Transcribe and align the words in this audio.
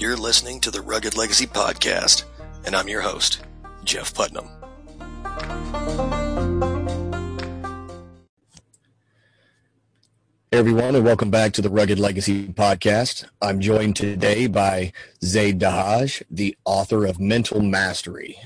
You're 0.00 0.16
listening 0.16 0.60
to 0.60 0.70
the 0.70 0.80
Rugged 0.80 1.14
Legacy 1.14 1.46
Podcast, 1.46 2.24
and 2.64 2.74
I'm 2.74 2.88
your 2.88 3.02
host, 3.02 3.42
Jeff 3.84 4.14
Putnam. 4.14 4.48
Hey 10.50 10.56
everyone, 10.58 10.94
and 10.96 11.04
welcome 11.04 11.30
back 11.30 11.52
to 11.52 11.60
the 11.60 11.68
Rugged 11.68 11.98
Legacy 11.98 12.48
Podcast. 12.48 13.26
I'm 13.42 13.60
joined 13.60 13.94
today 13.94 14.46
by 14.46 14.94
Zaid 15.22 15.60
Dahhaj, 15.60 16.22
the 16.30 16.56
author 16.64 17.04
of 17.04 17.20
Mental 17.20 17.60
Mastery. 17.60 18.38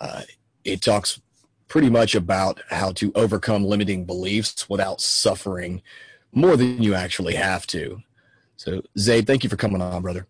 Uh, 0.00 0.22
it 0.64 0.82
talks 0.82 1.20
pretty 1.66 1.90
much 1.90 2.14
about 2.14 2.60
how 2.70 2.92
to 2.92 3.10
overcome 3.16 3.64
limiting 3.64 4.04
beliefs 4.04 4.70
without 4.70 5.00
suffering 5.00 5.82
more 6.30 6.56
than 6.56 6.80
you 6.80 6.94
actually 6.94 7.34
have 7.34 7.66
to. 7.66 8.00
So, 8.54 8.82
Zaid, 8.96 9.26
thank 9.26 9.42
you 9.42 9.50
for 9.50 9.56
coming 9.56 9.82
on, 9.82 10.02
brother. 10.02 10.28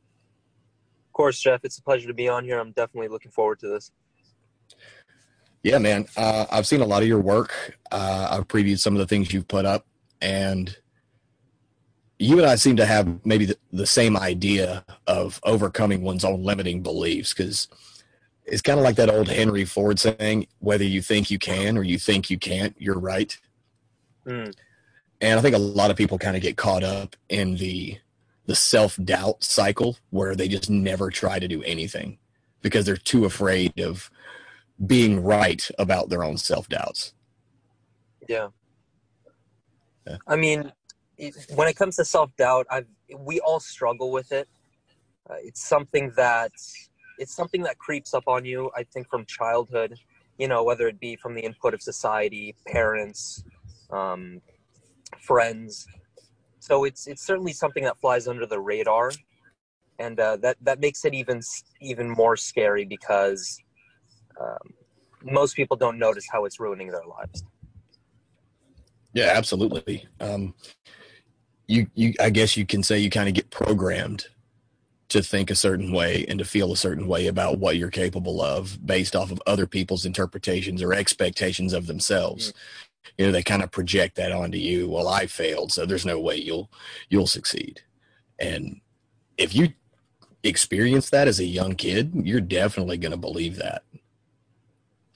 Of 1.21 1.25
course, 1.25 1.41
Jeff. 1.41 1.61
It's 1.65 1.77
a 1.77 1.83
pleasure 1.83 2.09
to 2.09 2.15
be 2.15 2.31
on 2.31 2.45
here. 2.45 2.59
I'm 2.59 2.73
definitely 2.73 3.09
looking 3.09 3.31
forward 3.31 3.59
to 3.59 3.69
this. 3.69 3.93
Yeah, 5.63 5.77
man. 5.77 6.07
Uh, 6.17 6.47
I've 6.51 6.67
seen 6.67 6.81
a 6.81 6.87
lot 6.87 7.03
of 7.03 7.09
your 7.09 7.21
work. 7.21 7.77
Uh, 7.93 8.29
I've 8.31 8.49
previewed 8.49 8.79
some 8.79 8.95
of 8.95 9.01
the 9.01 9.07
things 9.07 9.31
you've 9.31 9.47
put 9.47 9.67
up, 9.67 9.85
and 10.23 10.75
you 12.19 12.39
and 12.39 12.47
I 12.47 12.55
seem 12.55 12.77
to 12.77 12.87
have 12.87 13.27
maybe 13.27 13.45
the, 13.45 13.59
the 13.71 13.85
same 13.85 14.17
idea 14.17 14.83
of 15.07 15.41
overcoming 15.43 16.01
one's 16.01 16.25
own 16.25 16.43
limiting 16.43 16.83
beliefs 16.83 17.35
because 17.35 17.69
it's 18.47 18.63
kind 18.63 18.79
of 18.79 18.85
like 18.85 18.97
that 18.97 19.11
old 19.11 19.29
Henry 19.29 19.67
Ford 19.67 19.99
saying, 19.99 20.47
whether 20.61 20.85
you 20.85 21.03
think 21.03 21.31
you 21.31 21.39
can 21.39 21.77
or 21.77 21.83
you 21.83 21.99
think 21.99 22.31
you 22.31 22.39
can't, 22.39 22.75
you're 22.79 22.99
right. 22.99 23.37
Mm. 24.25 24.55
And 25.21 25.39
I 25.39 25.43
think 25.43 25.55
a 25.55 25.59
lot 25.59 25.91
of 25.91 25.99
people 25.99 26.17
kind 26.17 26.35
of 26.35 26.41
get 26.41 26.57
caught 26.57 26.83
up 26.83 27.15
in 27.29 27.57
the 27.57 27.99
the 28.47 28.55
self 28.55 28.99
doubt 29.03 29.45
cycle 29.45 29.99
where 30.11 30.35
they 30.35 30.49
just 30.49 30.71
never 30.71 31.11
try 31.11 31.39
to 31.39 31.49
do 31.49 31.63
anything 31.63 32.19
because 32.63 32.87
they're 32.87 32.97
too 32.97 33.25
afraid 33.25 33.79
of 33.81 34.11
being 34.85 35.23
right 35.23 35.71
about 35.79 36.09
their 36.09 36.25
own 36.25 36.37
self 36.37 36.69
doubts. 36.69 37.15
Yeah. 38.29 38.49
yeah. 40.07 40.17
I 40.27 40.37
mean, 40.37 40.73
when 41.55 41.69
it 41.69 41.77
comes 41.77 41.97
to 41.97 42.05
self 42.05 42.35
doubt, 42.37 42.67
I've 42.71 42.87
we 43.19 43.41
all 43.41 43.61
struggle 43.61 44.11
with 44.11 44.33
it. 44.33 44.49
Uh, 45.29 45.35
it's 45.43 45.63
something 45.63 46.13
that 46.17 46.53
it's 47.19 47.35
something 47.35 47.63
that 47.63 47.79
creeps 47.79 48.15
up 48.15 48.25
on 48.27 48.45
you. 48.45 48.71
I 48.77 48.85
think 48.85 49.09
from 49.09 49.25
childhood, 49.27 49.95
you 50.39 50.49
know, 50.49 50.65
whether 50.65 50.89
it 50.89 50.99
be 50.99 51.17
from 51.17 51.35
the 51.35 51.43
input 51.43 51.75
of 51.75 51.83
society, 51.83 52.55
parents, 52.67 53.45
um, 53.91 54.41
friends. 55.21 55.87
So 56.61 56.85
it's 56.85 57.07
it's 57.07 57.25
certainly 57.25 57.53
something 57.53 57.85
that 57.85 57.99
flies 58.01 58.29
under 58.29 58.47
the 58.47 58.61
radar, 58.61 59.13
and 59.99 60.21
uh, 60.21 60.37
that 60.37 60.57
that 60.61 60.79
makes 60.79 61.05
it 61.05 61.15
even 61.15 61.41
even 61.81 62.09
more 62.09 62.37
scary 62.37 62.85
because 62.85 63.59
um, 64.41 64.75
most 65.25 65.57
people 65.57 65.77
don't 65.77 65.99
notice 65.99 66.27
how 66.31 66.45
it's 66.45 66.61
ruining 66.61 66.89
their 66.89 67.07
lives. 67.07 67.45
Yeah, 69.15 69.33
absolutely. 69.35 70.07
Um, 70.21 70.55
you 71.67 71.87
you 71.95 72.13
I 72.21 72.31
guess 72.31 72.57
you 72.57 72.67
can 72.67 72.83
say 72.83 72.99
you 72.99 73.11
kind 73.11 73.29
of 73.29 73.35
get 73.35 73.51
programmed 73.51 74.27
to 75.09 75.23
think 75.23 75.51
a 75.51 75.57
certain 75.57 75.93
way 75.93 76.25
and 76.29 76.39
to 76.39 76.45
feel 76.45 76.73
a 76.73 76.77
certain 76.77 77.07
way 77.09 77.27
about 77.27 77.59
what 77.59 77.77
you're 77.77 77.91
capable 77.91 78.41
of 78.41 78.85
based 78.87 79.17
off 79.17 79.33
of 79.33 79.43
other 79.47 79.67
people's 79.67 80.07
interpretations 80.07 80.83
or 80.83 80.95
expectations 80.95 81.73
of 81.73 81.87
themselves. 81.87 82.49
Mm-hmm. 82.49 82.59
You 83.17 83.27
know, 83.27 83.33
they 83.33 83.43
kind 83.43 83.63
of 83.63 83.71
project 83.71 84.17
that 84.17 84.33
onto 84.33 84.59
you. 84.59 84.89
Well, 84.89 85.09
I 85.09 85.27
failed, 85.27 85.73
so 85.73 85.87
there's 85.87 86.07
no 86.07 86.19
way 86.19 86.37
you'll 86.37 86.71
you'll 87.09 87.27
succeed. 87.27 87.83
And 88.39 88.81
if 89.37 89.55
you 89.55 89.69
experience 90.43 91.11
that 91.11 91.29
as 91.29 91.41
a 91.41 91.45
young 91.45 91.75
kid, 91.75 92.13
you're 92.15 92.41
definitely 92.41 92.97
going 92.97 93.13
to 93.13 93.19
believe 93.19 93.57
that. 93.57 93.83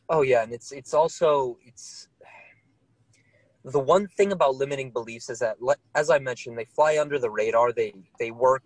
Oh 0.09 0.22
yeah, 0.22 0.42
and 0.42 0.53
it's 0.53 0.72
it's 0.72 0.94
also 0.94 1.59
it's 1.64 2.09
the 3.64 3.81
one 3.81 4.06
thing 4.09 4.32
about 4.32 4.56
limiting 4.56 4.91
beliefs 4.91 5.30
is 5.30 5.38
that 5.38 5.56
as 5.94 6.10
i 6.10 6.19
mentioned 6.19 6.56
they 6.56 6.66
fly 6.66 6.98
under 7.00 7.19
the 7.19 7.30
radar 7.30 7.72
they 7.72 7.92
they 8.19 8.30
work 8.30 8.62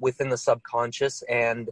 within 0.00 0.28
the 0.28 0.36
subconscious 0.36 1.22
and 1.28 1.70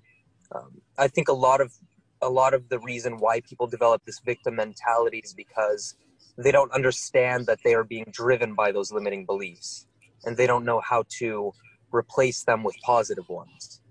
um, 0.55 0.71
i 0.99 1.09
think 1.09 1.29
a 1.29 1.33
lot 1.33 1.61
of 1.61 1.73
a 2.21 2.29
lot 2.29 2.55
of 2.55 2.69
the 2.69 2.79
reason 2.81 3.19
why 3.19 3.41
people 3.41 3.67
develop 3.67 4.03
this 4.05 4.21
victim 4.21 4.55
mentality 4.55 5.21
is 5.25 5.35
because 5.35 5.97
they 6.39 6.53
don't 6.53 6.73
understand 6.73 7.47
that 7.47 7.59
they 7.65 7.75
are 7.75 7.85
being 7.85 8.07
driven 8.11 8.55
by 8.55 8.73
those 8.73 8.93
limiting 8.93 9.25
beliefs 9.27 9.87
and 10.25 10.37
they 10.37 10.47
don't 10.47 10.65
know 10.65 10.81
how 10.81 11.05
to 11.09 11.53
replace 11.93 12.45
them 12.45 12.63
with 12.63 12.75
positive 12.83 13.29
ones 13.29 13.83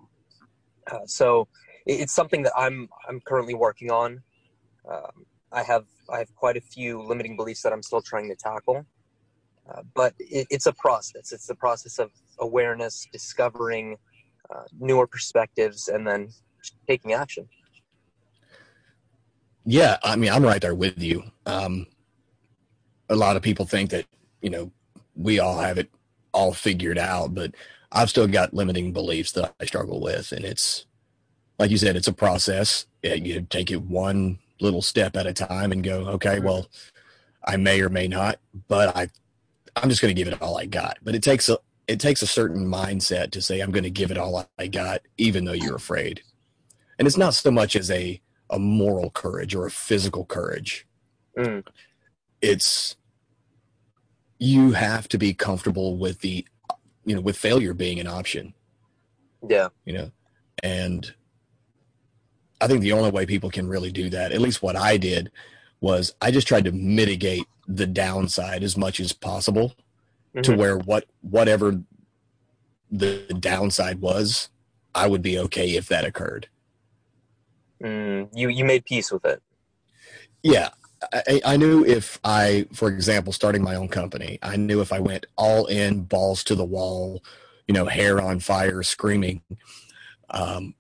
uh, 0.91 1.06
so 1.06 1.47
it's 1.85 2.13
something 2.13 2.41
that 2.44 2.53
i'm 2.57 2.88
i'm 3.07 3.19
currently 3.22 3.53
working 3.53 3.91
on 3.91 4.22
um, 4.90 5.25
i 5.51 5.62
have 5.62 5.85
I 6.12 6.19
have 6.19 6.35
quite 6.35 6.57
a 6.57 6.62
few 6.62 7.01
limiting 7.01 7.35
beliefs 7.35 7.62
that 7.62 7.72
I'm 7.72 7.81
still 7.81 8.01
trying 8.01 8.30
to 8.30 8.35
tackle. 8.35 8.85
Uh, 9.69 9.81
but 9.94 10.13
it, 10.19 10.47
it's 10.50 10.66
a 10.66 10.74
process. 10.74 11.31
It's 11.31 11.47
the 11.47 11.56
process 11.56 12.00
of 12.00 12.12
awareness, 12.40 13.07
discovering 13.12 13.97
uh, 14.50 14.63
newer 14.80 15.07
perspectives, 15.07 15.88
and 15.88 16.06
then 16.06 16.30
taking 16.88 17.13
action. 17.13 17.47
Yeah, 19.63 19.97
I 20.03 20.16
mean, 20.16 20.31
I'm 20.31 20.44
right 20.44 20.62
there 20.62 20.75
with 20.75 21.01
you. 21.01 21.24
Um, 21.46 21.88
a 23.11 23.16
lot 23.16 23.35
of 23.35 23.44
people 23.44 23.66
think 23.66 23.91
that 23.91 24.05
you 24.41 24.49
know 24.49 24.72
we 25.16 25.39
all 25.39 25.59
have 25.59 25.77
it 25.77 25.89
all 26.33 26.53
figured 26.53 26.97
out, 26.97 27.35
but 27.35 27.53
I've 27.91 28.09
still 28.09 28.27
got 28.27 28.53
limiting 28.53 28.94
beliefs 28.94 29.33
that 29.33 29.53
I 29.59 29.66
struggle 29.66 30.01
with, 30.01 30.31
and 30.31 30.45
it's 30.45 30.85
like 31.59 31.69
you 31.69 31.77
said, 31.77 31.95
it's 31.95 32.07
a 32.07 32.13
process. 32.13 32.88
You 33.03 33.45
take 33.50 33.69
it 33.69 33.83
one 33.83 34.39
little 34.59 34.81
step 34.81 35.16
at 35.16 35.27
a 35.27 35.33
time 35.33 35.71
and 35.71 35.83
go, 35.83 36.07
okay, 36.07 36.38
mm-hmm. 36.38 36.45
well, 36.45 36.67
I 37.45 37.57
may 37.57 37.81
or 37.81 37.89
may 37.89 38.07
not, 38.07 38.39
but 38.67 38.95
I, 38.95 39.09
I'm 39.75 39.89
just 39.89 40.01
going 40.01 40.13
to 40.13 40.19
give 40.19 40.31
it 40.31 40.41
all 40.41 40.57
I 40.57 40.66
got. 40.66 40.97
But 41.03 41.13
it 41.13 41.21
takes 41.21 41.50
a, 41.50 41.59
it 41.88 42.00
takes 42.00 42.23
a 42.23 42.27
certain 42.27 42.66
mindset 42.66 43.31
to 43.31 43.41
say 43.41 43.59
I'm 43.59 43.71
going 43.71 43.83
to 43.83 43.91
give 43.91 44.09
it 44.09 44.17
all 44.17 44.47
I 44.57 44.67
got, 44.67 45.01
even 45.17 45.45
though 45.45 45.51
you're 45.51 45.75
afraid. 45.75 46.21
And 46.97 47.07
it's 47.07 47.17
not 47.17 47.35
so 47.35 47.51
much 47.51 47.75
as 47.75 47.91
a, 47.91 48.19
a 48.50 48.57
moral 48.57 49.11
courage 49.11 49.53
or 49.53 49.66
a 49.66 49.71
physical 49.71 50.25
courage. 50.25 50.88
Mm. 51.38 51.66
It's 52.41 52.95
you 54.41 54.72
have 54.72 55.07
to 55.07 55.19
be 55.19 55.35
comfortable 55.35 55.97
with 55.97 56.22
the, 56.22 56.44
you 57.06 57.13
know, 57.13 57.22
with 57.22 57.38
failure 57.38 57.75
being 57.75 58.00
an 58.00 58.07
option. 58.07 58.56
Yeah. 59.47 59.68
You 59.85 59.94
know, 59.94 60.12
and 60.63 61.13
I 62.59 62.66
think 62.66 62.81
the 62.81 62.91
only 62.94 63.12
way 63.12 63.28
people 63.28 63.51
can 63.51 63.69
really 63.69 63.91
do 63.91 64.09
that, 64.09 64.31
at 64.31 64.41
least 64.41 64.63
what 64.63 64.75
I 64.75 64.97
did, 64.97 65.31
was 65.80 66.16
I 66.22 66.31
just 66.31 66.47
tried 66.47 66.66
to 66.66 66.72
mitigate 66.72 67.46
the 67.68 67.85
downside 67.85 68.63
as 68.63 68.75
much 68.75 69.00
as 69.00 69.13
possible 69.13 69.75
mm-hmm. 70.35 70.41
to 70.41 70.56
where 70.56 70.78
what 70.78 71.06
whatever 71.22 71.80
the 72.90 73.19
downside 73.40 74.01
was, 74.01 74.50
I 74.96 75.06
would 75.06 75.22
be 75.22 75.38
okay 75.38 75.75
if 75.75 75.88
that 75.90 76.03
occurred. 76.03 76.47
Mm, 77.84 78.30
you 78.34 78.50
you 78.50 78.66
made 78.66 78.85
peace 78.85 79.12
with 79.12 79.24
it. 79.24 79.41
Yeah, 80.41 80.69
I, 81.13 81.41
I, 81.45 81.57
knew 81.57 81.84
if 81.84 82.19
I, 82.23 82.67
for 82.73 82.89
example, 82.89 83.34
starting 83.34 83.63
my 83.63 83.75
own 83.75 83.88
company, 83.88 84.38
I 84.44 84.56
knew 84.56 84.81
if 84.81 84.94
I 84.94 85.00
went 85.00 85.25
all 85.35 85.66
in, 85.66 86.03
balls 86.03 86.44
to 86.45 86.56
the 86.56 86.66
wall, 86.66 87.23
you 87.67 87.73
know, 87.73 87.85
hair 87.85 88.22
on 88.22 88.39
fire, 88.39 88.84
screaming, 88.84 89.41
um, 90.29 90.75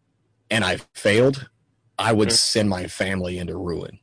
and 0.49 0.63
I 0.63 0.77
failed, 0.93 1.49
I 1.97 2.13
would 2.13 2.29
mm-hmm. 2.29 2.35
send 2.35 2.69
my 2.69 2.87
family 2.87 3.37
into 3.37 3.57
ruin. 3.57 3.99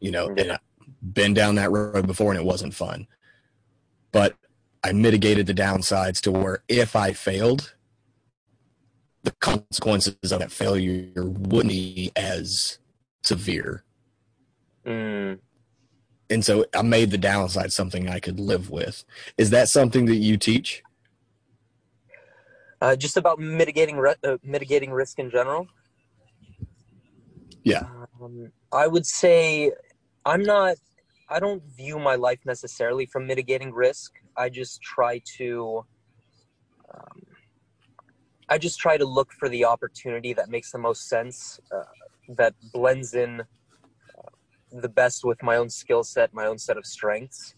You 0.00 0.10
know, 0.10 0.28
and 0.36 0.52
I've 0.52 0.60
been 1.02 1.32
down 1.32 1.54
that 1.54 1.70
road 1.70 2.06
before 2.06 2.32
and 2.32 2.40
it 2.40 2.44
wasn't 2.44 2.74
fun. 2.74 3.06
But 4.10 4.34
I 4.84 4.92
mitigated 4.92 5.46
the 5.46 5.54
downsides 5.54 6.20
to 6.22 6.32
where 6.32 6.64
if 6.68 6.96
I 6.96 7.12
failed, 7.12 7.74
the 9.22 9.30
consequences 9.32 10.16
of 10.32 10.40
that 10.40 10.50
failure 10.50 11.12
wouldn't 11.16 11.68
be 11.68 12.10
as 12.16 12.78
severe. 13.22 13.84
Mm. 14.86 15.38
And 16.30 16.44
so 16.44 16.64
I 16.74 16.82
made 16.82 17.10
the 17.10 17.18
downside 17.18 17.72
something 17.72 18.08
I 18.08 18.18
could 18.18 18.40
live 18.40 18.70
with. 18.70 19.04
Is 19.36 19.50
that 19.50 19.68
something 19.68 20.06
that 20.06 20.16
you 20.16 20.36
teach? 20.36 20.82
Uh, 22.80 22.96
just 22.96 23.16
about 23.16 23.38
mitigating 23.38 24.02
uh, 24.24 24.38
mitigating 24.42 24.90
risk 24.90 25.18
in 25.18 25.30
general. 25.30 25.66
Yeah. 27.64 27.84
Um, 28.20 28.50
I 28.72 28.86
would 28.86 29.06
say 29.06 29.70
I'm 30.24 30.42
not, 30.42 30.76
I 31.28 31.38
don't 31.38 31.62
view 31.76 31.98
my 31.98 32.16
life 32.16 32.40
necessarily 32.44 33.06
from 33.06 33.26
mitigating 33.26 33.72
risk. 33.72 34.12
I 34.36 34.48
just 34.48 34.82
try 34.82 35.20
to, 35.36 35.84
um, 36.92 37.22
I 38.48 38.58
just 38.58 38.78
try 38.80 38.96
to 38.96 39.04
look 39.04 39.32
for 39.38 39.48
the 39.48 39.64
opportunity 39.64 40.32
that 40.32 40.48
makes 40.48 40.72
the 40.72 40.78
most 40.78 41.08
sense, 41.08 41.60
uh, 41.70 41.84
that 42.36 42.54
blends 42.72 43.14
in 43.14 43.42
the 44.72 44.88
best 44.88 45.24
with 45.24 45.42
my 45.42 45.56
own 45.56 45.70
skill 45.70 46.04
set, 46.04 46.32
my 46.32 46.46
own 46.46 46.58
set 46.58 46.76
of 46.76 46.86
strengths. 46.86 47.54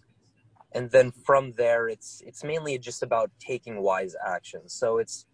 And 0.72 0.90
then 0.90 1.12
from 1.12 1.52
there, 1.52 1.88
it's 1.88 2.22
it's 2.26 2.43
mainly 2.43 2.78
just 2.78 3.02
about 3.02 3.31
taking 3.38 3.81
wise 3.81 4.16
actions. 4.26 4.75
So 4.75 4.99
it's 4.99 5.26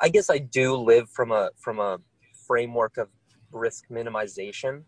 I 0.00 0.08
guess 0.08 0.28
I 0.30 0.38
do 0.38 0.74
live 0.74 1.08
from 1.10 1.30
a 1.30 1.50
from 1.56 1.78
a 1.78 1.98
framework 2.46 2.96
of 2.96 3.08
risk 3.52 3.84
minimization, 3.90 4.82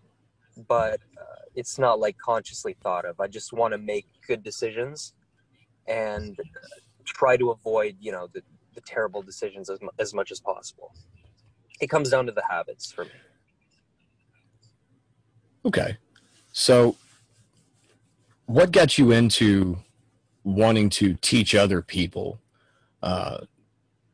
but 0.68 1.00
uh, 1.16 1.42
it's 1.54 1.78
not 1.78 2.00
like 2.00 2.18
consciously 2.18 2.76
thought 2.82 3.04
of. 3.04 3.20
I 3.20 3.28
just 3.28 3.52
want 3.52 3.72
to 3.72 3.78
make 3.78 4.06
good 4.26 4.42
decisions 4.42 5.14
and 5.86 6.36
try 7.04 7.36
to 7.36 7.50
avoid, 7.50 7.96
you 8.00 8.10
know, 8.10 8.28
the, 8.32 8.42
the 8.74 8.80
terrible 8.80 9.22
decisions 9.22 9.70
as, 9.70 9.78
as 9.98 10.12
much 10.12 10.32
as 10.32 10.40
possible. 10.40 10.92
It 11.80 11.88
comes 11.88 12.10
down 12.10 12.26
to 12.26 12.32
the 12.32 12.42
habits 12.48 12.90
for 12.90 13.04
me. 13.04 13.10
Okay. 15.64 15.96
So, 16.58 16.96
what 18.46 18.72
got 18.72 18.96
you 18.96 19.12
into 19.12 19.76
wanting 20.42 20.88
to 20.88 21.12
teach 21.20 21.54
other 21.54 21.82
people 21.82 22.40
uh, 23.02 23.40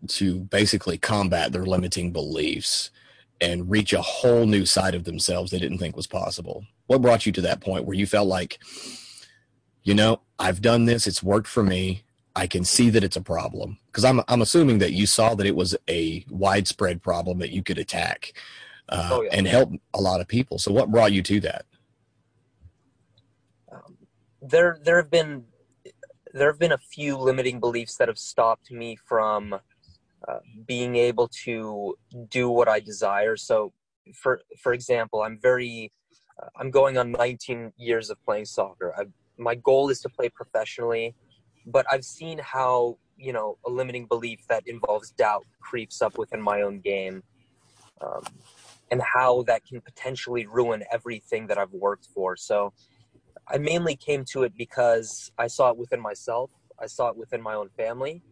to 0.09 0.41
basically 0.41 0.99
combat 0.99 1.53
their 1.53 1.65
limiting 1.65 2.11
beliefs 2.11 2.91
and 3.41 3.71
reach 3.71 3.93
a 3.93 4.03
whole 4.03 4.45
new 4.47 4.67
side 4.67 4.97
of 4.97 5.05
themselves 5.05 5.53
they 5.53 5.61
didn't 5.61 5.79
think 5.79 5.95
was 5.95 6.09
possible? 6.09 6.65
What 6.89 7.01
brought 7.01 7.27
you 7.27 7.31
to 7.31 7.41
that 7.43 7.61
point 7.61 7.85
where 7.85 7.97
you 7.97 8.07
felt 8.07 8.27
like, 8.27 8.59
you 9.85 9.95
know, 9.95 10.21
I've 10.41 10.61
done 10.61 10.87
this, 10.87 11.07
it's 11.07 11.23
worked 11.23 11.47
for 11.47 11.63
me. 11.63 12.03
I 12.35 12.49
can 12.49 12.65
see 12.65 12.91
that 12.91 13.05
it's 13.05 13.17
a 13.17 13.23
problem 13.23 13.79
because 13.87 14.05
I'm 14.05 14.21
I'm 14.27 14.43
assuming 14.43 14.79
that 14.79 14.93
you 14.93 15.07
saw 15.07 15.37
that 15.37 15.47
it 15.47 15.55
was 15.55 15.77
a 15.89 16.25
widespread 16.29 17.05
problem 17.05 17.39
that 17.39 17.53
you 17.53 17.63
could 17.63 17.79
attack 17.79 18.33
uh, 18.89 19.11
oh, 19.13 19.23
yeah. 19.23 19.31
and 19.33 19.47
help 19.47 19.71
a 19.95 20.01
lot 20.01 20.21
of 20.21 20.27
people. 20.27 20.59
So, 20.59 20.73
what 20.73 20.91
brought 20.91 21.13
you 21.13 21.23
to 21.23 21.39
that? 21.43 21.67
There, 24.43 24.79
there 24.83 24.97
have 24.97 25.11
been 25.11 25.45
there 26.33 26.51
have 26.51 26.59
been 26.59 26.73
a 26.73 26.79
few 26.79 27.17
limiting 27.17 27.61
beliefs 27.61 27.97
that 27.97 28.09
have 28.09 28.19
stopped 28.19 28.71
me 28.71 28.97
from 28.97 29.55
uh, 30.29 30.39
being 30.67 30.97
able 30.97 31.29
to 31.45 31.95
do 32.31 32.49
what 32.49 32.69
I 32.69 32.81
desire. 32.81 33.37
So, 33.37 33.73
for 34.15 34.41
for 34.63 34.73
example, 34.73 35.23
I'm 35.23 35.39
very 35.41 35.93
uh, 36.43 36.49
I'm 36.57 36.71
going 36.71 36.97
on 36.99 37.13
19 37.13 37.73
years 37.77 38.11
of 38.11 38.23
playing 38.25 38.47
soccer. 38.47 38.95
I, 38.97 39.05
my 39.37 39.55
goal 39.55 39.91
is 39.91 40.01
to 40.01 40.09
play 40.09 40.29
professionally, 40.29 41.15
but 41.67 41.87
I've 41.91 42.05
seen 42.05 42.39
how 42.39 42.99
you 43.17 43.33
know 43.33 43.59
a 43.67 43.71
limiting 43.71 44.07
belief 44.07 44.41
that 44.49 44.63
involves 44.67 45.11
doubt 45.11 45.45
creeps 45.61 46.01
up 46.01 46.19
within 46.19 46.41
my 46.41 46.63
own 46.63 46.81
game. 46.81 47.23
Um, 48.01 48.25
and 48.91 49.01
how 49.01 49.43
that 49.45 49.65
can 49.65 49.81
potentially 49.81 50.45
ruin 50.45 50.85
everything 50.93 51.47
that 51.47 51.57
I've 51.57 51.73
worked 51.73 52.09
for. 52.13 52.37
So 52.37 52.75
I 53.49 53.59
mainly 53.59 53.97
came 53.97 54.25
to 54.33 54.45
it 54.45 54.53
because 54.57 55.31
I 55.39 55.47
saw 55.47 55.71
it 55.71 55.77
within 55.77 56.01
myself, 56.01 56.51
I 56.81 56.87
saw 56.87 57.09
it 57.09 57.17
within 57.17 57.43
my 57.43 57.55
own 57.55 57.69
family, 57.77 58.23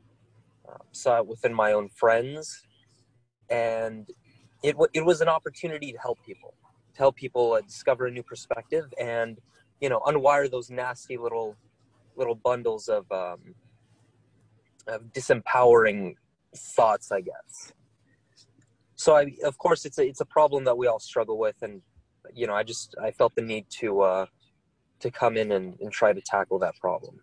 uh, 0.69 0.79
saw 0.93 1.19
it 1.19 1.27
within 1.27 1.53
my 1.53 1.73
own 1.73 1.89
friends, 1.89 2.63
and 3.49 4.09
it 4.63 4.73
w- 4.73 4.91
it 4.93 5.05
was 5.05 5.21
an 5.21 5.29
opportunity 5.29 5.93
to 5.93 5.99
help 5.99 6.19
people, 6.25 6.55
to 6.95 6.99
help 6.99 7.17
people 7.17 7.55
uh, 7.55 7.61
discover 7.61 8.07
a 8.07 8.11
new 8.11 8.23
perspective 8.23 8.93
and 9.01 9.39
you 9.81 9.89
know 9.89 10.01
unwire 10.01 10.51
those 10.51 10.71
nasty 10.71 11.17
little 11.17 11.57
little 12.17 12.35
bundles 12.35 12.89
of 12.89 13.11
um, 13.11 13.55
of 14.87 15.03
disempowering 15.13 16.15
thoughts, 16.55 17.13
I 17.13 17.21
guess. 17.21 17.73
So 18.95 19.17
I, 19.17 19.33
of 19.45 19.57
course, 19.59 19.85
it's 19.85 19.99
a 19.99 20.07
it's 20.07 20.21
a 20.21 20.27
problem 20.27 20.65
that 20.65 20.77
we 20.77 20.87
all 20.87 21.01
struggle 21.01 21.39
with, 21.39 21.57
and 21.63 21.83
you 22.35 22.47
know, 22.47 22.55
I 22.55 22.63
just 22.63 22.95
I 23.03 23.11
felt 23.11 23.35
the 23.35 23.43
need 23.43 23.67
to 23.81 24.03
uh, 24.03 24.27
to 25.01 25.11
come 25.11 25.37
in 25.37 25.53
and, 25.53 25.79
and 25.81 25.91
try 25.91 26.13
to 26.13 26.21
tackle 26.21 26.59
that 26.61 26.77
problem. 26.77 27.21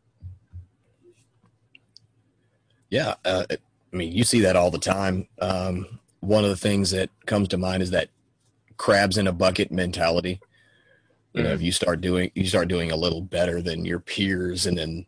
Yeah, 2.90 3.16
uh, 3.26 3.46
I 3.50 3.96
mean, 3.96 4.12
you 4.12 4.24
see 4.24 4.42
that 4.42 4.56
all 4.56 4.72
the 4.72 4.78
time. 4.78 5.28
Um, 5.40 6.00
one 6.22 6.44
of 6.44 6.50
the 6.50 6.58
things 6.58 6.92
that 6.92 7.10
comes 7.26 7.48
to 7.50 7.58
mind 7.58 7.84
is 7.84 7.92
that 7.92 8.10
crabs 8.78 9.18
in 9.18 9.28
a 9.28 9.34
bucket 9.34 9.72
mentality. 9.72 10.40
You 11.34 11.44
know, 11.44 11.50
if 11.50 11.58
mm-hmm. 11.58 11.66
you 11.66 11.72
start 11.72 12.02
doing 12.02 12.32
you 12.34 12.48
start 12.48 12.68
doing 12.68 12.92
a 12.92 12.96
little 12.96 13.22
better 13.22 13.62
than 13.62 13.86
your 13.86 14.00
peers, 14.00 14.66
and 14.66 14.78
then 14.78 15.06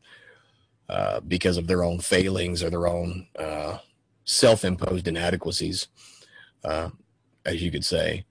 uh, 0.88 1.22
because 1.22 1.58
of 1.58 1.66
their 1.66 1.84
own 1.84 2.00
failings 2.00 2.62
or 2.62 2.70
their 2.70 2.88
own 2.88 3.28
uh, 3.38 3.80
self-imposed 4.26 5.08
inadequacies, 5.08 5.88
uh, 6.64 6.90
as 7.46 7.64
you 7.64 7.72
could 7.72 7.86
say. 7.86 8.26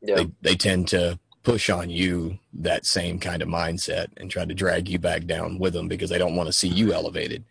Yeah. 0.00 0.16
They, 0.16 0.30
they 0.42 0.54
tend 0.54 0.88
to 0.88 1.18
push 1.44 1.70
on 1.70 1.90
you 1.90 2.38
that 2.54 2.86
same 2.86 3.20
kind 3.20 3.42
of 3.42 3.48
mindset 3.48 4.08
and 4.16 4.30
try 4.30 4.44
to 4.44 4.54
drag 4.54 4.88
you 4.88 4.98
back 4.98 5.26
down 5.26 5.58
with 5.58 5.74
them 5.74 5.86
because 5.86 6.10
they 6.10 6.18
don't 6.18 6.34
want 6.34 6.48
to 6.48 6.52
see 6.52 6.68
you 6.68 6.92
elevated. 6.92 7.44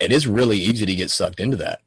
It 0.00 0.10
is 0.10 0.26
really 0.26 0.56
easy 0.56 0.86
to 0.86 0.94
get 0.94 1.10
sucked 1.10 1.38
into 1.38 1.56
that. 1.58 1.80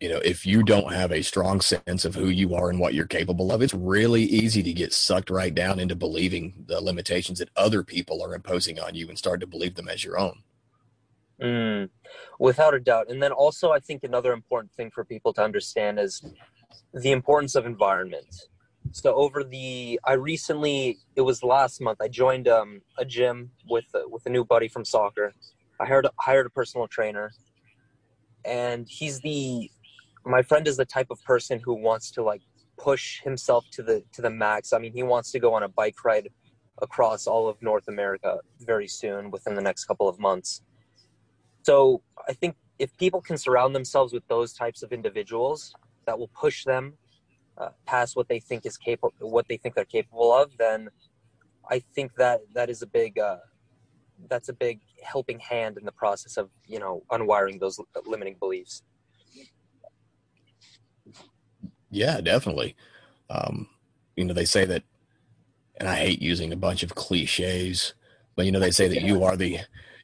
You 0.00 0.08
know, 0.08 0.20
if 0.24 0.46
you 0.46 0.62
don't 0.62 0.92
have 0.92 1.12
a 1.12 1.22
strong 1.22 1.60
sense 1.60 2.04
of 2.04 2.14
who 2.14 2.28
you 2.28 2.54
are 2.54 2.70
and 2.70 2.80
what 2.80 2.94
you're 2.94 3.06
capable 3.06 3.52
of, 3.52 3.62
it's 3.62 3.74
really 3.74 4.22
easy 4.22 4.62
to 4.62 4.72
get 4.72 4.92
sucked 4.92 5.30
right 5.30 5.54
down 5.54 5.78
into 5.78 5.94
believing 5.94 6.64
the 6.66 6.80
limitations 6.80 7.38
that 7.38 7.50
other 7.56 7.84
people 7.84 8.22
are 8.22 8.34
imposing 8.34 8.80
on 8.80 8.94
you 8.94 9.08
and 9.08 9.18
start 9.18 9.40
to 9.40 9.46
believe 9.46 9.74
them 9.74 9.88
as 9.88 10.02
your 10.02 10.18
own. 10.18 10.42
Mm, 11.40 11.88
without 12.38 12.74
a 12.74 12.80
doubt. 12.80 13.10
And 13.10 13.22
then 13.22 13.32
also, 13.32 13.70
I 13.72 13.80
think 13.80 14.04
another 14.04 14.32
important 14.32 14.72
thing 14.74 14.90
for 14.90 15.04
people 15.04 15.32
to 15.34 15.42
understand 15.42 15.98
is 15.98 16.24
the 16.94 17.10
importance 17.10 17.54
of 17.54 17.66
environment. 17.66 18.48
So 18.90 19.14
over 19.14 19.44
the, 19.44 20.00
I 20.04 20.14
recently, 20.14 20.98
it 21.16 21.22
was 21.22 21.42
last 21.42 21.80
month, 21.80 22.00
I 22.00 22.08
joined 22.08 22.48
um, 22.48 22.82
a 22.98 23.04
gym 23.04 23.50
with 23.68 23.86
uh, 23.94 24.00
with 24.08 24.26
a 24.26 24.30
new 24.30 24.44
buddy 24.44 24.68
from 24.68 24.84
soccer. 24.84 25.32
I 25.80 25.86
hired 25.86 26.06
hired 26.18 26.46
a 26.46 26.50
personal 26.50 26.88
trainer, 26.88 27.32
and 28.44 28.86
he's 28.88 29.20
the, 29.20 29.70
my 30.26 30.42
friend 30.42 30.66
is 30.68 30.76
the 30.76 30.84
type 30.84 31.08
of 31.10 31.22
person 31.24 31.60
who 31.64 31.74
wants 31.74 32.10
to 32.12 32.22
like 32.22 32.42
push 32.76 33.22
himself 33.22 33.64
to 33.72 33.82
the 33.82 34.02
to 34.12 34.22
the 34.22 34.30
max. 34.30 34.72
I 34.72 34.78
mean, 34.78 34.92
he 34.92 35.02
wants 35.02 35.30
to 35.32 35.38
go 35.38 35.54
on 35.54 35.62
a 35.62 35.68
bike 35.68 36.04
ride 36.04 36.28
across 36.82 37.26
all 37.26 37.48
of 37.48 37.62
North 37.62 37.88
America 37.88 38.38
very 38.60 38.88
soon, 38.88 39.30
within 39.30 39.54
the 39.54 39.62
next 39.62 39.84
couple 39.84 40.08
of 40.08 40.18
months 40.18 40.62
so 41.62 42.02
I 42.28 42.32
think 42.32 42.56
if 42.78 42.96
people 42.96 43.20
can 43.20 43.36
surround 43.36 43.74
themselves 43.74 44.12
with 44.12 44.26
those 44.28 44.52
types 44.52 44.82
of 44.82 44.92
individuals 44.92 45.72
that 46.06 46.18
will 46.18 46.28
push 46.28 46.64
them 46.64 46.94
uh, 47.58 47.70
past 47.86 48.16
what 48.16 48.28
they 48.28 48.40
think 48.40 48.66
is 48.66 48.76
capable, 48.76 49.12
what 49.20 49.46
they 49.48 49.56
think 49.56 49.74
they're 49.74 49.84
capable 49.84 50.32
of, 50.32 50.50
then 50.58 50.88
I 51.70 51.80
think 51.94 52.14
that 52.16 52.40
that 52.54 52.70
is 52.70 52.82
a 52.82 52.86
big, 52.86 53.18
uh, 53.18 53.38
that's 54.28 54.48
a 54.48 54.52
big 54.52 54.80
helping 55.02 55.40
hand 55.40 55.78
in 55.78 55.84
the 55.84 55.92
process 55.92 56.36
of 56.36 56.50
you 56.66 56.78
know 56.78 57.02
unwiring 57.10 57.60
those 57.60 57.78
limiting 58.06 58.36
beliefs. 58.38 58.82
Yeah, 61.90 62.20
definitely. 62.20 62.74
Um, 63.28 63.68
you 64.16 64.24
know, 64.24 64.34
they 64.34 64.44
say 64.44 64.64
that, 64.64 64.82
and 65.76 65.88
I 65.88 65.96
hate 65.96 66.22
using 66.22 66.52
a 66.52 66.56
bunch 66.56 66.82
of 66.82 66.94
cliches, 66.94 67.94
but 68.34 68.46
you 68.46 68.52
know, 68.52 68.60
they 68.60 68.70
say 68.70 68.88
that 68.88 69.02
you 69.02 69.24
are 69.24 69.36
the 69.36 69.58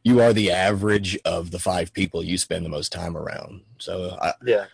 you 0.05 0.21
are 0.21 0.33
the 0.33 0.51
average 0.51 1.19
of 1.25 1.51
the 1.51 1.59
five 1.59 1.93
people 1.93 2.23
you 2.23 2.39
spend 2.39 2.65
the 2.65 2.71
most 2.71 2.93
time 2.93 3.17
around. 3.17 3.63
So 3.79 4.17
I, 4.21 4.33
yeah, 4.45 4.67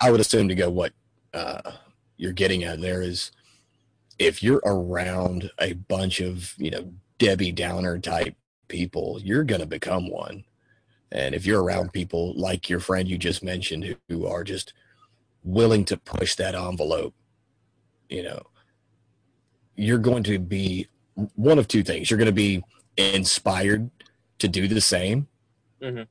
I 0.00 0.10
would 0.10 0.20
assume 0.20 0.48
to 0.48 0.54
go 0.54 0.70
what 0.70 0.92
uh, 1.34 1.72
you're 2.22 2.32
getting 2.32 2.62
at 2.62 2.80
there 2.80 3.02
is 3.02 3.32
if 4.16 4.44
you're 4.44 4.62
around 4.64 5.50
a 5.58 5.72
bunch 5.72 6.20
of 6.20 6.54
you 6.56 6.70
know 6.70 6.92
Debbie 7.18 7.50
Downer 7.50 7.98
type 7.98 8.36
people, 8.68 9.20
you're 9.22 9.42
going 9.42 9.60
to 9.60 9.66
become 9.66 10.08
one. 10.08 10.44
And 11.10 11.34
if 11.34 11.44
you're 11.44 11.62
around 11.62 11.92
people 11.92 12.32
like 12.36 12.70
your 12.70 12.78
friend 12.78 13.08
you 13.08 13.18
just 13.18 13.42
mentioned 13.42 13.84
who, 13.84 13.96
who 14.08 14.26
are 14.26 14.44
just 14.44 14.72
willing 15.42 15.84
to 15.86 15.96
push 15.96 16.36
that 16.36 16.54
envelope, 16.54 17.12
you 18.08 18.22
know, 18.22 18.40
you're 19.74 19.98
going 19.98 20.22
to 20.22 20.38
be 20.38 20.86
one 21.34 21.58
of 21.58 21.66
two 21.66 21.82
things. 21.82 22.08
You're 22.08 22.18
going 22.18 22.26
to 22.26 22.32
be 22.32 22.62
inspired 22.96 23.90
to 24.38 24.46
do 24.46 24.68
the 24.68 24.80
same, 24.80 25.26
mm-hmm. 25.82 26.02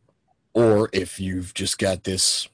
or 0.54 0.90
if 0.92 1.22
you've 1.22 1.54
just 1.54 1.80
got 1.80 2.04
this, 2.04 2.50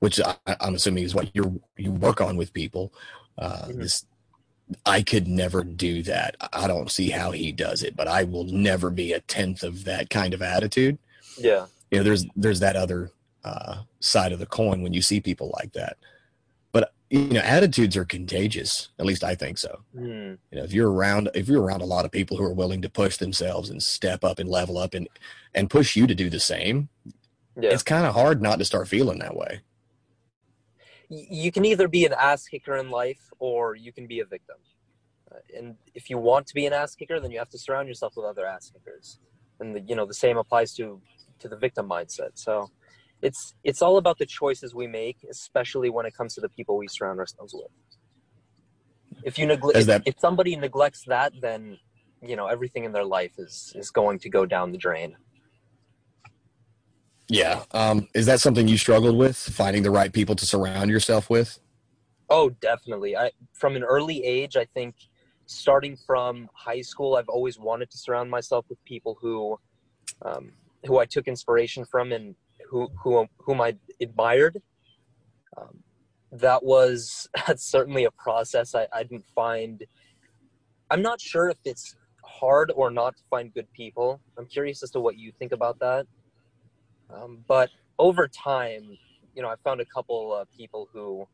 which 0.00 0.20
I, 0.20 0.36
am 0.60 0.74
assuming 0.74 1.04
is 1.04 1.14
what 1.14 1.34
you 1.34 1.60
you 1.76 1.90
work 1.90 2.20
on 2.20 2.36
with 2.36 2.52
people. 2.52 2.92
Uh, 3.38 3.62
mm-hmm. 3.62 3.80
This 3.80 4.06
I 4.84 5.02
could 5.02 5.28
never 5.28 5.62
do 5.62 6.02
that. 6.02 6.36
I 6.52 6.66
don't 6.66 6.90
see 6.90 7.10
how 7.10 7.30
he 7.30 7.52
does 7.52 7.82
it, 7.82 7.96
but 7.96 8.08
I 8.08 8.24
will 8.24 8.44
never 8.44 8.90
be 8.90 9.12
a 9.12 9.20
tenth 9.20 9.62
of 9.62 9.84
that 9.84 10.10
kind 10.10 10.34
of 10.34 10.42
attitude. 10.42 10.98
Yeah, 11.38 11.66
you 11.90 11.98
know, 11.98 12.04
there's 12.04 12.26
there's 12.34 12.60
that 12.60 12.76
other 12.76 13.10
uh, 13.46 13.82
side 14.00 14.32
of 14.32 14.38
the 14.38 14.46
coin 14.46 14.82
when 14.82 14.92
you 14.92 15.00
see 15.00 15.20
people 15.20 15.54
like 15.58 15.72
that 15.72 15.96
But 16.72 16.92
you 17.10 17.28
know 17.28 17.40
attitudes 17.40 17.96
are 17.96 18.04
contagious 18.04 18.88
at 18.98 19.06
least 19.06 19.22
i 19.22 19.36
think 19.36 19.56
so 19.56 19.82
mm. 19.94 20.36
you 20.50 20.58
know 20.58 20.64
if 20.64 20.72
you're 20.72 20.90
around 20.90 21.30
if 21.34 21.46
you're 21.46 21.62
around 21.62 21.80
a 21.80 21.86
lot 21.86 22.04
of 22.04 22.10
people 22.10 22.36
who 22.36 22.42
are 22.42 22.52
willing 22.52 22.82
to 22.82 22.88
push 22.88 23.18
themselves 23.18 23.70
and 23.70 23.80
step 23.80 24.24
up 24.24 24.40
and 24.40 24.48
level 24.48 24.76
up 24.76 24.94
and 24.94 25.08
and 25.54 25.70
push 25.70 25.94
you 25.94 26.08
to 26.08 26.14
do 26.16 26.28
the 26.28 26.40
same 26.40 26.88
yeah. 27.60 27.70
it's 27.70 27.84
kind 27.84 28.04
of 28.04 28.14
hard 28.14 28.42
not 28.42 28.58
to 28.58 28.64
start 28.64 28.88
feeling 28.88 29.20
that 29.20 29.36
way 29.36 29.60
you 31.08 31.52
can 31.52 31.64
either 31.64 31.88
be 31.88 32.04
an 32.04 32.14
ass 32.18 32.46
kicker 32.46 32.76
in 32.76 32.90
life 32.90 33.30
or 33.38 33.74
you 33.74 33.92
can 33.92 34.06
be 34.06 34.20
a 34.20 34.24
victim 34.24 34.56
uh, 35.30 35.38
and 35.56 35.76
if 35.94 36.10
you 36.10 36.18
want 36.18 36.46
to 36.46 36.54
be 36.54 36.66
an 36.66 36.72
ass 36.72 36.94
kicker 36.94 37.20
then 37.20 37.30
you 37.30 37.38
have 37.38 37.48
to 37.50 37.58
surround 37.58 37.88
yourself 37.88 38.14
with 38.16 38.26
other 38.26 38.46
ass 38.46 38.70
kickers 38.70 39.18
and 39.60 39.74
the, 39.74 39.80
you 39.80 39.94
know 39.94 40.06
the 40.06 40.14
same 40.14 40.36
applies 40.36 40.74
to 40.74 41.00
to 41.38 41.48
the 41.48 41.56
victim 41.56 41.88
mindset 41.88 42.30
so 42.34 42.70
it's 43.22 43.54
it's 43.64 43.82
all 43.82 43.96
about 43.96 44.18
the 44.18 44.26
choices 44.26 44.74
we 44.74 44.86
make, 44.86 45.18
especially 45.30 45.90
when 45.90 46.06
it 46.06 46.14
comes 46.14 46.34
to 46.34 46.40
the 46.40 46.48
people 46.48 46.76
we 46.76 46.88
surround 46.88 47.18
ourselves 47.18 47.54
with. 47.54 47.70
If 49.24 49.38
you 49.38 49.46
neglect, 49.46 49.78
if, 49.78 50.02
if 50.06 50.14
somebody 50.18 50.56
neglects 50.56 51.04
that, 51.06 51.32
then 51.40 51.78
you 52.22 52.36
know 52.36 52.46
everything 52.46 52.84
in 52.84 52.92
their 52.92 53.04
life 53.04 53.32
is 53.38 53.72
is 53.74 53.90
going 53.90 54.18
to 54.20 54.28
go 54.28 54.44
down 54.44 54.72
the 54.72 54.78
drain. 54.78 55.16
Yeah. 57.28 57.64
Um, 57.72 58.08
is 58.14 58.26
that 58.26 58.40
something 58.40 58.68
you 58.68 58.78
struggled 58.78 59.16
with, 59.16 59.36
finding 59.36 59.82
the 59.82 59.90
right 59.90 60.12
people 60.12 60.36
to 60.36 60.46
surround 60.46 60.90
yourself 60.90 61.28
with? 61.28 61.58
Oh, 62.28 62.50
definitely. 62.50 63.16
I 63.16 63.30
from 63.52 63.76
an 63.76 63.84
early 63.84 64.24
age, 64.24 64.56
I 64.56 64.64
think 64.64 64.94
starting 65.46 65.96
from 65.96 66.48
high 66.54 66.82
school, 66.82 67.16
I've 67.16 67.28
always 67.28 67.58
wanted 67.58 67.90
to 67.90 67.98
surround 67.98 68.30
myself 68.30 68.66
with 68.68 68.82
people 68.84 69.16
who, 69.20 69.58
um, 70.22 70.52
who 70.84 70.98
I 70.98 71.04
took 71.04 71.28
inspiration 71.28 71.84
from 71.84 72.12
and 72.12 72.34
who 72.68 72.88
who 73.02 73.26
whom 73.38 73.60
I 73.60 73.76
admired. 74.00 74.60
Um, 75.56 75.82
that 76.32 76.64
was 76.64 77.28
that's 77.46 77.64
certainly 77.64 78.04
a 78.04 78.10
process 78.10 78.74
I, 78.74 78.86
I 78.92 79.02
didn't 79.02 79.26
find. 79.34 79.84
I'm 80.90 81.02
not 81.02 81.20
sure 81.20 81.48
if 81.48 81.58
it's 81.64 81.96
hard 82.24 82.72
or 82.74 82.90
not 82.90 83.16
to 83.16 83.22
find 83.30 83.52
good 83.54 83.72
people. 83.72 84.20
I'm 84.38 84.46
curious 84.46 84.82
as 84.82 84.90
to 84.92 85.00
what 85.00 85.16
you 85.16 85.32
think 85.38 85.52
about 85.52 85.78
that. 85.80 86.06
Um, 87.12 87.44
but 87.46 87.70
over 87.98 88.28
time, 88.28 88.98
you 89.34 89.42
know, 89.42 89.48
I 89.48 89.54
found 89.64 89.80
a 89.80 89.84
couple 89.84 90.34
of 90.34 90.50
people 90.52 90.88
who 90.92 91.26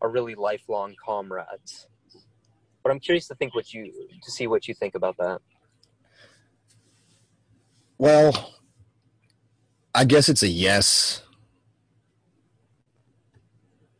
are 0.00 0.08
really 0.08 0.34
lifelong 0.34 0.94
comrades. 1.04 1.86
But 2.82 2.90
I'm 2.90 2.98
curious 3.00 3.28
to 3.28 3.34
think 3.36 3.54
what 3.54 3.72
you 3.72 3.92
to 4.22 4.30
see 4.30 4.46
what 4.46 4.66
you 4.66 4.74
think 4.74 4.94
about 4.94 5.16
that. 5.18 5.40
Well, 7.98 8.54
I 9.94 10.04
guess 10.04 10.28
it's 10.28 10.42
a 10.42 10.48
yes. 10.48 11.22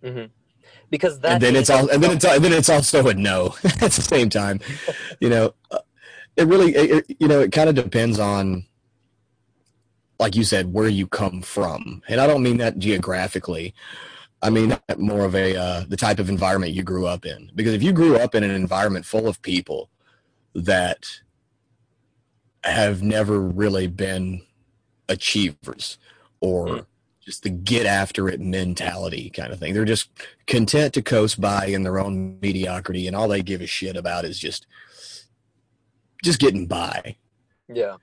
hmm 0.02 0.24
Because 0.90 1.20
that 1.20 1.34
and 1.34 1.42
then 1.42 1.54
it's 1.56 1.70
all, 1.70 1.88
and 1.88 2.02
then 2.02 2.10
it's, 2.12 2.24
and 2.24 2.44
then 2.44 2.52
it's 2.52 2.68
also 2.68 3.06
a 3.08 3.14
no 3.14 3.54
at 3.64 3.92
the 3.92 4.02
same 4.02 4.28
time. 4.28 4.60
You 5.20 5.28
know, 5.30 5.54
uh, 5.70 5.78
it 6.36 6.48
really, 6.48 6.74
it- 6.74 7.16
you 7.20 7.28
know, 7.28 7.38
it 7.40 7.52
kind 7.52 7.68
of 7.68 7.76
depends 7.76 8.18
on, 8.18 8.64
like 10.19 10.37
you 10.37 10.45
said, 10.45 10.73
where 10.73 10.88
you 10.88 11.07
come 11.07 11.42
from, 11.42 12.02
and 12.09 12.21
I 12.21 12.26
don't 12.26 12.42
mean 12.42 12.59
that 12.59 12.78
geographically. 12.78 13.75
I 14.42 14.50
mean 14.50 14.76
more 14.99 15.25
of 15.25 15.35
a 15.37 15.57
uh, 15.57 15.85
the 15.88 15.97
type 15.97 16.19
of 16.19 16.28
environment 16.28 16.73
you 16.73 16.83
grew 16.83 17.07
up 17.07 17.25
in. 17.25 17.50
Because 17.54 17.75
if 17.75 17.83
you 17.83 17.92
grew 17.92 18.16
up 18.16 18.35
in 18.35 18.42
an 18.42 18.50
environment 18.50 19.07
full 19.07 19.28
of 19.28 19.40
people 19.42 19.88
that 20.54 21.07
have 22.64 23.02
never 23.02 23.40
really 23.40 23.87
been 23.87 24.42
achievers 25.09 25.99
or 26.40 26.66
Mm. 26.66 26.87
just 27.21 27.42
the 27.45 27.50
get 27.50 27.87
after 27.87 28.28
it 28.28 28.40
mentality 28.40 29.31
kind 29.31 29.52
of 29.52 29.59
thing. 29.61 29.75
They're 29.75 29.85
just 29.85 30.11
content 30.47 30.95
to 30.95 31.02
coast 31.02 31.40
by 31.40 31.66
in 31.66 31.83
their 31.85 31.99
own 32.00 32.38
mediocrity 32.40 33.07
and 33.07 33.14
all 33.16 33.28
they 33.28 33.42
give 33.42 33.61
a 33.61 33.66
shit 33.66 33.97
about 33.97 34.25
is 34.25 34.38
just 34.38 34.66
just 36.25 36.40
getting 36.40 36.66
by. 36.66 37.16
yeah, 37.73 37.97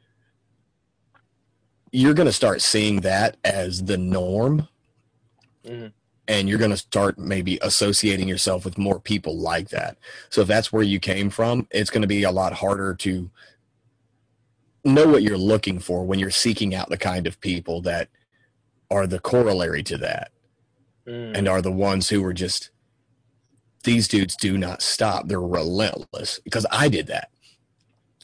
You're 1.92 2.14
going 2.14 2.28
to 2.28 2.34
start 2.34 2.62
seeing 2.62 3.02
that 3.02 3.38
as 3.44 3.84
the 3.86 3.98
norm 3.98 4.68
hmm 5.66 5.88
and 6.30 6.48
you're 6.48 6.60
going 6.60 6.70
to 6.70 6.78
start 6.78 7.18
maybe 7.18 7.58
associating 7.64 8.28
yourself 8.28 8.64
with 8.64 8.78
more 8.78 9.00
people 9.00 9.36
like 9.40 9.70
that. 9.70 9.98
So 10.30 10.42
if 10.42 10.48
that's 10.48 10.72
where 10.72 10.84
you 10.84 11.00
came 11.00 11.32
from, 11.32 11.68
it's 11.72 11.90
going 11.90 12.04
to 12.04 12.08
be 12.08 12.22
a 12.22 12.32
lot 12.32 12.54
harder 12.54 12.94
to 12.98 13.32
know 14.86 15.08
what 15.08 15.24
you're 15.24 15.40
looking 15.40 15.80
for 15.80 16.06
when 16.06 16.20
you're 16.20 16.30
seeking 16.30 16.76
out 16.76 16.90
the 16.90 16.98
kind 16.98 17.26
of 17.26 17.42
people 17.42 17.82
that 17.82 18.10
are 18.92 19.08
the 19.08 19.20
corollary 19.20 19.84
to 19.84 19.98
that 19.98 20.32
mm 21.08 21.36
and 21.36 21.48
are 21.48 21.62
the 21.62 21.72
ones 21.72 22.10
who 22.10 22.24
are 22.24 22.34
just 22.34 22.70
these 23.84 24.08
dudes 24.08 24.36
do 24.36 24.58
not 24.58 24.82
stop. 24.82 25.28
They're 25.28 25.42
relentless 25.42 26.40
because 26.44 26.66
I 26.72 26.90
did 26.90 27.08
that. 27.08 27.32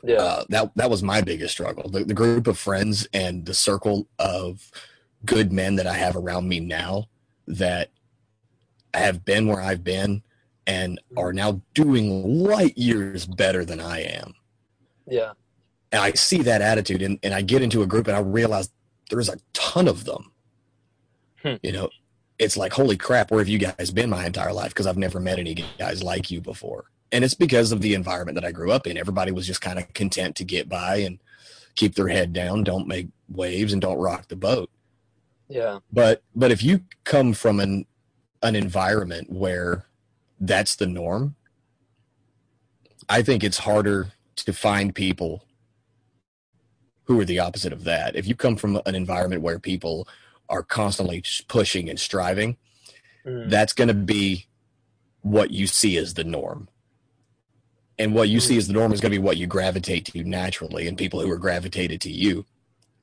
Yeah, 0.05 0.21
Uh, 0.21 0.43
that 0.49 0.71
that 0.75 0.89
was 0.89 1.03
my 1.03 1.21
biggest 1.21 1.53
struggle. 1.53 1.89
The, 1.89 2.03
the 2.03 2.13
group 2.13 2.47
of 2.47 2.57
friends 2.57 3.07
and 3.13 3.45
the 3.45 3.53
circle 3.53 4.07
of 4.19 4.71
good 5.25 5.51
men 5.51 5.75
that 5.75 5.87
I 5.87 5.93
have 5.93 6.15
around 6.15 6.47
me 6.47 6.59
now 6.59 7.09
that 7.47 7.89
have 8.93 9.25
been 9.25 9.47
where 9.47 9.61
I've 9.61 9.83
been 9.83 10.23
and 10.67 10.99
are 11.17 11.33
now 11.33 11.61
doing 11.73 12.23
light 12.43 12.77
years 12.77 13.25
better 13.25 13.65
than 13.65 13.79
I 13.79 14.01
am. 14.01 14.33
yeah, 15.07 15.33
And 15.91 16.01
I 16.01 16.11
see 16.13 16.41
that 16.43 16.61
attitude 16.61 17.01
and, 17.01 17.19
and 17.21 17.33
I 17.33 17.41
get 17.41 17.61
into 17.61 17.83
a 17.83 17.87
group 17.87 18.07
and 18.07 18.15
I 18.15 18.19
realize 18.19 18.69
there's 19.09 19.29
a 19.29 19.37
ton 19.53 19.87
of 19.87 20.05
them. 20.05 20.31
Hmm. 21.43 21.55
You 21.61 21.71
know, 21.71 21.89
it's 22.39 22.57
like, 22.57 22.73
holy 22.73 22.97
crap, 22.97 23.31
where 23.31 23.39
have 23.39 23.47
you 23.47 23.59
guys 23.59 23.91
been 23.91 24.09
my 24.09 24.25
entire 24.25 24.53
life? 24.53 24.69
Because 24.69 24.87
I've 24.87 24.97
never 24.97 25.19
met 25.19 25.39
any 25.39 25.53
guys 25.77 26.01
like 26.01 26.31
you 26.31 26.41
before. 26.41 26.85
And 27.11 27.23
it's 27.23 27.35
because 27.35 27.71
of 27.71 27.81
the 27.81 27.93
environment 27.95 28.35
that 28.35 28.45
I 28.45 28.51
grew 28.51 28.71
up 28.71 28.87
in. 28.87 28.97
Everybody 28.97 29.31
was 29.31 29.47
just 29.47 29.61
kind 29.61 29.79
of 29.79 29.93
content 29.93 30.35
to 30.37 30.45
get 30.45 30.69
by 30.69 30.97
and 30.97 31.19
keep 31.75 31.95
their 31.95 32.09
head 32.09 32.33
down, 32.33 32.63
don't 32.63 32.87
make 32.87 33.09
waves, 33.29 33.73
and 33.73 33.81
don't 33.81 33.97
rock 33.99 34.27
the 34.29 34.35
boat. 34.35 34.69
yeah, 35.49 35.79
But 35.91 36.23
but 36.35 36.51
if 36.51 36.63
you 36.63 36.81
come 37.05 37.33
from 37.33 37.59
an 37.59 37.85
an 38.43 38.55
environment 38.55 39.31
where 39.31 39.85
that's 40.39 40.75
the 40.75 40.87
norm, 40.87 41.35
I 43.09 43.21
think 43.23 43.43
it's 43.43 43.59
harder 43.59 44.13
to 44.37 44.53
find 44.53 44.95
people 44.95 45.45
who 47.05 47.19
are 47.19 47.25
the 47.25 47.39
opposite 47.39 47.73
of 47.73 47.83
that. 47.85 48.15
If 48.15 48.27
you 48.27 48.35
come 48.35 48.55
from 48.55 48.81
an 48.85 48.95
environment 48.95 49.41
where 49.41 49.59
people 49.59 50.07
are 50.49 50.63
constantly 50.63 51.23
pushing 51.47 51.89
and 51.89 51.99
striving, 51.99 52.57
mm 53.27 53.49
that's 53.49 53.73
going 53.73 53.87
to 53.89 53.93
be 53.93 54.47
what 55.21 55.51
you 55.51 55.67
see 55.67 55.97
as 55.97 56.15
the 56.15 56.23
norm. 56.23 56.69
And 57.97 58.13
what 58.13 58.29
you 58.29 58.39
see 58.39 58.57
as 58.57 58.67
the 58.67 58.73
norm 58.73 58.91
is 58.91 58.99
going 58.99 59.11
to 59.11 59.17
be 59.17 59.23
what 59.23 59.37
you 59.37 59.47
gravitate 59.47 60.05
to 60.07 60.23
naturally, 60.23 60.87
and 60.87 60.97
people 60.97 61.21
who 61.21 61.31
are 61.31 61.37
gravitated 61.37 62.01
to 62.01 62.11
you. 62.11 62.45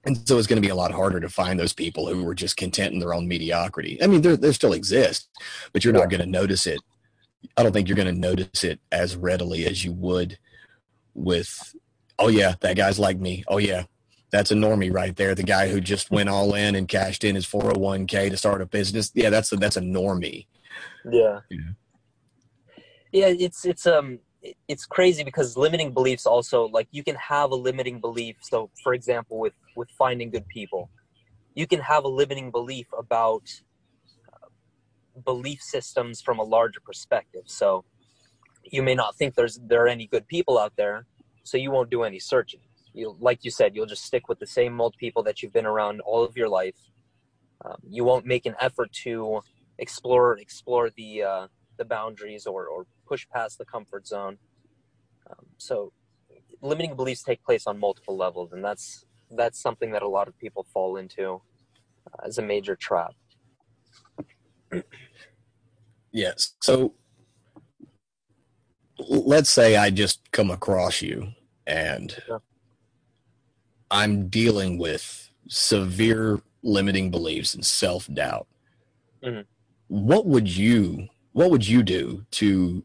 And 0.04 0.16
so 0.28 0.36
it's 0.36 0.46
going 0.48 0.60
to 0.60 0.66
be 0.66 0.70
a 0.70 0.74
lot 0.74 0.90
harder 0.90 1.20
to 1.20 1.28
find 1.28 1.58
those 1.58 1.72
people 1.72 2.08
who 2.08 2.26
are 2.28 2.34
just 2.34 2.56
content 2.56 2.92
in 2.92 2.98
their 2.98 3.14
own 3.14 3.28
mediocrity. 3.28 4.02
I 4.02 4.06
mean, 4.08 4.20
there, 4.22 4.36
there 4.36 4.52
still 4.52 4.72
exist, 4.72 5.28
but 5.72 5.84
you're 5.84 5.94
not 5.94 6.10
going 6.10 6.20
to 6.20 6.26
notice 6.26 6.66
it. 6.66 6.80
I 7.56 7.62
don't 7.62 7.72
think 7.72 7.88
you're 7.88 7.96
going 7.96 8.12
to 8.12 8.20
notice 8.20 8.64
it 8.64 8.80
as 8.90 9.16
readily 9.16 9.64
as 9.64 9.84
you 9.84 9.92
would 9.92 10.38
with, 11.14 11.74
oh, 12.18 12.28
yeah, 12.28 12.54
that 12.60 12.76
guy's 12.76 12.98
like 12.98 13.18
me. 13.18 13.44
Oh, 13.48 13.58
yeah, 13.58 13.84
that's 14.32 14.50
a 14.50 14.54
normie 14.54 14.92
right 14.92 15.14
there. 15.14 15.34
The 15.36 15.42
guy 15.44 15.68
who 15.68 15.80
just 15.80 16.10
went 16.10 16.28
all 16.28 16.54
in 16.54 16.74
and 16.74 16.88
cashed 16.88 17.22
in 17.24 17.34
his 17.36 17.46
401k 17.46 18.30
to 18.30 18.36
start 18.36 18.60
a 18.60 18.66
business. 18.66 19.10
Yeah, 19.14 19.30
that's 19.30 19.52
a, 19.52 19.56
that's 19.56 19.76
a 19.76 19.80
normie. 19.82 20.46
yeah, 21.10 21.40
Yeah. 21.50 21.58
yeah. 23.12 23.26
It's 23.28 23.64
it's 23.64 23.86
um 23.86 24.14
it- 24.14 24.20
it's 24.68 24.86
crazy 24.86 25.22
because 25.24 25.56
limiting 25.56 25.92
beliefs 25.92 26.26
also 26.26 26.66
like 26.68 26.88
you 26.90 27.04
can 27.04 27.14
have 27.16 27.50
a 27.50 27.54
limiting 27.54 28.00
belief. 28.00 28.36
So, 28.42 28.70
for 28.82 28.94
example, 28.94 29.38
with 29.38 29.54
with 29.76 29.88
finding 29.90 30.30
good 30.30 30.46
people, 30.48 30.90
you 31.54 31.66
can 31.66 31.80
have 31.80 32.04
a 32.04 32.08
limiting 32.08 32.50
belief 32.50 32.86
about 32.96 33.42
uh, 34.32 34.48
belief 35.24 35.60
systems 35.62 36.20
from 36.20 36.38
a 36.38 36.42
larger 36.42 36.80
perspective. 36.80 37.42
So, 37.46 37.84
you 38.64 38.82
may 38.82 38.94
not 38.94 39.16
think 39.16 39.34
there's 39.34 39.58
there 39.62 39.84
are 39.84 39.88
any 39.88 40.06
good 40.06 40.26
people 40.28 40.58
out 40.58 40.72
there, 40.76 41.06
so 41.44 41.56
you 41.56 41.70
won't 41.70 41.90
do 41.90 42.02
any 42.02 42.18
searching. 42.18 42.60
You 42.94 43.16
like 43.20 43.44
you 43.44 43.50
said, 43.50 43.74
you'll 43.74 43.86
just 43.86 44.04
stick 44.04 44.28
with 44.28 44.38
the 44.38 44.46
same 44.46 44.80
old 44.80 44.96
people 44.98 45.22
that 45.24 45.42
you've 45.42 45.52
been 45.52 45.66
around 45.66 46.00
all 46.00 46.24
of 46.24 46.36
your 46.36 46.48
life. 46.48 46.76
Um, 47.64 47.76
you 47.88 48.02
won't 48.02 48.26
make 48.26 48.44
an 48.44 48.56
effort 48.60 48.92
to 49.04 49.40
explore 49.78 50.36
explore 50.38 50.90
the 50.90 51.22
uh, 51.22 51.46
the 51.78 51.84
boundaries 51.84 52.46
or, 52.46 52.66
or 52.66 52.86
push 53.12 53.26
past 53.28 53.58
the 53.58 53.64
comfort 53.66 54.06
zone. 54.06 54.38
Um, 55.28 55.44
so, 55.58 55.92
limiting 56.62 56.96
beliefs 56.96 57.22
take 57.22 57.44
place 57.44 57.66
on 57.66 57.78
multiple 57.78 58.16
levels, 58.16 58.52
and 58.54 58.64
that's 58.64 59.04
that's 59.40 59.60
something 59.60 59.90
that 59.92 60.02
a 60.02 60.08
lot 60.08 60.28
of 60.28 60.34
people 60.38 60.62
fall 60.72 60.96
into 60.96 61.24
uh, 62.06 62.26
as 62.26 62.38
a 62.38 62.42
major 62.42 62.74
trap. 62.74 63.12
Yes. 66.12 66.54
So 66.60 66.94
let's 68.98 69.50
say 69.50 69.76
I 69.76 69.90
just 69.90 70.30
come 70.32 70.50
across 70.50 71.02
you 71.02 71.32
and 71.66 72.08
Yeah. 72.28 72.38
I'm 73.90 74.28
dealing 74.28 74.78
with 74.78 75.30
severe 75.48 76.40
limiting 76.62 77.10
beliefs 77.10 77.54
and 77.54 77.64
self 77.64 78.06
doubt. 78.12 78.46
Mhm. 79.22 79.44
What 79.88 80.26
would 80.26 80.48
you 80.48 81.08
what 81.32 81.50
would 81.50 81.66
you 81.66 81.82
do 81.82 82.26
to 82.32 82.84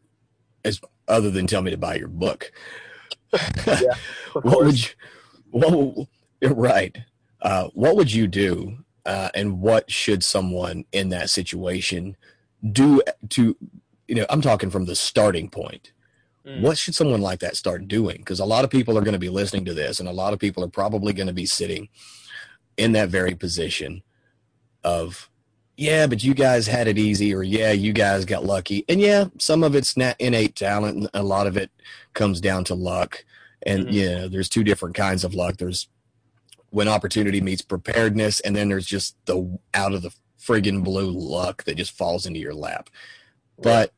as 0.64 0.80
other 1.06 1.30
than 1.30 1.46
tell 1.46 1.62
me 1.62 1.70
to 1.70 1.76
buy 1.76 1.94
your 1.96 2.08
book? 2.08 2.52
Of 3.32 3.44
what 4.32 4.42
course. 4.42 4.64
would 4.64 4.78
you 4.78 6.08
what 6.40 6.56
right 6.56 6.96
uh, 7.42 7.68
what 7.74 7.96
would 7.96 8.12
you 8.12 8.26
do 8.26 8.78
uh, 9.06 9.28
and 9.34 9.60
what 9.60 9.90
should 9.90 10.22
someone 10.24 10.84
in 10.92 11.08
that 11.10 11.30
situation 11.30 12.16
do 12.72 13.00
to 13.30 13.56
you 14.06 14.14
know 14.14 14.26
i'm 14.30 14.40
talking 14.40 14.70
from 14.70 14.84
the 14.86 14.94
starting 14.96 15.48
point 15.48 15.92
Mm. 16.46 16.60
what 16.62 16.78
should 16.78 16.94
someone 16.94 17.20
like 17.20 17.40
that 17.40 17.56
start 17.56 17.88
doing 17.88 18.18
because 18.18 18.38
a 18.40 18.44
lot 18.44 18.64
of 18.64 18.70
people 18.70 18.96
are 18.96 19.02
going 19.02 19.12
to 19.12 19.18
be 19.18 19.28
listening 19.28 19.64
to 19.64 19.74
this 19.74 19.98
and 20.00 20.08
a 20.08 20.12
lot 20.12 20.32
of 20.32 20.38
people 20.38 20.62
are 20.64 20.68
probably 20.68 21.12
going 21.12 21.26
to 21.26 21.32
be 21.32 21.44
sitting 21.44 21.88
in 22.76 22.92
that 22.92 23.08
very 23.08 23.34
position 23.34 24.02
of 24.84 25.28
yeah, 25.78 26.08
but 26.08 26.24
you 26.24 26.34
guys 26.34 26.66
had 26.66 26.88
it 26.88 26.98
easy, 26.98 27.32
or 27.32 27.44
yeah, 27.44 27.70
you 27.70 27.92
guys 27.92 28.24
got 28.24 28.44
lucky, 28.44 28.84
and 28.88 29.00
yeah, 29.00 29.26
some 29.38 29.62
of 29.62 29.76
it's 29.76 29.96
not 29.96 30.16
innate 30.18 30.56
talent, 30.56 30.96
and 30.96 31.10
a 31.14 31.22
lot 31.22 31.46
of 31.46 31.56
it 31.56 31.70
comes 32.14 32.40
down 32.40 32.64
to 32.64 32.74
luck. 32.74 33.24
And 33.62 33.84
mm-hmm. 33.84 33.92
yeah, 33.92 34.26
there's 34.26 34.48
two 34.48 34.64
different 34.64 34.96
kinds 34.96 35.22
of 35.22 35.34
luck. 35.34 35.56
There's 35.56 35.88
when 36.70 36.88
opportunity 36.88 37.40
meets 37.40 37.62
preparedness, 37.62 38.40
and 38.40 38.56
then 38.56 38.68
there's 38.68 38.86
just 38.86 39.14
the 39.26 39.56
out 39.72 39.94
of 39.94 40.02
the 40.02 40.12
friggin' 40.40 40.82
blue 40.82 41.10
luck 41.10 41.62
that 41.62 41.76
just 41.76 41.96
falls 41.96 42.26
into 42.26 42.40
your 42.40 42.54
lap. 42.54 42.90
But 43.56 43.92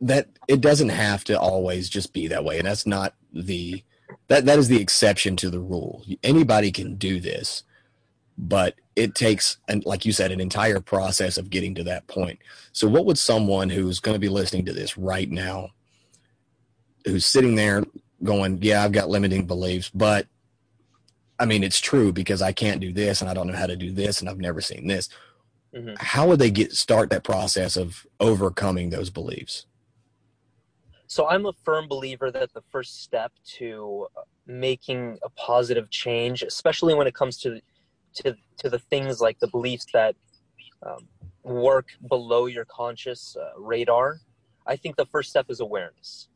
that 0.00 0.30
it 0.48 0.60
doesn't 0.60 0.88
have 0.88 1.22
to 1.24 1.38
always 1.38 1.88
just 1.88 2.12
be 2.12 2.26
that 2.26 2.44
way, 2.44 2.58
and 2.58 2.66
that's 2.66 2.86
not 2.86 3.14
the 3.32 3.84
that 4.26 4.46
that 4.46 4.58
is 4.58 4.66
the 4.66 4.82
exception 4.82 5.36
to 5.36 5.48
the 5.48 5.60
rule. 5.60 6.04
Anybody 6.24 6.72
can 6.72 6.96
do 6.96 7.20
this, 7.20 7.62
but 8.38 8.74
it 8.96 9.14
takes 9.14 9.58
and 9.68 9.84
like 9.84 10.04
you 10.04 10.12
said 10.12 10.32
an 10.32 10.40
entire 10.40 10.80
process 10.80 11.36
of 11.36 11.50
getting 11.50 11.74
to 11.74 11.84
that 11.84 12.06
point. 12.06 12.38
So 12.72 12.88
what 12.88 13.06
would 13.06 13.18
someone 13.18 13.70
who's 13.70 14.00
going 14.00 14.14
to 14.14 14.20
be 14.20 14.28
listening 14.28 14.64
to 14.66 14.72
this 14.72 14.98
right 14.98 15.30
now 15.30 15.70
who's 17.04 17.26
sitting 17.26 17.54
there 17.54 17.84
going, 18.22 18.58
"Yeah, 18.62 18.82
I've 18.82 18.92
got 18.92 19.08
limiting 19.08 19.46
beliefs, 19.46 19.90
but 19.94 20.26
I 21.38 21.44
mean, 21.44 21.62
it's 21.62 21.80
true 21.80 22.12
because 22.12 22.42
I 22.42 22.52
can't 22.52 22.80
do 22.80 22.92
this 22.92 23.20
and 23.20 23.30
I 23.30 23.34
don't 23.34 23.46
know 23.46 23.56
how 23.56 23.66
to 23.66 23.76
do 23.76 23.92
this 23.92 24.20
and 24.20 24.28
I've 24.28 24.38
never 24.38 24.60
seen 24.60 24.86
this." 24.86 25.08
Mm-hmm. 25.74 25.94
How 25.98 26.26
would 26.28 26.38
they 26.38 26.50
get 26.50 26.72
start 26.72 27.10
that 27.10 27.24
process 27.24 27.76
of 27.76 28.06
overcoming 28.18 28.90
those 28.90 29.10
beliefs? 29.10 29.66
So 31.06 31.28
I'm 31.28 31.46
a 31.46 31.52
firm 31.52 31.86
believer 31.86 32.30
that 32.30 32.52
the 32.52 32.62
first 32.72 33.02
step 33.02 33.32
to 33.58 34.08
making 34.46 35.18
a 35.22 35.28
positive 35.30 35.90
change, 35.90 36.42
especially 36.42 36.94
when 36.94 37.06
it 37.06 37.14
comes 37.14 37.38
to 37.38 37.60
to 38.16 38.36
to 38.58 38.70
the 38.70 38.78
things 38.78 39.20
like 39.20 39.38
the 39.40 39.48
beliefs 39.48 39.86
that 39.92 40.14
um, 40.86 41.08
work 41.42 41.88
below 42.08 42.46
your 42.46 42.64
conscious 42.64 43.36
uh, 43.36 43.60
radar, 43.60 44.20
I 44.66 44.76
think 44.76 44.96
the 44.96 45.06
first 45.06 45.30
step 45.30 45.46
is 45.48 45.60
awareness. 45.60 46.28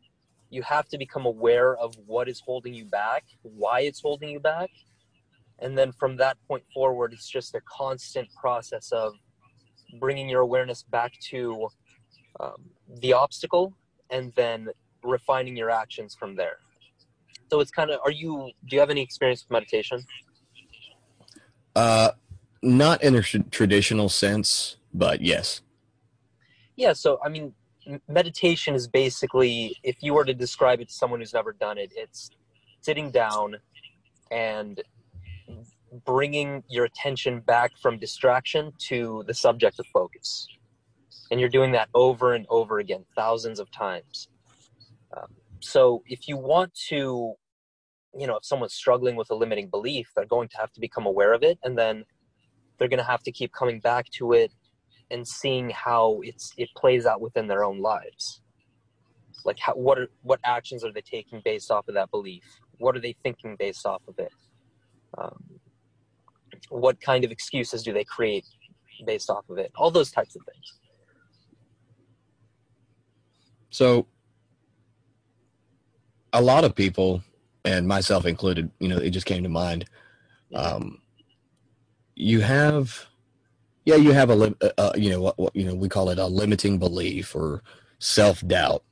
You 0.50 0.62
have 0.62 0.88
to 0.88 0.98
become 0.98 1.26
aware 1.26 1.76
of 1.76 1.94
what 2.06 2.28
is 2.28 2.40
holding 2.40 2.74
you 2.74 2.84
back, 2.84 3.24
why 3.42 3.80
it's 3.80 4.00
holding 4.00 4.28
you 4.28 4.40
back, 4.40 4.70
and 5.60 5.76
then 5.76 5.92
from 5.92 6.16
that 6.16 6.36
point 6.48 6.64
forward, 6.72 7.12
it's 7.12 7.28
just 7.28 7.54
a 7.54 7.60
constant 7.70 8.28
process 8.40 8.92
of 8.92 9.14
bringing 9.98 10.28
your 10.28 10.40
awareness 10.40 10.82
back 10.82 11.12
to 11.30 11.68
um, 12.40 12.70
the 13.00 13.12
obstacle 13.12 13.74
and 14.10 14.32
then 14.36 14.68
refining 15.02 15.56
your 15.56 15.70
actions 15.70 16.14
from 16.14 16.34
there. 16.36 16.58
So 17.50 17.60
it's 17.60 17.70
kind 17.70 17.90
of, 17.90 18.00
are 18.04 18.12
you, 18.12 18.50
do 18.68 18.76
you 18.76 18.80
have 18.80 18.90
any 18.90 19.02
experience 19.02 19.44
with 19.44 19.50
meditation? 19.50 20.04
Uh, 21.74 22.10
not 22.62 23.02
in 23.02 23.14
a 23.14 23.22
traditional 23.22 24.08
sense, 24.08 24.76
but 24.92 25.20
yes. 25.20 25.62
Yeah. 26.76 26.92
So, 26.92 27.18
I 27.24 27.28
mean, 27.28 27.54
meditation 28.08 28.74
is 28.74 28.86
basically, 28.86 29.76
if 29.82 29.96
you 30.02 30.14
were 30.14 30.24
to 30.24 30.34
describe 30.34 30.80
it 30.80 30.88
to 30.88 30.94
someone 30.94 31.20
who's 31.20 31.34
never 31.34 31.52
done 31.52 31.78
it, 31.78 31.92
it's 31.96 32.30
sitting 32.80 33.10
down 33.10 33.56
and 34.30 34.82
bringing 36.04 36.62
your 36.68 36.84
attention 36.84 37.40
back 37.40 37.72
from 37.80 37.98
distraction 37.98 38.72
to 38.78 39.24
the 39.26 39.34
subject 39.34 39.78
of 39.78 39.86
focus 39.86 40.46
and 41.30 41.40
you're 41.40 41.48
doing 41.48 41.72
that 41.72 41.88
over 41.94 42.34
and 42.34 42.46
over 42.48 42.78
again 42.78 43.04
thousands 43.16 43.58
of 43.58 43.70
times 43.72 44.28
um, 45.16 45.26
so 45.60 46.02
if 46.06 46.28
you 46.28 46.36
want 46.36 46.72
to 46.74 47.34
you 48.18 48.26
know 48.26 48.36
if 48.36 48.44
someone's 48.44 48.74
struggling 48.74 49.16
with 49.16 49.30
a 49.30 49.34
limiting 49.34 49.68
belief 49.68 50.10
they're 50.14 50.26
going 50.26 50.48
to 50.48 50.56
have 50.56 50.72
to 50.72 50.80
become 50.80 51.06
aware 51.06 51.32
of 51.32 51.42
it 51.42 51.58
and 51.62 51.78
then 51.78 52.04
they're 52.78 52.88
going 52.88 52.98
to 52.98 53.04
have 53.04 53.22
to 53.22 53.30
keep 53.30 53.52
coming 53.52 53.78
back 53.78 54.08
to 54.10 54.32
it 54.32 54.52
and 55.10 55.26
seeing 55.26 55.70
how 55.70 56.20
it's 56.22 56.52
it 56.56 56.68
plays 56.76 57.06
out 57.06 57.20
within 57.20 57.46
their 57.46 57.64
own 57.64 57.80
lives. 57.80 58.40
Like 59.44 59.58
how, 59.58 59.74
what 59.74 59.98
are 59.98 60.08
what 60.22 60.40
actions 60.44 60.84
are 60.84 60.92
they 60.92 61.02
taking 61.02 61.42
based 61.44 61.70
off 61.70 61.88
of 61.88 61.94
that 61.94 62.10
belief? 62.10 62.42
What 62.78 62.96
are 62.96 63.00
they 63.00 63.14
thinking 63.22 63.56
based 63.58 63.86
off 63.86 64.02
of 64.08 64.18
it? 64.18 64.32
Um, 65.18 65.44
what 66.70 67.00
kind 67.00 67.24
of 67.24 67.30
excuses 67.30 67.82
do 67.82 67.92
they 67.92 68.04
create 68.04 68.44
based 69.06 69.28
off 69.28 69.48
of 69.50 69.58
it? 69.58 69.72
All 69.76 69.90
those 69.90 70.10
types 70.10 70.36
of 70.36 70.42
things. 70.50 70.78
So, 73.70 74.06
a 76.32 76.40
lot 76.40 76.64
of 76.64 76.74
people, 76.74 77.22
and 77.64 77.86
myself 77.86 78.26
included, 78.26 78.70
you 78.78 78.88
know, 78.88 78.98
it 78.98 79.10
just 79.10 79.26
came 79.26 79.42
to 79.42 79.48
mind. 79.48 79.84
Um, 80.54 81.00
you 82.14 82.40
have, 82.40 83.06
yeah, 83.84 83.96
you 83.96 84.12
have 84.12 84.30
a, 84.30 84.54
uh, 84.62 84.70
uh, 84.78 84.92
you 84.96 85.10
know, 85.10 85.20
what, 85.20 85.38
what, 85.38 85.56
you 85.56 85.64
know, 85.64 85.74
we 85.74 85.88
call 85.88 86.10
it 86.10 86.18
a 86.18 86.26
limiting 86.26 86.78
belief 86.78 87.34
or 87.34 87.62
self 87.98 88.46
doubt. 88.46 88.82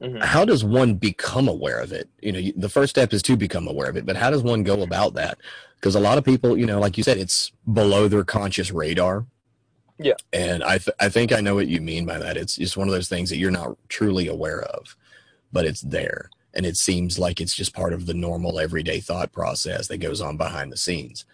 Mm-hmm. 0.00 0.18
How 0.18 0.44
does 0.44 0.62
one 0.62 0.94
become 0.94 1.48
aware 1.48 1.78
of 1.78 1.92
it? 1.92 2.08
You 2.20 2.32
know, 2.32 2.52
the 2.56 2.68
first 2.68 2.90
step 2.90 3.12
is 3.14 3.22
to 3.22 3.36
become 3.36 3.66
aware 3.66 3.88
of 3.88 3.96
it, 3.96 4.04
but 4.04 4.16
how 4.16 4.30
does 4.30 4.42
one 4.42 4.62
go 4.62 4.82
about 4.82 5.14
that? 5.14 5.38
Because 5.76 5.94
a 5.94 6.00
lot 6.00 6.18
of 6.18 6.24
people, 6.24 6.58
you 6.58 6.66
know, 6.66 6.78
like 6.78 6.98
you 6.98 7.02
said, 7.02 7.16
it's 7.16 7.52
below 7.72 8.08
their 8.08 8.24
conscious 8.24 8.70
radar. 8.70 9.26
Yeah. 9.98 10.14
And 10.32 10.62
I, 10.62 10.78
th- 10.78 10.96
I 11.00 11.08
think 11.08 11.32
I 11.32 11.40
know 11.40 11.54
what 11.54 11.68
you 11.68 11.80
mean 11.80 12.04
by 12.04 12.18
that. 12.18 12.36
It's 12.36 12.56
just 12.56 12.76
one 12.76 12.88
of 12.88 12.92
those 12.92 13.08
things 13.08 13.30
that 13.30 13.38
you're 13.38 13.50
not 13.50 13.76
truly 13.88 14.28
aware 14.28 14.62
of, 14.62 14.96
but 15.52 15.64
it's 15.64 15.80
there. 15.80 16.28
And 16.56 16.66
it 16.66 16.76
seems 16.76 17.18
like 17.18 17.40
it's 17.40 17.54
just 17.54 17.74
part 17.74 17.92
of 17.92 18.06
the 18.06 18.14
normal 18.14 18.58
everyday 18.58 19.00
thought 19.00 19.32
process 19.32 19.88
that 19.88 19.98
goes 19.98 20.20
on 20.20 20.36
behind 20.36 20.72
the 20.72 20.76
scenes. 20.76 21.24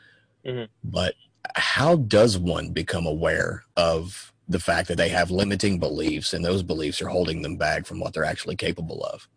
Mm-hmm. 0.44 0.64
But 0.84 1.14
how 1.56 1.96
does 1.96 2.36
one 2.36 2.70
become 2.70 3.06
aware 3.06 3.64
of 3.76 4.32
the 4.48 4.60
fact 4.60 4.88
that 4.88 4.96
they 4.96 5.08
have 5.08 5.30
limiting 5.30 5.78
beliefs 5.78 6.34
and 6.34 6.44
those 6.44 6.62
beliefs 6.62 7.00
are 7.00 7.08
holding 7.08 7.42
them 7.42 7.56
back 7.56 7.86
from 7.86 8.00
what 8.00 8.12
they're 8.12 8.24
actually 8.24 8.56
capable 8.56 9.02
of? 9.04 9.28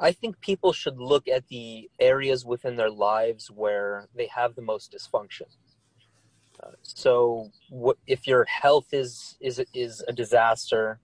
I 0.00 0.12
think 0.12 0.40
people 0.40 0.72
should 0.72 0.98
look 0.98 1.26
at 1.26 1.48
the 1.48 1.88
areas 1.98 2.44
within 2.44 2.76
their 2.76 2.90
lives 2.90 3.50
where 3.50 4.08
they 4.14 4.26
have 4.26 4.54
the 4.54 4.62
most 4.62 4.92
dysfunction 4.92 5.46
so 6.82 7.50
what, 7.70 7.96
if 8.06 8.26
your 8.26 8.44
health 8.44 8.88
is 8.92 9.36
is 9.40 9.62
is 9.74 10.04
a 10.08 10.12
disaster, 10.12 11.00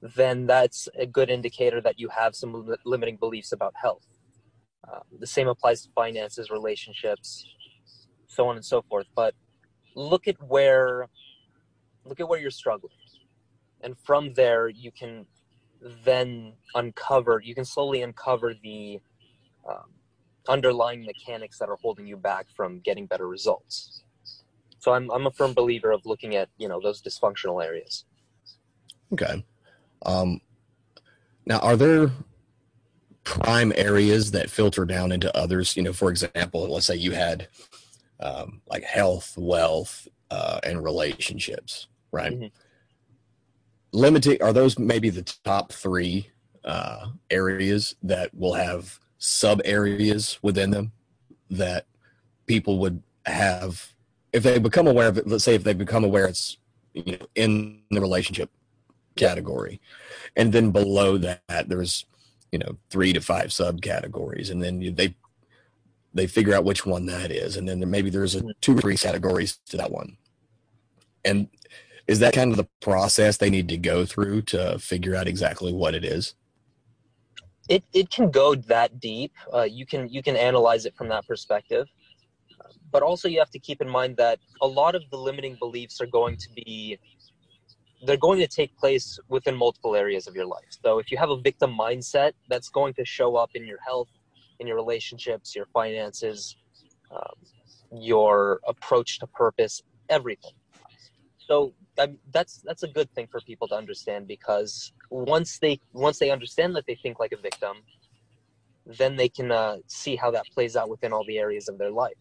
then 0.00 0.46
that's 0.46 0.88
a 0.98 1.06
good 1.06 1.30
indicator 1.30 1.80
that 1.80 1.98
you 1.98 2.08
have 2.08 2.34
some 2.34 2.76
limiting 2.84 3.16
beliefs 3.16 3.52
about 3.52 3.74
health. 3.80 4.06
Uh, 4.86 5.00
the 5.18 5.26
same 5.26 5.48
applies 5.48 5.82
to 5.82 5.90
finances, 5.94 6.50
relationships, 6.50 7.44
so 8.26 8.48
on 8.48 8.56
and 8.56 8.64
so 8.64 8.82
forth. 8.82 9.06
But 9.14 9.34
look 9.94 10.28
at 10.28 10.36
where 10.42 11.08
look 12.04 12.20
at 12.20 12.28
where 12.28 12.40
you're 12.40 12.50
struggling, 12.50 12.92
and 13.80 13.96
from 13.98 14.32
there 14.34 14.68
you 14.68 14.92
can 14.92 15.26
then 16.04 16.52
uncover. 16.74 17.40
You 17.44 17.54
can 17.54 17.64
slowly 17.64 18.02
uncover 18.02 18.54
the 18.54 19.00
um, 19.68 19.90
underlying 20.48 21.04
mechanics 21.04 21.58
that 21.58 21.68
are 21.68 21.76
holding 21.76 22.06
you 22.06 22.16
back 22.16 22.46
from 22.56 22.80
getting 22.80 23.06
better 23.06 23.28
results. 23.28 24.02
So 24.78 24.92
I'm 24.92 25.10
I'm 25.10 25.26
a 25.26 25.30
firm 25.32 25.54
believer 25.54 25.90
of 25.90 26.06
looking 26.06 26.36
at 26.36 26.48
you 26.56 26.68
know 26.68 26.80
those 26.80 27.02
dysfunctional 27.02 27.64
areas. 27.64 28.04
Okay. 29.12 29.44
Um, 30.04 30.40
now, 31.46 31.58
are 31.60 31.76
there 31.76 32.10
prime 33.24 33.72
areas 33.76 34.30
that 34.32 34.50
filter 34.50 34.84
down 34.84 35.12
into 35.12 35.34
others? 35.36 35.76
You 35.76 35.82
know, 35.82 35.92
for 35.92 36.10
example, 36.10 36.68
let's 36.68 36.86
say 36.86 36.96
you 36.96 37.12
had 37.12 37.48
um, 38.20 38.60
like 38.68 38.84
health, 38.84 39.34
wealth, 39.36 40.08
uh, 40.30 40.60
and 40.62 40.82
relationships, 40.82 41.88
right? 42.12 42.32
Mm-hmm. 42.32 42.46
Limiting 43.92 44.42
are 44.42 44.52
those 44.52 44.78
maybe 44.78 45.08
the 45.10 45.22
top 45.22 45.72
three 45.72 46.30
uh, 46.64 47.08
areas 47.30 47.94
that 48.02 48.34
will 48.34 48.54
have 48.54 48.98
sub 49.18 49.60
areas 49.64 50.38
within 50.42 50.70
them 50.70 50.92
that 51.50 51.86
people 52.46 52.78
would 52.78 53.02
have 53.26 53.94
if 54.32 54.42
they 54.42 54.58
become 54.58 54.86
aware 54.86 55.08
of 55.08 55.18
it, 55.18 55.26
let's 55.26 55.44
say 55.44 55.54
if 55.54 55.64
they 55.64 55.72
become 55.72 56.04
aware 56.04 56.26
it's 56.26 56.58
you 56.92 57.16
know 57.16 57.26
in 57.34 57.80
the 57.90 58.00
relationship 58.00 58.50
category, 59.18 59.80
and 60.36 60.52
then 60.52 60.70
below 60.70 61.18
that 61.18 61.68
there's 61.68 62.06
you 62.50 62.58
know 62.58 62.78
three 62.88 63.12
to 63.12 63.20
five 63.20 63.48
subcategories, 63.48 64.50
and 64.50 64.62
then 64.62 64.94
they 64.94 65.14
they 66.14 66.26
figure 66.26 66.54
out 66.54 66.64
which 66.64 66.86
one 66.86 67.04
that 67.06 67.30
is, 67.30 67.56
and 67.56 67.68
then 67.68 67.78
maybe 67.90 68.08
there's 68.08 68.34
a 68.34 68.42
two 68.62 68.76
or 68.76 68.80
three 68.80 68.96
categories 68.96 69.58
to 69.66 69.76
that 69.76 69.90
one, 69.90 70.16
and 71.24 71.48
is 72.08 72.20
that 72.20 72.32
kind 72.32 72.50
of 72.50 72.56
the 72.56 72.68
process 72.80 73.36
they 73.36 73.50
need 73.50 73.68
to 73.68 73.76
go 73.76 74.06
through 74.06 74.42
to 74.42 74.78
figure 74.78 75.14
out 75.14 75.28
exactly 75.28 75.72
what 75.72 75.94
it 75.94 76.04
is? 76.04 76.34
It 77.68 77.84
it 77.92 78.10
can 78.10 78.30
go 78.30 78.54
that 78.54 78.98
deep. 78.98 79.32
Uh, 79.52 79.62
you 79.62 79.84
can 79.84 80.08
you 80.08 80.22
can 80.22 80.34
analyze 80.34 80.86
it 80.86 80.96
from 80.96 81.08
that 81.08 81.26
perspective. 81.26 81.86
But 82.90 83.02
also 83.02 83.28
you 83.28 83.38
have 83.38 83.50
to 83.50 83.58
keep 83.58 83.82
in 83.82 83.88
mind 83.88 84.16
that 84.16 84.38
a 84.62 84.66
lot 84.66 84.94
of 84.94 85.02
the 85.10 85.18
limiting 85.18 85.56
beliefs 85.60 86.00
are 86.00 86.06
going 86.06 86.38
to 86.38 86.48
be 86.56 86.98
they're 88.04 88.16
going 88.16 88.38
to 88.38 88.46
take 88.46 88.76
place 88.76 89.18
within 89.28 89.56
multiple 89.56 89.96
areas 89.96 90.26
of 90.26 90.34
your 90.34 90.46
life 90.46 90.70
so 90.84 90.98
if 90.98 91.10
you 91.10 91.18
have 91.18 91.30
a 91.30 91.40
victim 91.40 91.76
mindset 91.76 92.32
that's 92.48 92.68
going 92.68 92.94
to 92.94 93.04
show 93.04 93.36
up 93.36 93.50
in 93.54 93.66
your 93.66 93.78
health 93.86 94.08
in 94.60 94.66
your 94.66 94.76
relationships 94.76 95.54
your 95.54 95.66
finances 95.72 96.56
um, 97.10 97.34
your 97.92 98.60
approach 98.66 99.18
to 99.20 99.26
purpose, 99.26 99.82
everything. 100.08 100.52
So 101.38 101.72
I 101.98 102.08
that's 102.32 102.60
that's 102.62 102.82
a 102.82 102.88
good 102.88 103.10
thing 103.14 103.26
for 103.30 103.40
people 103.40 103.68
to 103.68 103.74
understand 103.74 104.28
because 104.28 104.92
once 105.10 105.58
they 105.58 105.80
once 105.92 106.18
they 106.18 106.30
understand 106.30 106.76
that 106.76 106.84
they 106.86 106.94
think 106.94 107.18
like 107.18 107.32
a 107.32 107.38
victim, 107.38 107.78
then 108.86 109.16
they 109.16 109.28
can 109.28 109.50
uh, 109.50 109.78
see 109.86 110.16
how 110.16 110.30
that 110.32 110.44
plays 110.52 110.76
out 110.76 110.90
within 110.90 111.12
all 111.12 111.24
the 111.26 111.38
areas 111.38 111.68
of 111.68 111.78
their 111.78 111.90
life. 111.90 112.18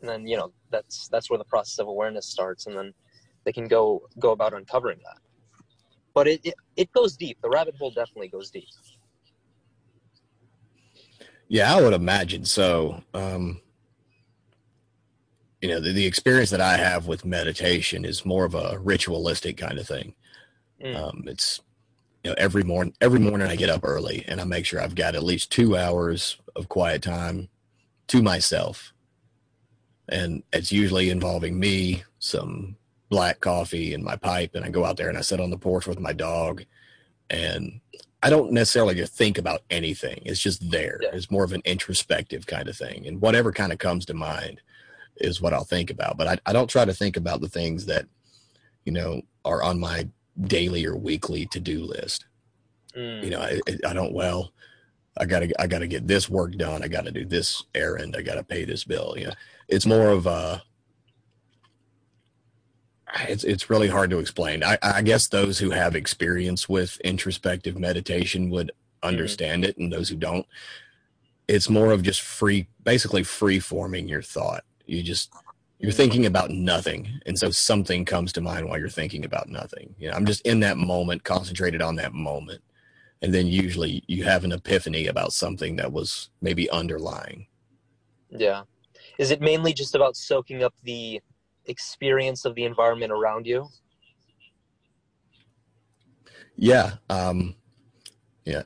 And 0.00 0.08
then 0.08 0.26
you 0.26 0.36
know 0.36 0.52
that's 0.70 1.08
that's 1.08 1.28
where 1.28 1.38
the 1.38 1.44
process 1.44 1.78
of 1.78 1.88
awareness 1.88 2.26
starts, 2.26 2.66
and 2.66 2.76
then 2.76 2.94
they 3.48 3.52
can 3.52 3.66
go 3.66 4.02
go 4.18 4.32
about 4.32 4.52
uncovering 4.52 4.98
that. 5.02 5.16
But 6.12 6.28
it, 6.28 6.40
it, 6.44 6.54
it 6.76 6.92
goes 6.92 7.16
deep. 7.16 7.40
The 7.40 7.48
rabbit 7.48 7.76
hole 7.78 7.90
definitely 7.90 8.28
goes 8.28 8.50
deep. 8.50 8.68
Yeah, 11.48 11.74
I 11.74 11.80
would 11.80 11.94
imagine 11.94 12.44
so. 12.44 13.02
Um, 13.14 13.62
you 15.62 15.70
know, 15.70 15.80
the, 15.80 15.92
the 15.92 16.04
experience 16.04 16.50
that 16.50 16.60
I 16.60 16.76
have 16.76 17.06
with 17.06 17.24
meditation 17.24 18.04
is 18.04 18.26
more 18.26 18.44
of 18.44 18.54
a 18.54 18.78
ritualistic 18.80 19.56
kind 19.56 19.78
of 19.78 19.86
thing. 19.86 20.14
Mm. 20.84 20.94
Um, 20.94 21.24
it's 21.26 21.62
you 22.22 22.30
know 22.30 22.34
every 22.36 22.64
morning 22.64 22.92
every 23.00 23.18
morning 23.18 23.48
I 23.48 23.56
get 23.56 23.70
up 23.70 23.80
early 23.82 24.26
and 24.28 24.42
I 24.42 24.44
make 24.44 24.66
sure 24.66 24.82
I've 24.82 24.94
got 24.94 25.14
at 25.14 25.22
least 25.22 25.50
two 25.50 25.74
hours 25.74 26.36
of 26.54 26.68
quiet 26.68 27.00
time 27.00 27.48
to 28.08 28.20
myself, 28.20 28.92
and 30.06 30.42
it's 30.52 30.70
usually 30.70 31.08
involving 31.08 31.58
me, 31.58 32.04
some 32.18 32.76
black 33.08 33.40
coffee 33.40 33.94
and 33.94 34.04
my 34.04 34.16
pipe, 34.16 34.54
and 34.54 34.64
I 34.64 34.68
go 34.68 34.84
out 34.84 34.96
there 34.96 35.08
and 35.08 35.18
I 35.18 35.22
sit 35.22 35.40
on 35.40 35.50
the 35.50 35.58
porch 35.58 35.86
with 35.86 36.00
my 36.00 36.12
dog, 36.12 36.64
and 37.30 37.80
I 38.22 38.30
don't 38.30 38.52
necessarily 38.52 39.04
think 39.06 39.38
about 39.38 39.62
anything. 39.70 40.22
It's 40.24 40.40
just 40.40 40.70
there. 40.70 40.98
Yeah. 41.02 41.10
It's 41.12 41.30
more 41.30 41.44
of 41.44 41.52
an 41.52 41.62
introspective 41.64 42.46
kind 42.46 42.68
of 42.68 42.76
thing, 42.76 43.06
and 43.06 43.20
whatever 43.20 43.52
kind 43.52 43.72
of 43.72 43.78
comes 43.78 44.06
to 44.06 44.14
mind 44.14 44.60
is 45.16 45.40
what 45.40 45.52
I'll 45.52 45.64
think 45.64 45.90
about. 45.90 46.16
But 46.16 46.28
I, 46.28 46.38
I 46.46 46.52
don't 46.52 46.70
try 46.70 46.84
to 46.84 46.94
think 46.94 47.16
about 47.16 47.40
the 47.40 47.48
things 47.48 47.86
that 47.86 48.06
you 48.84 48.92
know 48.92 49.22
are 49.44 49.62
on 49.62 49.80
my 49.80 50.08
daily 50.42 50.86
or 50.86 50.96
weekly 50.96 51.46
to 51.46 51.60
do 51.60 51.84
list. 51.84 52.26
Mm. 52.96 53.24
You 53.24 53.30
know, 53.30 53.40
I, 53.40 53.60
I 53.86 53.92
don't. 53.92 54.12
Well, 54.12 54.52
I 55.18 55.24
gotta 55.24 55.50
I 55.60 55.66
gotta 55.66 55.86
get 55.86 56.06
this 56.06 56.28
work 56.28 56.52
done. 56.56 56.82
I 56.82 56.88
gotta 56.88 57.10
do 57.10 57.24
this 57.24 57.64
errand. 57.74 58.16
I 58.16 58.22
gotta 58.22 58.44
pay 58.44 58.64
this 58.64 58.84
bill. 58.84 59.14
You 59.16 59.26
know, 59.26 59.34
it's 59.68 59.86
more 59.86 60.08
of 60.08 60.26
a 60.26 60.62
it's 63.28 63.44
it's 63.44 63.70
really 63.70 63.88
hard 63.88 64.10
to 64.10 64.18
explain. 64.18 64.62
I, 64.62 64.78
I 64.82 65.02
guess 65.02 65.28
those 65.28 65.58
who 65.58 65.70
have 65.70 65.94
experience 65.94 66.68
with 66.68 67.00
introspective 67.00 67.78
meditation 67.78 68.50
would 68.50 68.68
mm-hmm. 68.68 69.08
understand 69.08 69.62
mm-hmm. 69.62 69.70
it, 69.70 69.78
and 69.78 69.92
those 69.92 70.08
who 70.08 70.16
don't, 70.16 70.46
it's 71.46 71.70
more 71.70 71.92
of 71.92 72.02
just 72.02 72.20
free, 72.20 72.68
basically 72.82 73.22
free 73.22 73.60
forming 73.60 74.08
your 74.08 74.22
thought. 74.22 74.64
You 74.86 75.02
just 75.02 75.32
you're 75.78 75.92
thinking 75.92 76.26
about 76.26 76.50
nothing, 76.50 77.20
and 77.26 77.38
so 77.38 77.50
something 77.50 78.04
comes 78.04 78.32
to 78.34 78.40
mind 78.40 78.66
while 78.68 78.78
you're 78.78 78.88
thinking 78.88 79.24
about 79.24 79.48
nothing. 79.48 79.94
You 79.98 80.10
know, 80.10 80.14
I'm 80.14 80.26
just 80.26 80.42
in 80.42 80.60
that 80.60 80.76
moment, 80.76 81.24
concentrated 81.24 81.82
on 81.82 81.96
that 81.96 82.12
moment, 82.12 82.62
and 83.22 83.32
then 83.32 83.46
usually 83.46 84.02
you 84.06 84.24
have 84.24 84.44
an 84.44 84.52
epiphany 84.52 85.06
about 85.06 85.32
something 85.32 85.76
that 85.76 85.92
was 85.92 86.30
maybe 86.40 86.68
underlying. 86.70 87.46
Yeah, 88.30 88.62
is 89.18 89.30
it 89.30 89.40
mainly 89.40 89.72
just 89.72 89.94
about 89.94 90.16
soaking 90.16 90.62
up 90.62 90.74
the 90.82 91.20
experience 91.68 92.44
of 92.44 92.54
the 92.54 92.64
environment 92.64 93.12
around 93.12 93.46
you? 93.46 93.68
Yeah. 96.56 96.94
Um, 97.08 97.54
yeah. 98.44 98.62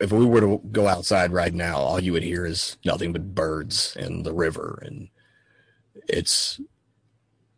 If 0.00 0.12
we 0.12 0.24
were 0.24 0.40
to 0.40 0.60
go 0.72 0.88
outside 0.88 1.32
right 1.32 1.52
now, 1.52 1.76
all 1.76 2.00
you 2.00 2.12
would 2.12 2.22
hear 2.22 2.46
is 2.46 2.78
nothing 2.84 3.12
but 3.12 3.34
birds 3.34 3.96
and 4.00 4.24
the 4.24 4.32
river, 4.32 4.82
and 4.86 5.08
it's 6.08 6.60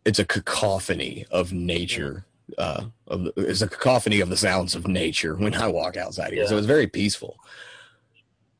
it's 0.04 0.18
a 0.18 0.24
cacophony 0.24 1.26
of 1.30 1.52
nature. 1.52 2.26
Uh, 2.56 2.86
of, 3.06 3.28
it's 3.36 3.62
a 3.62 3.68
cacophony 3.68 4.20
of 4.20 4.30
the 4.30 4.36
sounds 4.36 4.74
of 4.74 4.88
nature 4.88 5.36
when 5.36 5.54
I 5.54 5.68
walk 5.68 5.96
outside 5.96 6.32
here. 6.32 6.42
Yeah. 6.42 6.48
So 6.48 6.56
it's 6.56 6.66
very 6.66 6.88
peaceful. 6.88 7.36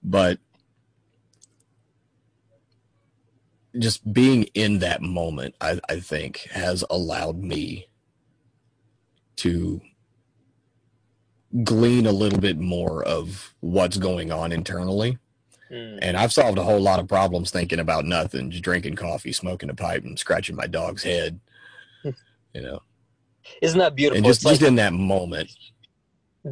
But 0.05 0.39
just 3.79 4.13
being 4.13 4.45
in 4.55 4.79
that 4.81 5.03
moment, 5.03 5.55
I, 5.61 5.81
I 5.89 6.01
think, 6.01 6.49
has 6.53 6.85
allowed 6.91 7.43
me 7.43 7.89
to 9.37 9.81
glean 11.65 12.07
a 12.07 12.13
little 12.13 12.41
bit 12.41 12.59
more 12.59 13.03
of 13.05 13.55
what's 13.61 13.97
going 13.97 14.31
on 14.33 14.53
internally. 14.53 15.19
Mm. 15.71 15.99
And 16.03 16.17
I've 16.17 16.33
solved 16.33 16.59
a 16.59 16.63
whole 16.63 16.81
lot 16.81 16.99
of 16.99 17.09
problems 17.09 17.51
thinking 17.51 17.79
about 17.79 18.05
nothing, 18.05 18.51
just 18.51 18.65
drinking 18.65 18.97
coffee, 18.97 19.33
smoking 19.33 19.71
a 19.71 19.75
pipe, 19.75 20.05
and 20.05 20.19
scratching 20.19 20.57
my 20.57 20.67
dog's 20.67 21.03
head. 21.03 21.41
you 22.05 22.15
know, 22.55 22.81
isn't 23.63 23.79
that 23.79 23.95
beautiful? 23.95 24.19
And 24.19 24.27
just, 24.27 24.43
just 24.43 24.63
in 24.63 24.77
that 24.77 24.93
moment, 24.93 25.51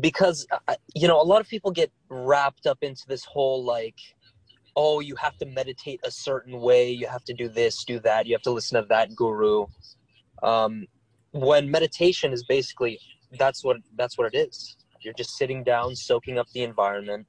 because 0.01 0.47
uh, 0.69 0.75
you 0.95 1.09
know, 1.09 1.21
a 1.21 1.25
lot 1.25 1.41
of 1.41 1.49
people 1.49 1.71
get 1.71 1.91
wrapped 2.09 2.67
up 2.67 2.79
into 2.83 3.05
this 3.09 3.25
whole 3.25 3.65
like 3.65 3.99
oh, 4.77 5.01
you 5.01 5.17
have 5.17 5.37
to 5.39 5.47
meditate 5.47 6.01
a 6.05 6.11
certain 6.11 6.61
way, 6.61 6.91
you 6.91 7.07
have 7.09 7.25
to 7.25 7.35
do 7.35 7.49
this, 7.49 7.83
do 7.85 7.99
that, 8.01 8.27
you 8.27 8.35
have 8.35 8.43
to 8.43 8.51
listen 8.51 8.81
to 8.81 8.87
that 8.89 9.15
guru. 9.15 9.67
Um, 10.43 10.87
when 11.33 11.71
meditation 11.71 12.33
is 12.33 12.45
basically 12.45 12.99
that's 13.39 13.65
what 13.65 13.79
that's 13.97 14.17
what 14.19 14.33
it 14.33 14.37
is. 14.37 14.77
You're 15.01 15.15
just 15.15 15.37
sitting 15.37 15.65
down, 15.65 15.95
soaking 15.97 16.39
up 16.39 16.49
the 16.53 16.63
environment, 16.63 17.27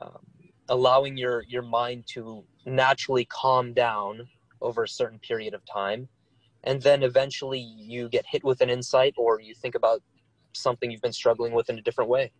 um, 0.00 0.24
allowing 0.68 1.16
your 1.16 1.44
your 1.48 1.62
mind 1.62 2.04
to 2.14 2.44
naturally 2.64 3.24
calm 3.26 3.72
down 3.72 4.28
over 4.60 4.84
a 4.84 4.88
certain 4.88 5.18
period 5.18 5.54
of 5.54 5.62
time, 5.66 6.08
and 6.64 6.82
then 6.82 7.02
eventually 7.02 7.60
you 7.60 8.08
get 8.08 8.24
hit 8.26 8.44
with 8.44 8.60
an 8.60 8.70
insight, 8.70 9.14
or 9.16 9.40
you 9.40 9.54
think 9.54 9.74
about 9.74 10.02
something 10.52 10.90
you've 10.90 11.02
been 11.02 11.12
struggling 11.12 11.52
with 11.52 11.68
in 11.68 11.78
a 11.78 11.82
different 11.82 12.10
way. 12.10 12.32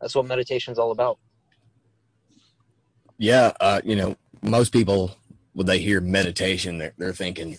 That's 0.00 0.14
what 0.14 0.26
meditation 0.26 0.72
is 0.72 0.78
all 0.78 0.92
about. 0.92 1.18
Yeah, 3.20 3.52
uh, 3.60 3.82
you 3.84 3.96
know, 3.96 4.16
most 4.40 4.72
people 4.72 5.14
when 5.52 5.66
they 5.66 5.78
hear 5.78 6.00
meditation, 6.00 6.78
they're 6.78 6.94
they're 6.96 7.12
thinking, 7.12 7.58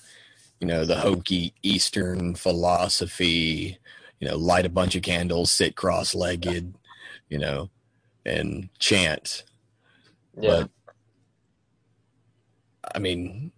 you 0.59 0.65
know, 0.65 0.85
the 0.85 0.95
hokey 0.97 1.53
Eastern 1.61 2.33
philosophy, 2.33 3.77
you 4.19 4.27
know, 4.27 4.37
light 4.37 4.65
a 4.65 4.69
bunch 4.69 4.95
of 4.95 5.03
candles, 5.03 5.51
sit 5.51 5.75
cross-legged, 5.75 6.73
you 7.29 7.37
know, 7.37 7.69
and 8.25 8.69
chant. 8.79 9.43
Yeah. 10.35 10.49
But 10.49 10.69
I 12.95 12.97
mean, 12.97 13.51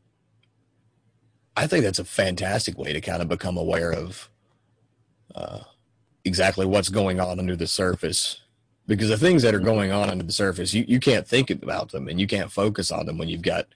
I 1.55 1.67
think 1.67 1.85
that's 1.85 1.99
a 1.99 2.05
fantastic 2.05 2.77
way 2.77 2.91
to 2.91 2.99
kind 2.99 3.21
of 3.21 3.29
become 3.29 3.55
aware 3.55 3.93
of 3.93 4.29
uh, 5.33 5.61
exactly 6.25 6.65
what's 6.65 6.89
going 6.89 7.21
on 7.21 7.39
under 7.39 7.55
the 7.55 7.65
surface 7.65 8.42
because 8.87 9.09
the 9.09 9.17
things 9.17 9.43
that 9.43 9.55
are 9.55 9.59
going 9.59 9.91
on 9.91 10.09
under 10.09 10.23
the 10.23 10.31
surface, 10.31 10.73
you, 10.73 10.83
you 10.87 10.99
can't 10.99 11.27
think 11.27 11.49
about 11.49 11.91
them 11.91 12.07
and 12.07 12.19
you 12.19 12.27
can't 12.27 12.51
focus 12.51 12.91
on 12.91 13.05
them 13.05 13.17
when 13.17 13.29
you've 13.29 13.41
got, 13.41 13.67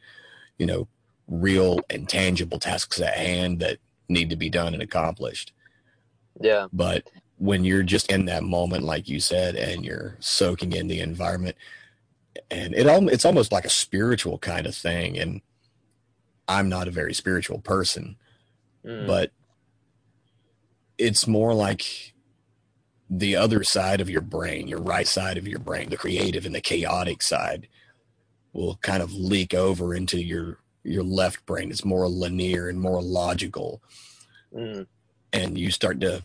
you 0.57 0.65
know, 0.65 0.87
real 1.27 1.79
and 1.89 2.09
tangible 2.09 2.59
tasks 2.59 2.99
at 2.99 3.13
hand 3.13 3.59
that 3.59 3.77
need 4.09 4.29
to 4.29 4.35
be 4.35 4.49
done 4.49 4.73
and 4.73 4.83
accomplished. 4.83 5.53
Yeah. 6.39 6.67
But 6.73 7.09
when 7.37 7.63
you're 7.63 7.83
just 7.83 8.11
in 8.11 8.25
that 8.25 8.43
moment, 8.43 8.83
like 8.83 9.07
you 9.07 9.19
said, 9.19 9.55
and 9.55 9.85
you're 9.85 10.17
soaking 10.19 10.73
in 10.73 10.87
the 10.87 10.99
environment, 10.99 11.55
and 12.51 12.73
it 12.75 12.87
all 12.87 13.07
it's 13.09 13.25
almost 13.25 13.51
like 13.51 13.65
a 13.65 13.69
spiritual 13.69 14.37
kind 14.37 14.67
of 14.67 14.75
thing. 14.75 15.17
And 15.17 15.41
I'm 16.47 16.69
not 16.69 16.87
a 16.87 16.91
very 16.91 17.13
spiritual 17.13 17.59
person, 17.59 18.15
mm. 18.85 19.07
but 19.07 19.31
it's 20.97 21.27
more 21.27 21.53
like 21.53 22.13
the 23.09 23.35
other 23.35 23.63
side 23.63 24.01
of 24.01 24.09
your 24.09 24.21
brain, 24.21 24.67
your 24.67 24.81
right 24.81 25.07
side 25.07 25.37
of 25.37 25.47
your 25.47 25.59
brain, 25.59 25.89
the 25.89 25.97
creative 25.97 26.45
and 26.45 26.53
the 26.53 26.61
chaotic 26.61 27.21
side, 27.21 27.67
will 28.53 28.75
kind 28.77 29.01
of 29.01 29.13
leak 29.13 29.53
over 29.53 29.93
into 29.93 30.21
your 30.21 30.59
your 30.83 31.03
left 31.03 31.45
brain. 31.45 31.69
It's 31.69 31.85
more 31.85 32.07
linear 32.07 32.69
and 32.69 32.79
more 32.79 33.01
logical, 33.01 33.81
mm. 34.53 34.85
and 35.33 35.57
you 35.57 35.71
start 35.71 36.01
to 36.01 36.23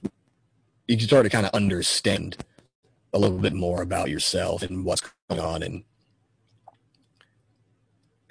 you 0.88 0.96
can 0.96 1.06
start 1.06 1.24
to 1.24 1.30
kind 1.30 1.46
of 1.46 1.52
understand 1.52 2.36
a 3.12 3.18
little 3.18 3.38
bit 3.38 3.52
more 3.52 3.82
about 3.82 4.10
yourself 4.10 4.62
and 4.62 4.84
what's 4.84 5.02
going 5.28 5.40
on 5.40 5.62
and 5.62 5.84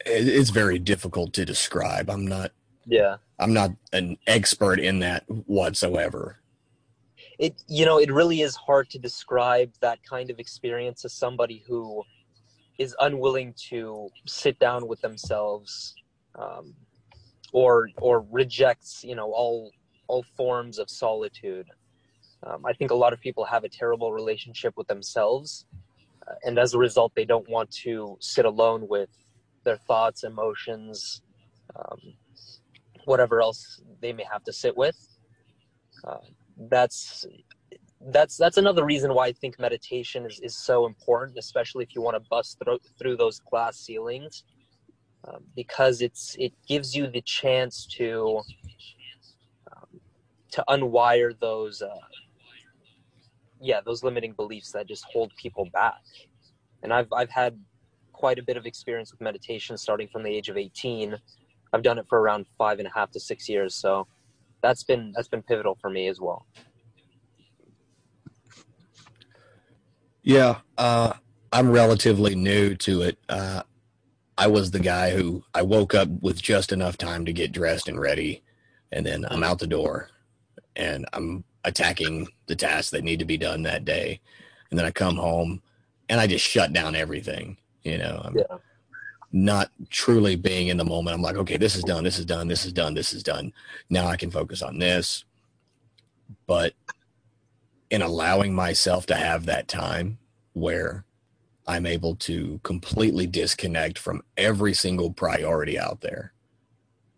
it's 0.05 0.49
very 0.49 0.79
difficult 0.79 1.33
to 1.33 1.45
describe 1.45 2.09
i'm 2.09 2.25
not 2.25 2.51
yeah 2.85 3.17
i'm 3.39 3.53
not 3.53 3.71
an 3.93 4.17
expert 4.27 4.79
in 4.79 4.99
that 4.99 5.23
whatsoever 5.27 6.40
it 7.41 7.55
you 7.67 7.85
know 7.85 7.97
it 7.97 8.11
really 8.11 8.41
is 8.41 8.55
hard 8.55 8.89
to 8.91 8.99
describe 8.99 9.73
that 9.81 9.99
kind 10.03 10.29
of 10.29 10.39
experience 10.39 11.01
to 11.01 11.09
somebody 11.09 11.63
who 11.67 12.03
is 12.77 12.95
unwilling 12.99 13.53
to 13.69 14.09
sit 14.25 14.57
down 14.59 14.87
with 14.87 15.01
themselves 15.01 15.95
um, 16.35 16.73
or 17.51 17.89
or 17.97 18.25
rejects 18.31 19.03
you 19.03 19.15
know 19.15 19.31
all 19.31 19.71
all 20.07 20.23
forms 20.37 20.77
of 20.77 20.89
solitude 20.89 21.67
um, 22.43 22.63
i 22.65 22.73
think 22.73 22.91
a 22.91 22.95
lot 23.03 23.11
of 23.11 23.19
people 23.19 23.43
have 23.43 23.63
a 23.63 23.69
terrible 23.69 24.13
relationship 24.13 24.73
with 24.77 24.87
themselves 24.87 25.65
uh, 26.27 26.35
and 26.45 26.59
as 26.59 26.73
a 26.75 26.77
result 26.77 27.11
they 27.15 27.25
don't 27.25 27.49
want 27.49 27.69
to 27.71 28.17
sit 28.21 28.45
alone 28.45 28.87
with 28.87 29.09
their 29.63 29.77
thoughts 29.77 30.23
emotions 30.23 31.21
um, 31.75 32.13
whatever 33.05 33.41
else 33.41 33.81
they 34.01 34.13
may 34.13 34.23
have 34.31 34.43
to 34.43 34.53
sit 34.53 34.75
with. 34.75 34.97
Uh, 36.03 36.17
that's 36.69 37.25
that's 38.09 38.37
that's 38.37 38.57
another 38.57 38.83
reason 38.83 39.13
why 39.13 39.27
I 39.27 39.31
think 39.31 39.59
meditation 39.59 40.25
is, 40.25 40.39
is 40.41 40.57
so 40.57 40.85
important, 40.85 41.37
especially 41.37 41.83
if 41.83 41.95
you 41.95 42.01
want 42.01 42.15
to 42.15 42.27
bust 42.29 42.57
through, 42.63 42.79
through 42.97 43.17
those 43.17 43.39
glass 43.39 43.77
ceilings, 43.77 44.43
um, 45.27 45.43
because 45.55 46.01
it's 46.01 46.35
it 46.39 46.53
gives 46.67 46.95
you 46.95 47.07
the 47.07 47.21
chance 47.21 47.85
to 47.97 48.41
um, 49.71 49.99
to 50.51 50.63
unwire 50.69 51.37
those 51.39 51.81
uh, 51.81 51.89
yeah 53.59 53.81
those 53.85 54.03
limiting 54.03 54.33
beliefs 54.33 54.71
that 54.71 54.87
just 54.87 55.05
hold 55.11 55.31
people 55.37 55.69
back. 55.73 56.01
And 56.83 56.91
I've 56.91 57.11
I've 57.13 57.29
had 57.29 57.59
quite 58.13 58.39
a 58.39 58.43
bit 58.43 58.57
of 58.57 58.65
experience 58.65 59.11
with 59.11 59.21
meditation 59.21 59.77
starting 59.77 60.07
from 60.07 60.23
the 60.23 60.29
age 60.29 60.49
of 60.49 60.57
18. 60.57 61.17
I've 61.73 61.81
done 61.81 61.97
it 61.97 62.05
for 62.09 62.19
around 62.19 62.45
five 62.57 62.79
and 62.79 62.87
a 62.87 62.91
half 62.93 63.11
to 63.11 63.19
six 63.19 63.47
years, 63.47 63.75
so 63.75 64.07
that's 64.63 64.83
been 64.83 65.11
that's 65.15 65.27
been 65.29 65.43
pivotal 65.43 65.77
for 65.81 65.89
me 65.89 66.07
as 66.07 66.19
well. 66.19 66.47
Yeah, 70.23 70.59
uh, 70.77 71.13
I'm 71.51 71.71
relatively 71.71 72.35
new 72.35 72.75
to 72.75 73.01
it. 73.03 73.17
Uh, 73.29 73.63
I 74.37 74.47
was 74.47 74.71
the 74.71 74.79
guy 74.79 75.11
who 75.11 75.43
I 75.53 75.61
woke 75.63 75.95
up 75.95 76.09
with 76.21 76.41
just 76.41 76.71
enough 76.71 76.97
time 76.97 77.25
to 77.25 77.33
get 77.33 77.51
dressed 77.51 77.87
and 77.87 77.99
ready, 77.99 78.43
and 78.91 79.05
then 79.05 79.25
I'm 79.29 79.43
out 79.43 79.59
the 79.59 79.67
door, 79.67 80.09
and 80.75 81.05
I'm 81.13 81.43
attacking 81.65 82.27
the 82.47 82.55
tasks 82.55 82.91
that 82.91 83.03
need 83.03 83.19
to 83.19 83.25
be 83.25 83.37
done 83.37 83.63
that 83.63 83.85
day, 83.85 84.21
and 84.69 84.79
then 84.79 84.85
I 84.85 84.91
come 84.91 85.17
home, 85.17 85.61
and 86.09 86.19
I 86.19 86.27
just 86.27 86.45
shut 86.45 86.73
down 86.73 86.95
everything. 86.95 87.57
You 87.83 87.97
know, 87.99 88.21
I'm 88.23 88.35
Yeah. 88.37 88.57
Not 89.31 89.71
truly 89.89 90.35
being 90.35 90.69
in 90.69 90.77
the 90.77 90.85
moment. 90.85 91.15
I'm 91.15 91.21
like, 91.21 91.37
okay, 91.37 91.57
this 91.57 91.75
is 91.75 91.83
done, 91.83 92.03
this 92.03 92.19
is 92.19 92.25
done, 92.25 92.47
this 92.47 92.65
is 92.65 92.73
done, 92.73 92.93
this 92.93 93.13
is 93.13 93.23
done. 93.23 93.53
Now 93.89 94.07
I 94.07 94.17
can 94.17 94.31
focus 94.31 94.61
on 94.61 94.79
this. 94.79 95.25
But 96.47 96.73
in 97.89 98.01
allowing 98.01 98.53
myself 98.53 99.05
to 99.07 99.15
have 99.15 99.45
that 99.45 99.67
time 99.67 100.17
where 100.53 101.05
I'm 101.67 101.85
able 101.85 102.15
to 102.17 102.59
completely 102.63 103.27
disconnect 103.27 103.97
from 103.99 104.23
every 104.37 104.73
single 104.73 105.11
priority 105.13 105.79
out 105.79 106.01
there 106.01 106.33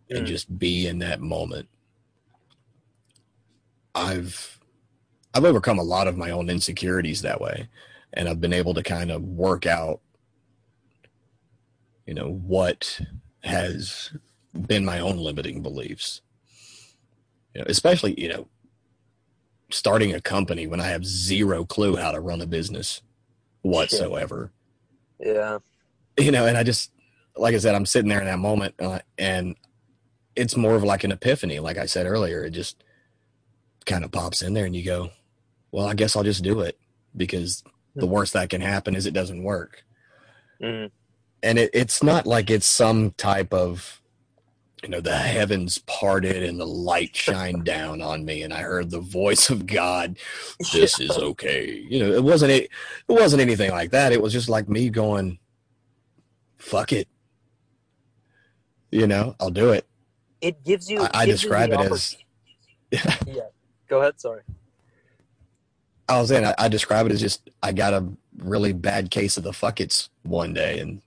and 0.09 0.25
Mm. 0.25 0.27
just 0.27 0.59
be 0.59 0.87
in 0.87 0.99
that 0.99 1.21
moment. 1.21 1.69
I've 3.95 4.59
I've 5.33 5.45
overcome 5.45 5.79
a 5.79 5.83
lot 5.83 6.07
of 6.07 6.17
my 6.17 6.31
own 6.31 6.49
insecurities 6.49 7.21
that 7.23 7.41
way 7.41 7.69
and 8.13 8.29
I've 8.29 8.41
been 8.41 8.53
able 8.53 8.73
to 8.75 8.83
kind 8.83 9.11
of 9.11 9.23
work 9.23 9.65
out 9.65 10.01
you 12.05 12.13
know 12.13 12.31
what 12.31 12.99
has 13.43 14.11
been 14.53 14.85
my 14.85 14.99
own 14.99 15.17
limiting 15.17 15.61
beliefs. 15.61 16.21
You 17.53 17.61
know, 17.61 17.65
especially, 17.67 18.19
you 18.19 18.29
know, 18.29 18.47
starting 19.71 20.13
a 20.13 20.21
company 20.21 20.67
when 20.67 20.79
I 20.79 20.87
have 20.87 21.05
zero 21.05 21.65
clue 21.65 21.95
how 21.95 22.11
to 22.11 22.19
run 22.19 22.41
a 22.41 22.47
business 22.47 23.01
whatsoever. 23.61 24.51
Yeah. 25.19 25.59
You 26.17 26.31
know, 26.31 26.47
and 26.47 26.57
I 26.57 26.63
just, 26.63 26.91
like 27.37 27.55
I 27.55 27.57
said, 27.57 27.75
I'm 27.75 27.85
sitting 27.85 28.09
there 28.09 28.19
in 28.19 28.25
that 28.25 28.39
moment, 28.39 28.75
uh, 28.77 28.99
and 29.17 29.55
it's 30.35 30.57
more 30.57 30.75
of 30.75 30.83
like 30.83 31.05
an 31.05 31.13
epiphany. 31.13 31.59
Like 31.59 31.77
I 31.77 31.85
said 31.85 32.05
earlier, 32.05 32.43
it 32.43 32.49
just 32.49 32.83
kind 33.85 34.03
of 34.03 34.11
pops 34.11 34.41
in 34.41 34.53
there, 34.53 34.65
and 34.65 34.75
you 34.75 34.83
go, 34.83 35.11
"Well, 35.71 35.87
I 35.87 35.93
guess 35.93 36.17
I'll 36.17 36.23
just 36.23 36.43
do 36.43 36.59
it," 36.59 36.77
because 37.15 37.63
the 37.95 38.05
worst 38.05 38.33
that 38.33 38.49
can 38.49 38.59
happen 38.59 38.95
is 38.95 39.05
it 39.05 39.13
doesn't 39.13 39.43
work. 39.43 39.85
Mm. 40.61 40.91
And 41.43 41.59
it, 41.59 41.69
it's 41.73 42.01
not 42.01 42.25
like 42.25 42.49
it's 42.49 42.65
some 42.65 43.11
type 43.11 43.53
of 43.53 44.01
you 44.81 44.89
know 44.89 44.99
the 45.01 45.15
heavens 45.15 45.77
parted 45.79 46.43
and 46.43 46.59
the 46.59 46.65
light 46.67 47.15
shined 47.15 47.63
down 47.75 48.01
on 48.01 48.25
me 48.25 48.41
and 48.41 48.53
i 48.53 48.61
heard 48.61 48.89
the 48.89 48.99
voice 48.99 49.49
of 49.49 49.65
god 49.67 50.17
this 50.73 50.99
is 50.99 51.11
okay 51.11 51.85
you 51.89 51.99
know 51.99 52.11
it 52.11 52.23
wasn't 52.23 52.51
it, 52.51 52.63
it 52.63 53.13
wasn't 53.13 53.41
anything 53.41 53.71
like 53.71 53.91
that 53.91 54.11
it 54.11 54.21
was 54.21 54.33
just 54.33 54.49
like 54.49 54.67
me 54.67 54.89
going 54.89 55.37
fuck 56.57 56.91
it 56.91 57.07
you 58.91 59.05
know 59.07 59.35
i'll 59.39 59.49
do 59.51 59.69
it 59.71 59.85
It 60.41 60.63
gives 60.63 60.89
you. 60.89 61.01
i, 61.01 61.09
I 61.13 61.25
gives 61.25 61.43
you 61.43 61.49
describe 61.49 61.69
the 61.69 61.79
it 61.81 61.91
as 61.91 62.17
oppor- 62.91 63.27
Yeah. 63.35 63.41
Go 63.87 64.01
ahead. 64.01 64.19
Sorry. 64.19 64.41
i 66.09 66.19
was 66.19 66.29
saying 66.29 66.45
I, 66.45 66.53
I 66.57 66.67
describe 66.67 67.05
it 67.05 67.11
as 67.11 67.21
just 67.21 67.49
i 67.61 67.71
got 67.71 67.93
a 67.93 68.05
really 68.37 68.73
bad 68.73 69.11
case 69.11 69.37
of 69.37 69.43
the 69.43 69.53
fuck 69.53 69.79
it's 69.79 70.09
one 70.23 70.53
day 70.53 70.79
and 70.79 71.01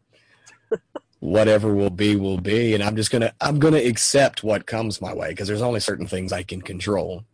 whatever 1.21 1.75
will 1.75 1.91
be 1.91 2.15
will 2.15 2.39
be 2.39 2.75
and 2.75 2.83
i'm 2.83 2.95
just 2.95 3.11
gonna 3.11 3.33
i'm 3.41 3.59
gonna 3.59 3.79
accept 3.79 4.45
what 4.45 4.67
comes 4.67 5.01
my 5.01 5.15
way 5.15 5.31
because 5.31 5.49
there's 5.49 5.63
only 5.63 5.81
certain 5.81 6.07
things 6.07 6.33
i 6.33 6.43
can 6.43 6.61
control 6.61 7.25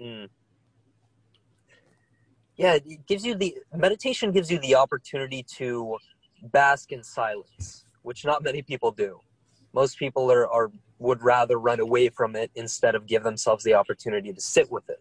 Mm. 0.00 0.28
Yeah, 2.56 2.74
it 2.74 3.06
gives 3.06 3.24
you 3.24 3.34
the 3.34 3.54
meditation 3.74 4.32
gives 4.32 4.50
you 4.50 4.58
the 4.58 4.74
opportunity 4.74 5.44
to 5.56 5.96
bask 6.52 6.92
in 6.92 7.02
silence, 7.02 7.84
which 8.02 8.24
not 8.24 8.42
many 8.42 8.62
people 8.62 8.90
do. 8.90 9.20
Most 9.72 9.98
people 9.98 10.32
are, 10.32 10.48
are 10.48 10.70
would 10.98 11.22
rather 11.22 11.58
run 11.58 11.80
away 11.80 12.08
from 12.08 12.36
it 12.36 12.50
instead 12.54 12.94
of 12.94 13.06
give 13.06 13.22
themselves 13.22 13.64
the 13.64 13.74
opportunity 13.74 14.32
to 14.32 14.40
sit 14.40 14.70
with 14.70 14.88
it. 14.90 15.00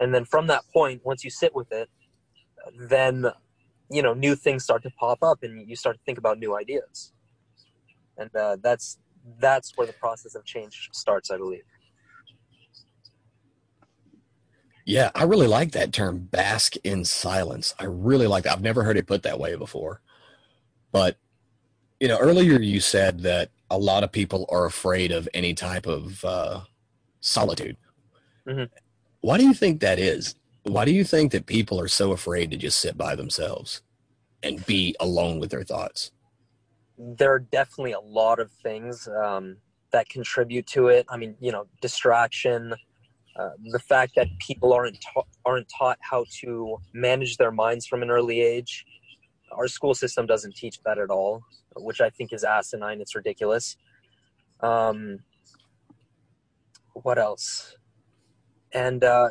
And 0.00 0.12
then 0.12 0.24
from 0.24 0.48
that 0.48 0.62
point, 0.72 1.02
once 1.04 1.22
you 1.22 1.30
sit 1.30 1.54
with 1.54 1.70
it, 1.70 1.88
then 2.76 3.26
you 3.90 4.02
know 4.02 4.14
new 4.14 4.34
things 4.34 4.64
start 4.64 4.82
to 4.84 4.90
pop 4.98 5.18
up, 5.22 5.42
and 5.42 5.68
you 5.68 5.76
start 5.76 5.96
to 5.96 6.02
think 6.04 6.18
about 6.18 6.38
new 6.38 6.56
ideas. 6.56 7.12
And 8.18 8.34
uh, 8.36 8.56
that's 8.62 8.98
that's 9.38 9.76
where 9.76 9.86
the 9.86 9.92
process 9.94 10.34
of 10.34 10.44
change 10.44 10.88
starts, 10.92 11.30
I 11.30 11.36
believe. 11.36 11.62
Yeah, 14.84 15.10
I 15.14 15.24
really 15.24 15.46
like 15.46 15.72
that 15.72 15.92
term, 15.92 16.18
bask 16.18 16.74
in 16.82 17.04
silence. 17.04 17.74
I 17.78 17.84
really 17.84 18.26
like 18.26 18.44
that. 18.44 18.52
I've 18.52 18.62
never 18.62 18.82
heard 18.82 18.96
it 18.96 19.06
put 19.06 19.22
that 19.22 19.38
way 19.38 19.54
before. 19.54 20.00
But, 20.90 21.16
you 22.00 22.08
know, 22.08 22.18
earlier 22.18 22.60
you 22.60 22.80
said 22.80 23.20
that 23.20 23.50
a 23.70 23.78
lot 23.78 24.02
of 24.02 24.10
people 24.10 24.44
are 24.50 24.66
afraid 24.66 25.12
of 25.12 25.28
any 25.32 25.54
type 25.54 25.86
of 25.86 26.24
uh, 26.24 26.60
solitude. 27.20 27.76
Mhm. 28.46 28.68
Why 29.20 29.38
do 29.38 29.44
you 29.44 29.54
think 29.54 29.80
that 29.80 30.00
is? 30.00 30.34
Why 30.64 30.84
do 30.84 30.90
you 30.90 31.04
think 31.04 31.30
that 31.30 31.46
people 31.46 31.80
are 31.80 31.88
so 31.88 32.10
afraid 32.10 32.50
to 32.50 32.56
just 32.56 32.80
sit 32.80 32.98
by 32.98 33.14
themselves 33.14 33.82
and 34.42 34.66
be 34.66 34.96
alone 34.98 35.38
with 35.38 35.50
their 35.50 35.62
thoughts? 35.62 36.10
There 36.98 37.32
are 37.32 37.38
definitely 37.38 37.92
a 37.92 38.00
lot 38.00 38.38
of 38.38 38.50
things 38.62 39.08
um, 39.08 39.56
that 39.92 40.08
contribute 40.08 40.66
to 40.68 40.88
it. 40.88 41.06
I 41.08 41.16
mean, 41.16 41.36
you 41.40 41.52
know, 41.52 41.66
distraction, 41.80 42.74
uh, 43.36 43.50
the 43.70 43.78
fact 43.78 44.14
that 44.16 44.28
people 44.38 44.72
aren't 44.72 44.98
ta- 45.00 45.26
aren't 45.44 45.68
taught 45.76 45.98
how 46.00 46.24
to 46.40 46.76
manage 46.92 47.36
their 47.36 47.50
minds 47.50 47.86
from 47.86 48.02
an 48.02 48.10
early 48.10 48.40
age. 48.40 48.84
Our 49.52 49.68
school 49.68 49.94
system 49.94 50.26
doesn't 50.26 50.54
teach 50.54 50.80
that 50.84 50.98
at 50.98 51.10
all, 51.10 51.42
which 51.76 52.00
I 52.00 52.10
think 52.10 52.32
is 52.32 52.44
asinine. 52.44 53.00
It's 53.00 53.14
ridiculous. 53.14 53.76
Um, 54.60 55.18
what 56.94 57.18
else? 57.18 57.76
And 58.72 59.02
uh, 59.02 59.28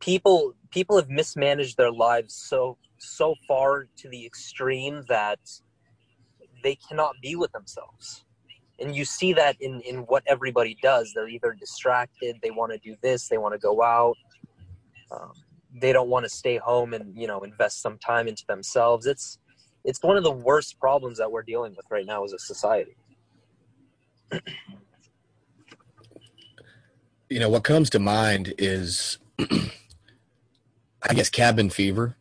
people 0.00 0.54
people 0.70 0.96
have 0.96 1.08
mismanaged 1.08 1.76
their 1.76 1.92
lives 1.92 2.34
so 2.34 2.76
so 2.98 3.34
far 3.46 3.86
to 3.96 4.08
the 4.08 4.26
extreme 4.26 5.02
that 5.08 5.38
they 6.62 6.76
cannot 6.88 7.14
be 7.22 7.36
with 7.36 7.52
themselves. 7.52 8.24
And 8.80 8.94
you 8.94 9.04
see 9.04 9.32
that 9.32 9.56
in 9.60 9.80
in 9.82 9.98
what 10.02 10.22
everybody 10.26 10.76
does. 10.82 11.12
They're 11.14 11.28
either 11.28 11.56
distracted 11.58 12.36
they 12.42 12.50
want 12.50 12.72
to 12.72 12.78
do 12.78 12.96
this 13.02 13.28
they 13.28 13.38
want 13.38 13.54
to 13.54 13.58
go 13.58 13.82
out 13.82 14.16
um, 15.10 15.32
they 15.80 15.92
don't 15.92 16.08
want 16.08 16.24
to 16.24 16.28
stay 16.28 16.56
home 16.56 16.94
and 16.94 17.16
you 17.16 17.26
know 17.26 17.40
invest 17.40 17.82
some 17.82 17.98
time 17.98 18.28
into 18.28 18.44
themselves. 18.46 19.06
It's 19.06 19.38
it's 19.84 20.02
one 20.02 20.16
of 20.16 20.24
the 20.24 20.32
worst 20.32 20.78
problems 20.78 21.18
that 21.18 21.30
we're 21.30 21.42
dealing 21.42 21.74
with 21.76 21.86
right 21.90 22.06
now 22.06 22.24
as 22.24 22.32
a 22.32 22.38
society. 22.38 22.96
You 27.30 27.40
know, 27.40 27.50
what 27.50 27.62
comes 27.62 27.90
to 27.90 27.98
mind 27.98 28.54
is, 28.56 29.18
I 29.38 31.12
guess, 31.12 31.28
cabin 31.28 31.68
fever. 31.68 32.16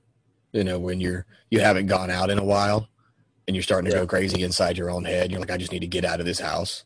You 0.52 0.65
know, 0.65 0.78
when 0.80 1.00
you're 1.00 1.26
you 1.50 1.62
haven't 1.62 1.88
gone 1.88 2.12
out 2.12 2.30
in 2.30 2.38
a 2.38 2.43
while, 2.43 2.89
and 3.48 3.56
you're 3.56 3.64
starting 3.64 3.90
to 3.90 3.96
Yeah. 3.96 4.02
go 4.04 4.08
crazy 4.08 4.44
inside 4.44 4.78
your 4.78 4.90
own 4.92 5.06
head. 5.06 5.32
You're 5.32 5.40
like, 5.40 5.52
I 5.52 5.58
just 5.58 5.72
need 5.72 5.80
to 5.82 5.88
get 5.88 6.06
out 6.06 6.20
of 6.20 6.26
this 6.26 6.40
house. 6.40 6.84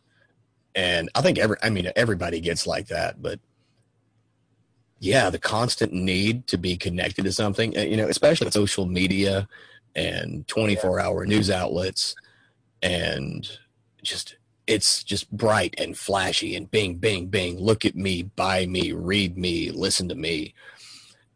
And 0.75 1.09
I 1.15 1.21
think 1.21 1.39
every, 1.39 1.57
I 1.63 1.69
mean, 1.69 1.91
everybody 1.95 2.39
gets 2.39 2.67
like 2.67 2.87
that, 2.87 3.21
but 3.21 3.39
yeah, 4.99 5.29
the 5.29 5.39
constant 5.39 5.93
need 5.93 6.47
to 6.47 6.57
be 6.57 6.77
connected 6.77 7.25
to 7.25 7.31
something, 7.31 7.77
uh, 7.77 7.81
you 7.81 7.97
know, 7.97 8.07
especially 8.07 8.51
social 8.51 8.85
media 8.85 9.47
and 9.95 10.47
24 10.47 10.99
hour 10.99 11.25
news 11.25 11.49
outlets 11.49 12.15
and 12.81 13.59
just, 14.03 14.37
it's 14.67 15.03
just 15.03 15.31
bright 15.31 15.75
and 15.77 15.97
flashy 15.97 16.55
and 16.55 16.71
bing, 16.71 16.95
bing, 16.95 17.27
bing. 17.27 17.59
Look 17.59 17.85
at 17.85 17.95
me, 17.95 18.23
buy 18.23 18.65
me, 18.67 18.91
read 18.93 19.37
me, 19.37 19.71
listen 19.71 20.07
to 20.09 20.15
me. 20.15 20.53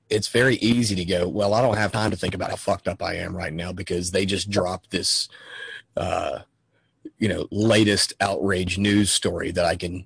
It's 0.10 0.28
very 0.28 0.56
easy 0.58 0.96
to 0.96 1.06
go, 1.06 1.28
well, 1.28 1.54
I 1.54 1.62
don't 1.62 1.78
have 1.78 1.92
time 1.92 2.12
to 2.12 2.18
think 2.18 2.36
about 2.36 2.52
how 2.52 2.56
fucked 2.58 2.88
up 2.88 3.02
I 3.02 3.16
am 3.16 3.36
right 3.36 3.54
now 3.54 3.72
because 3.72 4.12
they 4.12 4.26
just 4.26 4.50
dropped 4.50 4.92
this 4.92 5.28
uh, 5.98 6.40
you 7.18 7.28
know, 7.30 7.48
latest 7.52 8.14
outrage 8.20 8.78
news 8.78 9.12
story 9.12 9.52
that 9.52 9.66
I 9.66 9.76
can 9.76 10.06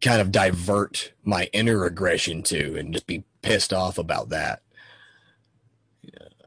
kind 0.00 0.20
of 0.20 0.32
divert 0.32 1.12
my 1.24 1.48
inner 1.52 1.84
aggression 1.84 2.42
to 2.44 2.76
and 2.76 2.92
just 2.92 3.06
be 3.06 3.24
pissed 3.42 3.72
off 3.72 3.98
about 3.98 4.30
that. 4.30 4.60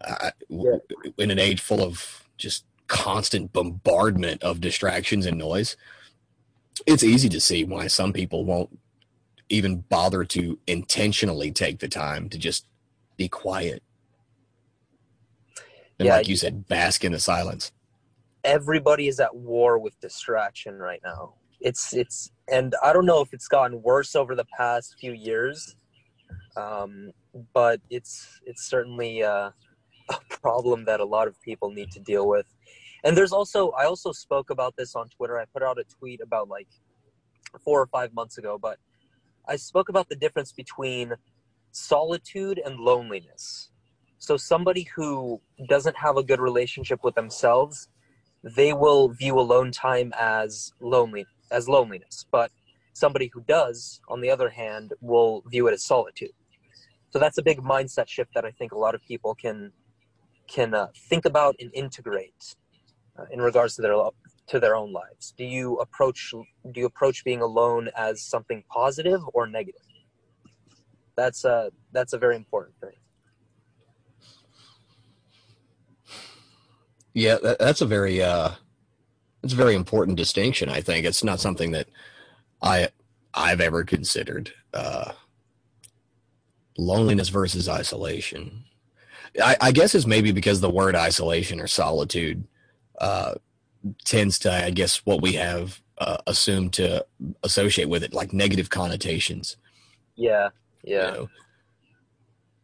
I, 0.02 0.32
yeah. 0.50 0.78
In 1.18 1.32
an 1.32 1.40
age 1.40 1.60
full 1.60 1.82
of 1.82 2.24
just 2.38 2.66
constant 2.88 3.52
bombardment 3.52 4.44
of 4.44 4.62
distractions 4.62 5.26
and 5.26 5.38
noise, 5.38 5.76
it's 6.86 7.04
easy 7.04 7.30
to 7.30 7.40
see 7.40 7.64
why 7.64 7.88
some 7.88 8.14
people 8.14 8.46
won't 8.46 8.78
even 9.50 9.82
bother 9.90 10.24
to 10.26 10.60
intentionally 10.68 11.52
take 11.52 11.80
the 11.80 11.88
time 11.88 12.30
to 12.30 12.38
just 12.38 12.66
be 13.16 13.28
quiet. 13.28 13.82
And 16.00 16.08
yeah, 16.08 16.18
like 16.18 16.28
you 16.28 16.36
said, 16.36 16.68
bask 16.68 17.04
in 17.04 17.12
the 17.12 17.20
silence. 17.20 17.72
Everybody 18.44 19.08
is 19.08 19.20
at 19.20 19.36
war 19.36 19.80
with 19.80 20.00
distraction 20.00 20.78
right 20.78 21.02
now. 21.04 21.34
It's 21.60 21.94
it's 21.94 22.32
and 22.52 22.76
I 22.84 22.94
don't 22.94 23.06
know 23.06 23.22
if 23.22 23.34
it's 23.34 23.48
gotten 23.48 23.82
worse 23.82 24.16
over 24.16 24.36
the 24.36 24.46
past 24.56 24.96
few 25.00 25.12
years, 25.14 25.76
um, 26.56 27.12
but 27.54 27.82
it's 27.90 28.40
it's 28.46 28.70
certainly 28.70 29.24
uh, 29.24 29.50
a 30.10 30.18
problem 30.30 30.86
that 30.86 31.00
a 31.00 31.06
lot 31.06 31.28
of 31.28 31.40
people 31.42 31.72
need 31.72 31.92
to 31.92 32.00
deal 32.00 32.28
with. 32.28 32.46
And 33.04 33.18
there's 33.18 33.32
also 33.32 33.72
I 33.72 33.86
also 33.86 34.12
spoke 34.12 34.50
about 34.52 34.76
this 34.78 34.96
on 34.96 35.10
Twitter. 35.10 35.40
I 35.40 35.46
put 35.46 35.64
out 35.64 35.80
a 35.80 35.84
tweet 35.84 36.22
about 36.22 36.48
like 36.48 36.68
four 37.64 37.82
or 37.82 37.88
five 37.88 38.14
months 38.14 38.38
ago, 38.38 38.60
but 38.62 38.78
I 39.48 39.56
spoke 39.56 39.90
about 39.90 40.10
the 40.10 40.16
difference 40.16 40.52
between 40.52 41.14
solitude 41.72 42.62
and 42.64 42.80
loneliness. 42.80 43.70
So 44.20 44.36
somebody 44.36 44.84
who 44.96 45.42
doesn't 45.70 45.96
have 45.98 46.18
a 46.18 46.24
good 46.24 46.40
relationship 46.40 47.04
with 47.04 47.16
themselves, 47.16 47.88
they 48.44 48.74
will 48.74 49.10
view 49.10 49.40
alone 49.40 49.72
time 49.72 50.12
as 50.20 50.74
lonely 50.82 51.26
as 51.52 51.70
loneliness. 51.70 52.26
But 52.32 52.52
somebody 52.94 53.30
who 53.34 53.42
does, 53.42 54.02
on 54.10 54.22
the 54.22 54.30
other 54.30 54.50
hand, 54.50 54.94
will 55.02 55.44
view 55.48 55.68
it 55.68 55.74
as 55.74 55.86
solitude. 55.86 56.32
So 57.12 57.20
that's 57.20 57.38
a 57.38 57.44
big 57.44 57.60
mindset 57.62 58.08
shift 58.08 58.32
that 58.36 58.44
I 58.44 58.52
think 58.52 58.72
a 58.72 58.78
lot 58.78 58.96
of 58.96 59.02
people 59.04 59.36
can 59.36 59.72
can 60.48 60.74
uh, 60.74 60.88
think 61.10 61.26
about 61.26 61.56
and 61.60 61.70
integrate 61.74 62.56
uh, 63.20 63.26
in 63.32 63.42
regards 63.42 63.76
to 63.76 63.82
their 63.82 63.94
to 64.48 64.60
their 64.60 64.76
own 64.76 64.92
lives. 64.92 65.34
Do 65.38 65.44
you 65.44 65.76
approach 65.76 66.32
do 66.32 66.80
you 66.80 66.86
approach 66.86 67.24
being 67.24 67.42
alone 67.42 67.90
as 67.96 68.22
something 68.22 68.64
positive 68.70 69.22
or 69.34 69.48
negative? 69.48 69.82
That's 71.16 71.46
a 71.46 71.72
that's 71.92 72.14
a 72.14 72.18
very 72.18 72.36
important 72.36 72.76
thing. 72.80 72.92
Yeah, 77.14 77.38
that, 77.42 77.60
that's 77.60 77.82
a 77.82 77.86
very 77.86 78.22
uh, 78.22 78.52
it's 79.44 79.54
a 79.54 79.56
very 79.58 79.76
important 79.76 80.18
distinction. 80.18 80.70
I 80.70 80.82
think 80.82 81.06
it's 81.06 81.24
not 81.24 81.40
something 81.40 81.72
that 81.72 81.88
I 82.62 82.90
I've 83.34 83.62
ever 83.62 83.84
considered. 83.84 84.54
Uh, 84.74 85.14
loneliness 86.78 87.30
versus 87.30 87.68
isolation. 87.68 88.64
I, 89.44 89.58
I, 89.60 89.72
guess 89.72 89.96
it's 89.96 90.06
maybe 90.06 90.32
because 90.32 90.62
the 90.62 90.70
word 90.70 90.96
isolation 90.96 91.60
or 91.60 91.66
solitude 91.66 92.48
uh, 93.00 93.36
tends 94.06 94.40
to, 94.40 94.52
I 94.52 94.72
guess, 94.72 95.06
what 95.06 95.22
we 95.22 95.34
have 95.34 95.82
uh, 95.98 96.18
assumed 96.28 96.74
to 96.74 97.06
associate 97.44 97.90
with 97.90 98.04
it, 98.04 98.14
like 98.14 98.34
negative 98.34 98.70
connotations. 98.70 99.58
Yeah, 100.16 100.50
yeah. 100.84 101.08
You 101.08 101.12
know? 101.14 101.30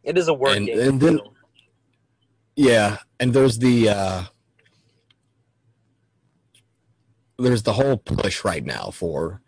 It 0.02 0.18
is 0.18 0.28
a 0.28 0.34
word 0.34 0.56
and, 0.56 0.68
and 0.68 1.00
then, 1.00 1.20
yeah, 2.56 2.98
and 3.18 3.32
there's 3.32 3.58
the 3.58 3.88
uh, 3.88 4.22
there's 7.38 7.62
the 7.62 7.72
whole 7.72 7.96
push 7.96 8.44
right 8.44 8.64
now 8.64 8.90
for, 8.92 9.40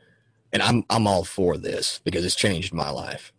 and 0.53 0.63
I'm 0.63 0.85
I'm 0.89 1.07
all 1.07 1.25
for 1.25 1.57
this 1.57 2.01
because 2.05 2.25
it's 2.25 2.35
changed 2.35 2.73
my 2.73 2.91
life. 2.91 3.33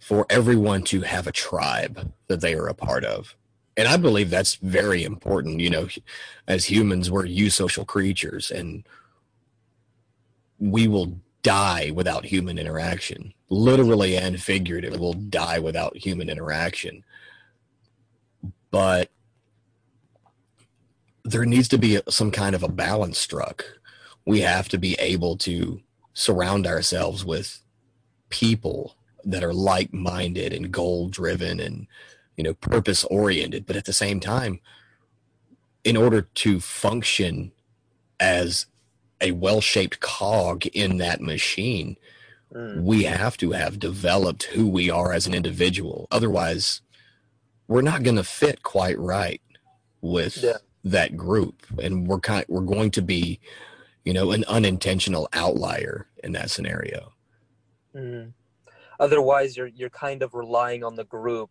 For 0.00 0.26
everyone 0.28 0.82
to 0.84 1.00
have 1.00 1.26
a 1.26 1.32
tribe 1.32 2.12
that 2.26 2.40
they 2.40 2.54
are 2.54 2.66
a 2.66 2.74
part 2.74 3.04
of, 3.04 3.36
and 3.76 3.88
I 3.88 3.96
believe 3.96 4.30
that's 4.30 4.56
very 4.56 5.04
important. 5.04 5.60
You 5.60 5.70
know, 5.70 5.88
as 6.46 6.66
humans, 6.66 7.10
we're 7.10 7.26
you 7.26 7.50
social 7.50 7.84
creatures, 7.84 8.50
and 8.50 8.86
we 10.58 10.88
will 10.88 11.18
die 11.42 11.90
without 11.94 12.24
human 12.24 12.58
interaction. 12.58 13.34
Literally 13.50 14.16
and 14.16 14.42
figuratively, 14.42 14.98
We'll 14.98 15.12
die 15.12 15.58
without 15.58 15.96
human 15.96 16.28
interaction. 16.28 17.04
But 18.70 19.10
there 21.24 21.44
needs 21.44 21.68
to 21.68 21.78
be 21.78 22.00
some 22.08 22.30
kind 22.30 22.54
of 22.54 22.62
a 22.62 22.68
balance 22.68 23.18
struck. 23.18 23.64
We 24.24 24.40
have 24.40 24.68
to 24.70 24.78
be 24.78 24.94
able 24.94 25.36
to 25.38 25.80
surround 26.12 26.66
ourselves 26.66 27.24
with 27.24 27.60
people 28.28 28.96
that 29.24 29.44
are 29.44 29.54
like 29.54 29.92
minded 29.92 30.52
and 30.52 30.72
goal 30.72 31.08
driven 31.08 31.60
and 31.60 31.86
you 32.36 32.44
know 32.44 32.54
purpose 32.54 33.04
oriented 33.04 33.66
but 33.66 33.76
at 33.76 33.84
the 33.84 33.92
same 33.92 34.20
time 34.20 34.60
in 35.84 35.96
order 35.96 36.22
to 36.22 36.60
function 36.60 37.52
as 38.18 38.66
a 39.20 39.32
well-shaped 39.32 40.00
cog 40.00 40.66
in 40.66 40.98
that 40.98 41.20
machine 41.20 41.96
mm. 42.52 42.82
we 42.82 43.04
have 43.04 43.36
to 43.36 43.52
have 43.52 43.78
developed 43.78 44.44
who 44.44 44.68
we 44.68 44.90
are 44.90 45.12
as 45.12 45.26
an 45.26 45.34
individual 45.34 46.06
otherwise 46.10 46.80
we're 47.68 47.82
not 47.82 48.02
going 48.02 48.16
to 48.16 48.24
fit 48.24 48.62
quite 48.62 48.98
right 48.98 49.40
with 50.00 50.42
yeah. 50.42 50.58
that 50.84 51.16
group 51.16 51.66
and 51.82 52.06
we're 52.06 52.20
kind 52.20 52.44
we're 52.48 52.60
going 52.60 52.90
to 52.90 53.02
be 53.02 53.40
you 54.04 54.12
know 54.12 54.32
an 54.32 54.44
unintentional 54.48 55.28
outlier 55.32 56.06
in 56.22 56.32
that 56.32 56.50
scenario 56.50 57.12
mm. 57.94 58.30
otherwise 59.00 59.56
you're 59.56 59.68
you're 59.68 59.90
kind 59.90 60.22
of 60.22 60.34
relying 60.34 60.84
on 60.84 60.94
the 60.96 61.04
group 61.04 61.50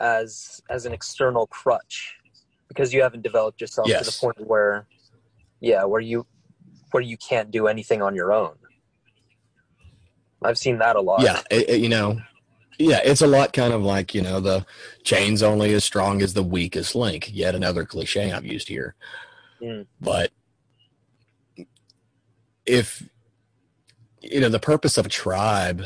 as 0.00 0.60
as 0.70 0.86
an 0.86 0.92
external 0.92 1.46
crutch 1.46 2.16
because 2.68 2.92
you 2.92 3.02
haven't 3.02 3.22
developed 3.22 3.60
yourself 3.60 3.88
yes. 3.88 4.04
to 4.04 4.10
the 4.10 4.18
point 4.20 4.48
where 4.48 4.86
yeah 5.60 5.84
where 5.84 6.00
you 6.00 6.26
where 6.90 7.02
you 7.02 7.16
can't 7.16 7.50
do 7.50 7.66
anything 7.66 8.02
on 8.02 8.14
your 8.14 8.32
own 8.32 8.54
i've 10.42 10.58
seen 10.58 10.78
that 10.78 10.96
a 10.96 11.00
lot 11.00 11.20
yeah 11.22 11.40
it, 11.50 11.68
it, 11.68 11.80
you 11.80 11.88
know 11.88 12.20
yeah 12.78 13.00
it's 13.04 13.22
a 13.22 13.26
lot 13.26 13.52
kind 13.52 13.72
of 13.72 13.82
like 13.82 14.14
you 14.14 14.22
know 14.22 14.40
the 14.40 14.64
chain's 15.04 15.42
only 15.42 15.72
as 15.74 15.84
strong 15.84 16.22
as 16.22 16.34
the 16.34 16.42
weakest 16.42 16.94
link 16.94 17.30
yet 17.32 17.54
another 17.54 17.84
cliche 17.84 18.32
i've 18.32 18.44
used 18.44 18.68
here 18.68 18.94
mm. 19.62 19.86
but 20.00 20.30
if 22.66 23.08
you 24.20 24.40
know 24.40 24.48
the 24.48 24.58
purpose 24.58 24.98
of 24.98 25.06
a 25.06 25.10
tribe 25.10 25.84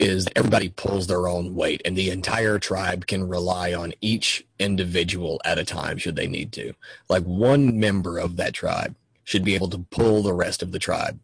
is 0.00 0.26
everybody 0.34 0.70
pulls 0.70 1.06
their 1.06 1.28
own 1.28 1.54
weight 1.54 1.82
and 1.84 1.94
the 1.94 2.10
entire 2.10 2.58
tribe 2.58 3.06
can 3.06 3.28
rely 3.28 3.74
on 3.74 3.92
each 4.00 4.46
individual 4.58 5.40
at 5.44 5.58
a 5.58 5.64
time 5.64 5.98
should 5.98 6.16
they 6.16 6.26
need 6.26 6.52
to. 6.52 6.72
Like 7.10 7.22
one 7.24 7.78
member 7.78 8.18
of 8.18 8.36
that 8.36 8.54
tribe 8.54 8.96
should 9.24 9.44
be 9.44 9.54
able 9.54 9.68
to 9.68 9.86
pull 9.90 10.22
the 10.22 10.32
rest 10.32 10.62
of 10.62 10.72
the 10.72 10.78
tribe. 10.78 11.20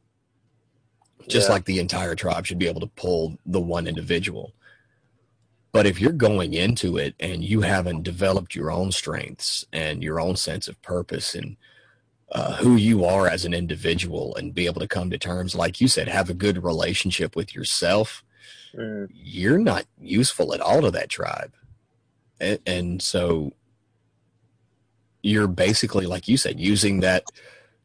Just 1.27 1.49
yeah. 1.49 1.55
like 1.55 1.65
the 1.65 1.79
entire 1.79 2.15
tribe 2.15 2.45
should 2.45 2.59
be 2.59 2.69
able 2.69 2.83
to 2.83 2.87
pull 2.87 3.39
the 3.47 3.61
one 3.61 3.87
individual. 3.87 4.53
But 5.73 5.87
if 5.87 5.99
you're 5.99 6.13
going 6.13 6.53
into 6.53 6.99
it 6.99 7.15
and 7.19 7.43
you 7.43 7.63
haven't 7.63 8.03
developed 8.03 8.55
your 8.55 8.71
own 8.71 8.93
strengths 8.93 9.65
and 9.73 10.03
your 10.03 10.21
own 10.21 10.37
sense 10.37 10.69
of 10.69 10.81
purpose 10.83 11.35
and 11.35 11.57
uh, 12.31 12.57
who 12.57 12.77
you 12.77 13.07
are 13.07 13.27
as 13.27 13.47
an 13.47 13.55
individual 13.55 14.37
and 14.37 14.55
be 14.55 14.67
able 14.67 14.81
to 14.81 14.89
come 14.89 15.09
to 15.11 15.19
terms, 15.19 15.55
like 15.55 15.81
you 15.81 15.89
said, 15.89 16.09
have 16.09 16.29
a 16.29 16.35
good 16.35 16.63
relationship 16.63 17.35
with 17.35 17.55
yourself 17.55 18.23
mm. 18.79 19.09
you're 19.13 19.59
not 19.59 19.85
useful 20.01 20.55
at 20.55 20.61
all 20.61 20.83
to 20.83 20.91
that 20.91 21.09
tribe. 21.09 21.53
And, 22.41 22.59
and 22.67 23.03
so 23.03 23.53
you're 25.23 25.49
basically, 25.49 26.07
like 26.07 26.29
you 26.29 26.37
said, 26.37 26.61
using 26.61 27.01
that 27.01 27.25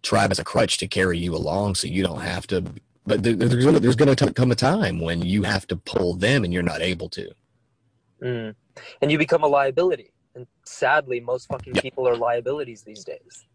tribe 0.04 0.32
as 0.32 0.39
a 0.39 0.44
crutch 0.44 0.78
to 0.80 0.88
carry 0.88 1.18
you 1.18 1.36
along 1.36 1.76
so 1.76 1.88
you 1.88 2.04
don't 2.04 2.22
have 2.22 2.48
to. 2.48 2.64
But 3.06 3.24
there's 3.24 3.38
going 3.38 3.74
to, 3.74 3.80
there's 3.80 3.96
going 3.96 4.16
to 4.16 4.34
come 4.34 4.52
a 4.52 4.56
time 4.56 5.00
when 5.00 5.22
you 5.22 5.44
have 5.44 5.66
to 5.68 5.76
pull 5.76 6.14
them 6.14 6.44
and 6.44 6.54
you're 6.54 6.62
not 6.62 6.82
able 6.82 7.10
to. 7.10 7.32
Mm. 8.22 8.56
And 9.02 9.12
you 9.12 9.18
become 9.18 9.44
a 9.44 9.48
liability. 9.48 10.12
And 10.36 10.46
sadly, 10.66 11.20
most 11.20 11.48
fucking 11.48 11.76
yep. 11.76 11.84
people 11.84 12.08
are 12.08 12.16
liabilities 12.16 12.84
these 12.84 13.04
days. 13.04 13.46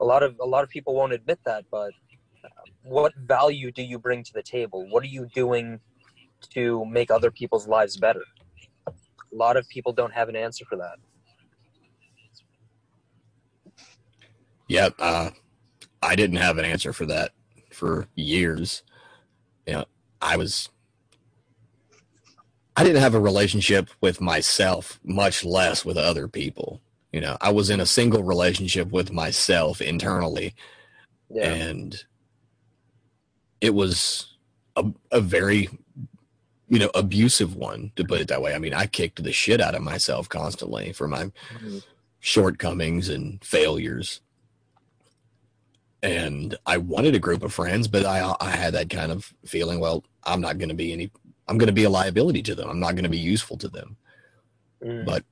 A 0.00 0.04
lot 0.04 0.22
of 0.22 0.36
a 0.40 0.46
lot 0.46 0.64
of 0.64 0.70
people 0.70 0.94
won't 0.94 1.12
admit 1.12 1.40
that, 1.44 1.64
but 1.70 1.92
uh, 2.42 2.48
what 2.84 3.12
value 3.16 3.70
do 3.70 3.82
you 3.82 3.98
bring 3.98 4.22
to 4.24 4.32
the 4.32 4.42
table? 4.42 4.88
What 4.88 5.02
are 5.02 5.08
you 5.08 5.28
doing 5.34 5.80
to 6.54 6.84
make 6.86 7.10
other 7.10 7.30
people's 7.30 7.68
lives 7.68 7.96
better? 7.96 8.22
A 8.86 8.92
lot 9.32 9.56
of 9.56 9.68
people 9.68 9.92
don't 9.92 10.12
have 10.12 10.28
an 10.28 10.36
answer 10.36 10.64
for 10.64 10.76
that. 10.76 10.96
Yep. 14.68 14.94
Uh, 14.98 15.30
I 16.02 16.16
didn't 16.16 16.36
have 16.36 16.58
an 16.58 16.64
answer 16.64 16.92
for 16.92 17.06
that 17.06 17.32
for 17.72 18.06
years. 18.14 18.82
You 19.66 19.74
know, 19.74 19.84
I 20.22 20.36
was, 20.36 20.68
I 22.76 22.84
didn't 22.84 23.02
have 23.02 23.14
a 23.14 23.20
relationship 23.20 23.90
with 24.00 24.20
myself, 24.20 25.00
much 25.04 25.44
less 25.44 25.84
with 25.84 25.96
other 25.96 26.28
people. 26.28 26.80
You 27.12 27.20
know, 27.20 27.36
I 27.40 27.50
was 27.50 27.70
in 27.70 27.80
a 27.80 27.86
single 27.86 28.22
relationship 28.22 28.90
with 28.92 29.12
myself 29.12 29.80
internally, 29.80 30.54
Yeah. 31.28 31.50
and 31.52 32.04
it 33.60 33.74
was 33.74 34.36
a, 34.76 34.84
a 35.10 35.20
very 35.20 35.68
you 36.70 36.78
know 36.78 36.90
abusive 36.94 37.54
one 37.54 37.92
to 37.96 38.04
put 38.04 38.20
it 38.22 38.28
that 38.28 38.40
way. 38.40 38.54
I 38.54 38.58
mean 38.58 38.72
i 38.72 38.86
kicked 38.86 39.22
the 39.22 39.32
shit 39.32 39.60
out 39.60 39.74
of 39.74 39.82
myself 39.82 40.28
constantly 40.28 40.92
for 40.92 41.06
my 41.06 41.30
shortcomings 42.20 43.08
and 43.10 43.44
failures. 43.44 44.22
And 46.02 46.56
i 46.64 46.78
wanted 46.78 47.14
a 47.14 47.18
group 47.18 47.42
of 47.42 47.52
friends 47.52 47.86
but 47.86 48.06
i 48.06 48.34
i 48.40 48.50
had 48.50 48.72
that 48.72 48.88
kind 48.88 49.12
of 49.12 49.34
feeling 49.44 49.80
well 49.80 50.02
i'm 50.24 50.40
not 50.40 50.56
going 50.56 50.70
to 50.70 50.74
be 50.74 50.94
any 50.94 51.10
i'm 51.46 51.58
going 51.58 51.66
to 51.66 51.72
be 51.74 51.84
a 51.84 51.90
liability 51.90 52.42
to 52.44 52.54
them. 52.54 52.70
I'm 52.70 52.80
not 52.80 52.94
going 52.94 53.04
to 53.04 53.10
be 53.10 53.18
useful 53.18 53.58
to 53.58 53.68
them. 53.68 53.96
Mm. 54.82 55.04
but 55.04 55.24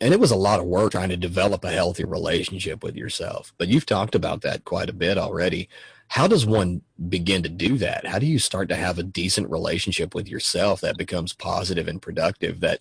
and 0.00 0.12
it 0.12 0.20
was 0.20 0.30
a 0.30 0.36
lot 0.36 0.60
of 0.60 0.66
work 0.66 0.92
trying 0.92 1.10
to 1.10 1.16
develop 1.16 1.64
a 1.64 1.70
healthy 1.70 2.04
relationship 2.04 2.82
with 2.82 2.96
yourself. 2.96 3.52
But 3.58 3.68
you've 3.68 3.86
talked 3.86 4.14
about 4.14 4.42
that 4.42 4.64
quite 4.64 4.90
a 4.90 4.94
bit 4.94 5.18
already 5.18 5.68
how 6.10 6.26
does 6.26 6.44
one 6.44 6.82
begin 7.08 7.42
to 7.42 7.48
do 7.48 7.78
that 7.78 8.06
how 8.06 8.18
do 8.18 8.26
you 8.26 8.38
start 8.38 8.68
to 8.68 8.76
have 8.76 8.98
a 8.98 9.02
decent 9.02 9.50
relationship 9.50 10.14
with 10.14 10.28
yourself 10.28 10.80
that 10.80 10.98
becomes 10.98 11.32
positive 11.32 11.88
and 11.88 12.02
productive 12.02 12.60
that 12.60 12.80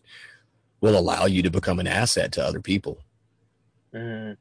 will 0.81 0.97
allow 0.97 1.25
you 1.25 1.41
to 1.41 1.49
become 1.49 1.79
an 1.79 1.87
asset 1.87 2.31
to 2.31 2.43
other 2.43 2.61
people 2.61 3.03
Mm. 3.93 4.37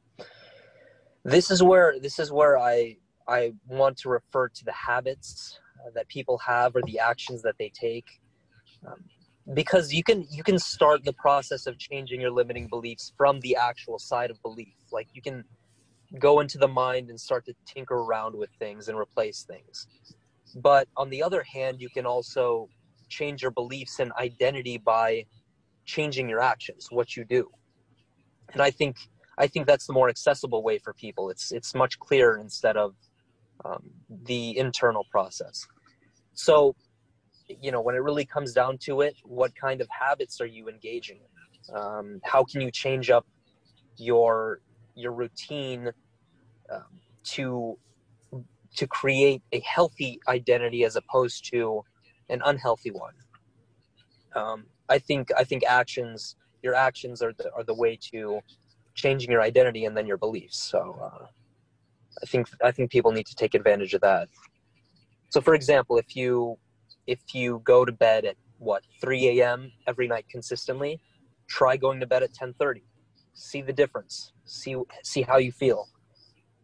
This 1.23 1.51
is 1.51 1.61
where 1.61 1.99
this 1.99 2.19
is 2.19 2.31
where 2.31 2.57
I 2.57 2.97
I 3.27 3.53
want 3.67 3.97
to 3.99 4.09
refer 4.09 4.49
to 4.49 4.65
the 4.65 4.71
habits 4.71 5.59
uh, 5.85 5.89
that 5.95 6.07
people 6.07 6.37
have 6.39 6.75
or 6.75 6.81
the 6.83 6.99
actions 6.99 7.41
that 7.41 7.55
they 7.59 7.69
take, 7.69 8.05
um, 8.87 9.03
because 9.53 9.93
you 9.93 10.03
can 10.03 10.25
you 10.31 10.43
can 10.43 10.57
start 10.59 11.03
the 11.03 11.13
process 11.13 11.65
of 11.67 11.77
changing 11.77 12.21
your 12.21 12.31
limiting 12.31 12.67
beliefs 12.67 13.13
from 13.17 13.39
the 13.41 13.55
actual 13.55 13.99
side 13.99 14.31
of 14.31 14.41
belief. 14.41 14.73
Like 14.91 15.07
you 15.13 15.21
can 15.21 15.43
go 16.17 16.39
into 16.39 16.57
the 16.57 16.67
mind 16.67 17.09
and 17.09 17.19
start 17.19 17.45
to 17.45 17.53
tinker 17.65 17.95
around 17.95 18.35
with 18.35 18.49
things 18.57 18.87
and 18.87 18.97
replace 18.97 19.43
things. 19.43 19.87
But 20.55 20.87
on 20.97 21.09
the 21.09 21.21
other 21.21 21.43
hand, 21.43 21.79
you 21.79 21.89
can 21.89 22.05
also 22.05 22.67
change 23.09 23.41
your 23.41 23.51
beliefs 23.51 23.99
and 23.99 24.11
identity 24.13 24.77
by 24.77 25.25
changing 25.85 26.29
your 26.29 26.41
actions, 26.41 26.87
what 26.89 27.15
you 27.15 27.25
do. 27.25 27.49
And 28.53 28.61
I 28.61 28.71
think 28.71 28.97
I 29.37 29.47
think 29.47 29.67
that's 29.67 29.87
the 29.87 29.93
more 29.93 30.09
accessible 30.09 30.63
way 30.63 30.79
for 30.79 30.93
people. 30.93 31.29
It's 31.29 31.51
it's 31.51 31.75
much 31.75 31.99
clearer 31.99 32.37
instead 32.37 32.77
of 32.77 32.95
um, 33.65 33.83
the 34.25 34.57
internal 34.57 35.05
process. 35.11 35.65
So, 36.33 36.75
you 37.61 37.71
know, 37.71 37.81
when 37.81 37.95
it 37.95 37.99
really 37.99 38.25
comes 38.25 38.53
down 38.53 38.77
to 38.79 39.01
it, 39.01 39.15
what 39.23 39.55
kind 39.55 39.81
of 39.81 39.87
habits 39.89 40.39
are 40.41 40.45
you 40.45 40.69
engaging 40.69 41.19
in? 41.19 41.75
Um, 41.75 42.19
how 42.23 42.43
can 42.43 42.61
you 42.61 42.71
change 42.71 43.09
up 43.09 43.25
your 43.97 44.61
your 44.99 45.13
routine 45.13 45.91
um, 46.71 46.99
to 47.23 47.77
to 48.75 48.87
create 48.87 49.41
a 49.51 49.59
healthy 49.61 50.19
identity 50.27 50.83
as 50.83 50.95
opposed 50.95 51.49
to 51.51 51.83
an 52.29 52.41
unhealthy 52.45 52.91
one? 52.91 53.13
Um, 54.35 54.65
I 54.89 54.99
think 54.99 55.29
I 55.37 55.43
think 55.43 55.63
actions 55.65 56.35
your 56.61 56.75
actions 56.75 57.21
are 57.21 57.33
the 57.37 57.51
are 57.53 57.63
the 57.63 57.73
way 57.73 57.97
to 58.11 58.41
changing 58.95 59.31
your 59.31 59.41
identity 59.41 59.85
and 59.85 59.95
then 59.95 60.05
your 60.05 60.17
beliefs. 60.17 60.61
So 60.61 60.99
uh, 61.01 61.25
I 62.21 62.25
think 62.25 62.47
I 62.63 62.71
think 62.71 62.91
people 62.91 63.11
need 63.11 63.27
to 63.27 63.35
take 63.35 63.53
advantage 63.55 63.93
of 63.93 64.01
that. 64.01 64.27
So 65.29 65.41
for 65.41 65.53
example, 65.53 65.97
if 65.97 66.15
you 66.15 66.57
if 67.07 67.19
you 67.33 67.61
go 67.63 67.85
to 67.85 67.91
bed 67.91 68.25
at 68.25 68.35
what 68.57 68.83
3 69.01 69.39
a.m. 69.39 69.71
every 69.87 70.07
night 70.07 70.25
consistently, 70.29 70.99
try 71.47 71.77
going 71.77 71.99
to 71.99 72.07
bed 72.07 72.23
at 72.23 72.33
10:30. 72.33 72.81
See 73.39 73.61
the 73.61 73.71
difference. 73.71 74.33
See 74.43 74.75
see 75.01 75.21
how 75.21 75.37
you 75.37 75.53
feel. 75.53 75.87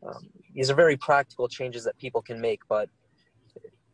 Um, 0.05 0.30
these 0.53 0.69
are 0.69 0.76
very 0.76 0.97
practical 0.97 1.47
changes 1.47 1.86
that 1.86 1.97
people 1.97 2.21
can 2.21 2.39
make, 2.41 2.59
but 2.67 2.89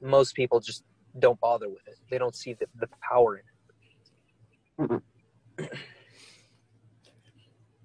most 0.01 0.35
people 0.35 0.59
just 0.59 0.83
don't 1.19 1.39
bother 1.39 1.69
with 1.69 1.87
it. 1.87 1.97
They 2.09 2.17
don't 2.17 2.35
see 2.35 2.53
the, 2.53 2.65
the 2.79 2.87
power 3.07 3.41
in 4.79 4.95
it. 5.59 5.69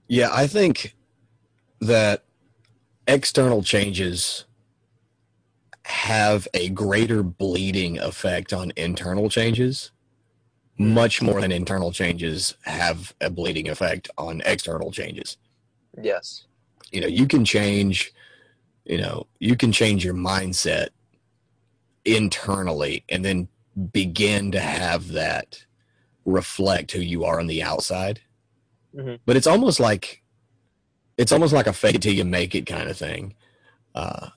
Yeah, 0.08 0.30
I 0.32 0.46
think 0.46 0.94
that 1.80 2.22
external 3.08 3.64
changes 3.64 4.44
have 5.84 6.46
a 6.54 6.68
greater 6.68 7.24
bleeding 7.24 7.98
effect 7.98 8.52
on 8.52 8.72
internal 8.76 9.28
changes, 9.28 9.90
much 10.78 11.22
more 11.22 11.40
than 11.40 11.52
internal 11.52 11.92
changes 11.92 12.54
have 12.64 13.14
a 13.20 13.30
bleeding 13.30 13.68
effect 13.68 14.10
on 14.18 14.42
external 14.44 14.90
changes. 14.92 15.38
Yes. 16.00 16.44
You 16.92 17.00
know, 17.00 17.06
you 17.06 17.26
can 17.26 17.44
change, 17.44 18.12
you 18.84 18.98
know, 18.98 19.26
you 19.38 19.56
can 19.56 19.72
change 19.72 20.04
your 20.04 20.14
mindset 20.14 20.88
internally 22.04 23.04
and 23.08 23.24
then 23.24 23.48
begin 23.92 24.52
to 24.52 24.60
have 24.60 25.08
that 25.12 25.64
reflect 26.24 26.92
who 26.92 27.00
you 27.00 27.24
are 27.24 27.38
on 27.40 27.46
the 27.46 27.62
outside 27.62 28.20
Mhm. 28.94 29.20
but 29.26 29.36
it's 29.36 29.46
almost 29.46 29.80
like 29.80 30.22
it's 31.18 31.32
almost 31.32 31.52
like 31.52 31.66
a 31.66 31.72
fake 31.72 31.96
it 31.96 32.02
till 32.02 32.12
you 32.14 32.24
make 32.24 32.54
it 32.54 32.66
kind 32.66 32.88
of 32.88 32.96
thing 32.96 33.34
uh, 33.94 34.28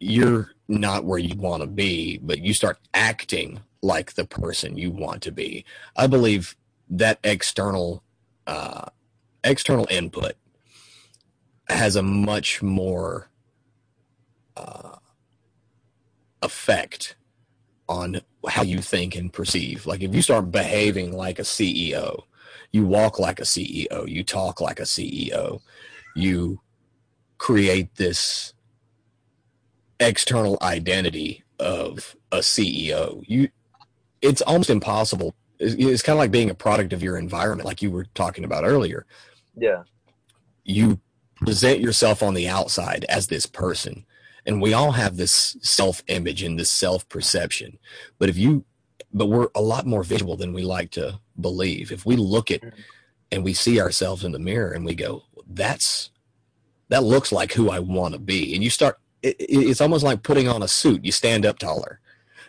you're 0.00 0.52
not 0.68 1.04
where 1.04 1.18
you 1.18 1.34
want 1.36 1.62
to 1.62 1.66
be 1.66 2.18
but 2.18 2.40
you 2.40 2.54
start 2.54 2.78
acting 2.94 3.60
like 3.82 4.14
the 4.14 4.24
person 4.24 4.76
you 4.76 4.90
want 4.90 5.22
to 5.22 5.32
be 5.32 5.64
i 5.96 6.06
believe 6.06 6.56
that 6.90 7.18
external 7.22 8.02
uh, 8.46 8.86
external 9.44 9.86
input 9.90 10.32
has 11.68 11.96
a 11.96 12.02
much 12.02 12.62
more 12.62 13.28
uh, 14.56 14.96
effect 16.42 17.14
on 17.88 18.20
how 18.48 18.62
you 18.62 18.80
think 18.80 19.14
and 19.14 19.32
perceive 19.32 19.86
like 19.86 20.02
if 20.02 20.14
you 20.14 20.22
start 20.22 20.50
behaving 20.50 21.12
like 21.12 21.38
a 21.38 21.42
ceo 21.42 22.24
you 22.72 22.86
walk 22.86 23.18
like 23.18 23.40
a 23.40 23.44
CEO, 23.44 24.06
you 24.08 24.22
talk 24.22 24.60
like 24.60 24.80
a 24.80 24.84
CEO, 24.84 25.60
you 26.14 26.60
create 27.38 27.94
this 27.96 28.52
external 30.00 30.58
identity 30.62 31.44
of 31.58 32.16
a 32.30 32.38
CEO. 32.38 33.22
You, 33.26 33.48
it's 34.22 34.42
almost 34.42 34.70
impossible. 34.70 35.34
It's, 35.58 35.74
it's 35.74 36.02
kind 36.02 36.16
of 36.16 36.20
like 36.20 36.30
being 36.30 36.50
a 36.50 36.54
product 36.54 36.92
of 36.92 37.02
your 37.02 37.16
environment, 37.16 37.66
like 37.66 37.82
you 37.82 37.90
were 37.90 38.06
talking 38.14 38.44
about 38.44 38.64
earlier. 38.64 39.06
Yeah. 39.56 39.82
You 40.64 41.00
present 41.36 41.80
yourself 41.80 42.22
on 42.22 42.34
the 42.34 42.48
outside 42.48 43.04
as 43.08 43.28
this 43.28 43.46
person, 43.46 44.04
and 44.46 44.60
we 44.60 44.72
all 44.72 44.92
have 44.92 45.16
this 45.16 45.56
self-image 45.60 46.42
and 46.42 46.58
this 46.58 46.70
self-perception. 46.70 47.78
But 48.18 48.28
if 48.28 48.36
you 48.36 48.64
but 49.12 49.26
we're 49.26 49.48
a 49.54 49.62
lot 49.62 49.86
more 49.86 50.02
visual 50.02 50.36
than 50.36 50.52
we 50.52 50.62
like 50.62 50.90
to 50.92 51.18
believe. 51.40 51.92
If 51.92 52.04
we 52.04 52.16
look 52.16 52.50
at 52.50 52.60
mm-hmm. 52.60 52.78
and 53.32 53.44
we 53.44 53.54
see 53.54 53.80
ourselves 53.80 54.24
in 54.24 54.32
the 54.32 54.38
mirror 54.38 54.72
and 54.72 54.84
we 54.84 54.94
go, 54.94 55.24
"That's 55.46 56.10
that 56.88 57.04
looks 57.04 57.32
like 57.32 57.52
who 57.52 57.70
I 57.70 57.78
want 57.78 58.14
to 58.14 58.20
be," 58.20 58.54
and 58.54 58.62
you 58.62 58.70
start, 58.70 58.98
it- 59.22 59.36
it's 59.38 59.80
almost 59.80 60.04
like 60.04 60.22
putting 60.22 60.48
on 60.48 60.62
a 60.62 60.68
suit. 60.68 61.04
You 61.04 61.12
stand 61.12 61.46
up 61.46 61.58
taller, 61.58 62.00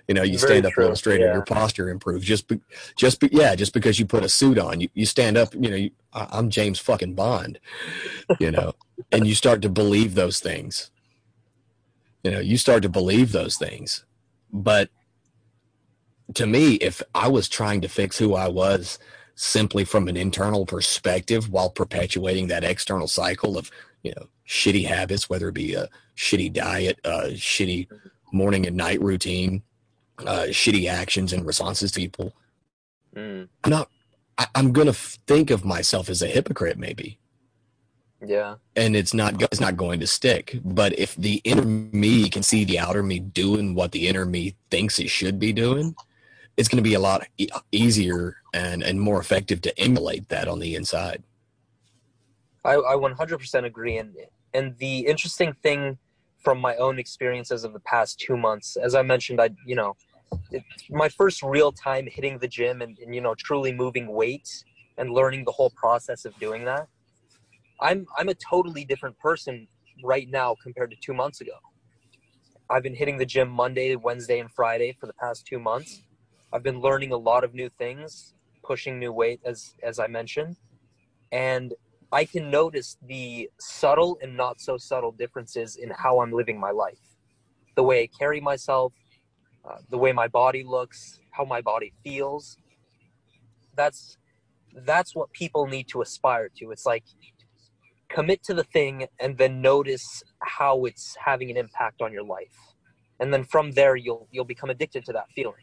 you 0.10 0.16
know. 0.16 0.24
You 0.24 0.39
Very 0.39 0.53
stand 0.62 0.68
up 0.68 0.78
a 0.78 0.82
little 0.82 0.97
straighter. 0.97 1.28
yeah. 1.28 1.36
Your 1.36 1.43
posture 1.43 1.89
improves 1.89 2.26
just, 2.26 2.49
be, 2.49 2.60
just 2.97 3.22
be, 3.22 3.30
yeah, 3.32 3.55
just 3.55 3.74
because 3.74 3.99
you 3.99 4.07
put 4.07 4.26
a 4.26 4.30
suit 4.30 4.60
on, 4.60 4.82
you, 4.82 4.89
you 4.95 5.05
stand 5.05 5.38
up. 5.38 5.55
You 5.55 5.70
know, 5.70 5.78
you, 5.78 5.91
I, 6.14 6.28
I'm 6.32 6.49
James 6.49 6.80
fucking 6.80 7.16
Bond, 7.16 7.60
you 8.41 8.51
know, 8.51 8.74
and 9.14 9.28
you 9.28 9.36
start 9.36 9.62
to 9.64 9.70
believe 9.70 10.16
those 10.16 10.41
things. 10.41 10.91
You 12.26 12.32
know, 12.32 12.41
you 12.41 12.57
start 12.57 12.84
to 12.84 12.89
believe 12.89 13.32
those 13.32 13.57
things, 13.57 14.05
but 14.51 14.89
to 16.36 16.47
me, 16.47 16.76
if 16.76 17.01
I 17.16 17.30
was 17.30 17.49
trying 17.49 17.82
to 17.82 17.89
fix 17.89 18.18
who 18.18 18.36
I 18.36 18.49
was 18.49 18.99
simply 19.36 19.86
from 19.86 20.10
an 20.10 20.18
internal 20.18 20.66
perspective 20.66 21.49
while 21.49 21.70
perpetuating 21.70 22.47
that 22.47 22.66
external 22.66 23.07
cycle 23.07 23.57
of, 23.57 23.72
you 24.03 24.14
know, 24.16 24.28
shitty 24.47 24.86
habits, 24.86 25.30
whether 25.30 25.49
it 25.49 25.55
be 25.55 25.76
a 25.76 25.88
shitty 26.18 26.53
diet, 26.53 26.99
a 27.05 27.30
shitty 27.36 27.88
morning 28.34 28.68
and 28.68 28.78
night 28.78 29.01
routine, 29.01 29.64
uh, 30.26 30.47
shitty 30.49 30.89
actions 30.89 31.34
and 31.34 31.45
responses 31.45 31.91
to 31.91 31.99
people, 31.99 32.34
Mm. 33.15 33.47
I'm 33.63 33.70
not, 33.70 33.89
I, 34.38 34.47
I'm 34.55 34.72
going 34.72 34.88
to 34.88 34.93
think 34.93 35.51
of 35.51 35.65
myself 35.65 36.09
as 36.09 36.22
a 36.22 36.28
hypocrite 36.28 36.78
maybe. 36.78 37.20
Yeah. 38.26 38.55
And 38.76 38.95
it's 38.95 39.13
not 39.13 39.41
it's 39.41 39.61
not 39.61 39.78
going 39.78 40.01
to 40.01 40.07
stick. 40.07 40.59
But 40.63 40.97
if 40.99 41.15
the 41.15 41.41
inner 41.45 41.63
me 41.63 42.30
can 42.30 42.43
see 42.43 42.65
the 42.65 42.80
outer 42.80 43.01
me 43.01 43.20
doing 43.20 43.76
what 43.76 43.93
the 43.93 44.07
inner 44.07 44.26
me 44.26 44.55
thinks 44.70 44.99
it 44.99 45.09
should 45.09 45.39
be 45.39 45.53
doing, 45.53 45.95
it's 46.57 46.67
going 46.67 46.84
to 46.84 46.89
be 46.89 46.95
a 46.95 46.99
lot 46.99 47.26
e- 47.38 47.47
easier 47.72 48.36
and, 48.53 48.84
and 48.84 48.99
more 48.99 49.22
effective 49.22 49.61
to 49.61 49.80
emulate 49.80 50.28
that 50.30 50.49
on 50.49 50.59
the 50.59 50.76
inside. 50.76 51.24
I, 52.65 52.74
I 52.74 52.95
100% 52.95 53.63
agree. 53.63 53.97
And, 53.97 54.13
and 54.53 54.78
the 54.80 54.99
interesting 54.99 55.53
thing 55.63 55.97
from 56.39 56.59
my 56.59 56.76
own 56.76 56.99
experiences 56.99 57.63
of 57.63 57.72
the 57.72 57.80
past 57.80 58.20
two 58.20 58.36
months, 58.36 58.76
as 58.76 58.95
I 58.95 59.01
mentioned, 59.01 59.39
I, 59.39 59.51
you 59.65 59.76
know, 59.76 59.95
my 60.89 61.09
first 61.09 61.43
real 61.43 61.71
time 61.71 62.07
hitting 62.07 62.39
the 62.39 62.47
gym 62.47 62.82
and, 62.82 62.97
and, 62.99 63.13
you 63.13 63.21
know, 63.21 63.36
truly 63.36 63.71
moving 63.71 64.07
weight 64.07 64.63
and 64.97 65.11
learning 65.11 65.45
the 65.45 65.51
whole 65.51 65.71
process 65.71 66.25
of 66.25 66.38
doing 66.39 66.65
that, 66.65 66.88
I'm 67.82 68.05
I'm 68.17 68.30
a 68.30 68.34
totally 68.34 68.84
different 68.86 69.17
person 69.19 69.67
right 70.03 70.30
now 70.30 70.55
compared 70.61 70.91
to 70.91 70.97
two 71.01 71.13
months 71.13 71.41
ago. 71.41 71.53
I've 72.69 72.84
been 72.84 72.95
hitting 72.95 73.17
the 73.17 73.25
gym 73.25 73.49
Monday, 73.49 73.95
Wednesday, 73.95 74.39
and 74.39 74.51
Friday 74.51 74.95
for 74.99 75.07
the 75.07 75.13
past 75.13 75.45
two 75.45 75.59
months. 75.59 76.03
I've 76.53 76.63
been 76.63 76.82
learning 76.82 77.11
a 77.11 77.17
lot 77.17 77.43
of 77.43 77.53
new 77.53 77.69
things, 77.69 78.34
pushing 78.63 78.99
new 78.99 79.11
weight 79.11 79.39
as 79.45 79.75
as 79.84 79.99
I 79.99 80.07
mentioned, 80.07 80.57
and 81.32 81.73
I 82.11 82.25
can 82.25 82.49
notice 82.49 82.97
the 83.07 83.49
subtle 83.59 84.17
and 84.21 84.36
not 84.36 84.59
so 84.59 84.77
subtle 84.77 85.11
differences 85.11 85.75
in 85.75 85.91
how 85.91 86.21
I'm 86.21 86.32
living 86.32 86.59
my 86.59 86.71
life, 86.71 86.99
the 87.75 87.84
way 87.84 88.03
I 88.03 88.07
carry 88.07 88.41
myself, 88.41 88.93
uh, 89.66 89.78
the 89.89 89.97
way 89.97 90.12
my 90.12 90.28
body 90.28 90.64
looks, 90.64 91.20
how 91.32 91.45
my 91.45 91.62
body 91.62 91.93
feels. 92.03 92.57
That's 93.76 94.18
that's 94.86 95.16
what 95.16 95.32
people 95.34 95.68
need 95.68 95.88
to 95.89 96.01
aspire 96.01 96.49
to. 96.57 96.72
It's 96.72 96.86
like 96.86 97.03
commit 98.10 98.43
to 98.43 98.53
the 98.53 98.64
thing 98.64 99.07
and 99.20 99.38
then 99.38 99.62
notice 99.62 100.24
how 100.39 100.86
it's 100.86 101.16
having 101.24 101.49
an 101.51 101.57
impact 101.57 102.01
on 102.01 102.12
your 102.12 102.24
life. 102.24 102.55
And 103.20 103.34
then 103.34 103.43
from 103.43 103.72
there 103.72 103.95
you'll 103.95 104.28
you'll 104.32 104.45
become 104.45 104.70
addicted 104.70 105.05
to 105.05 105.14
that 105.14 105.26
feeling. 105.36 105.55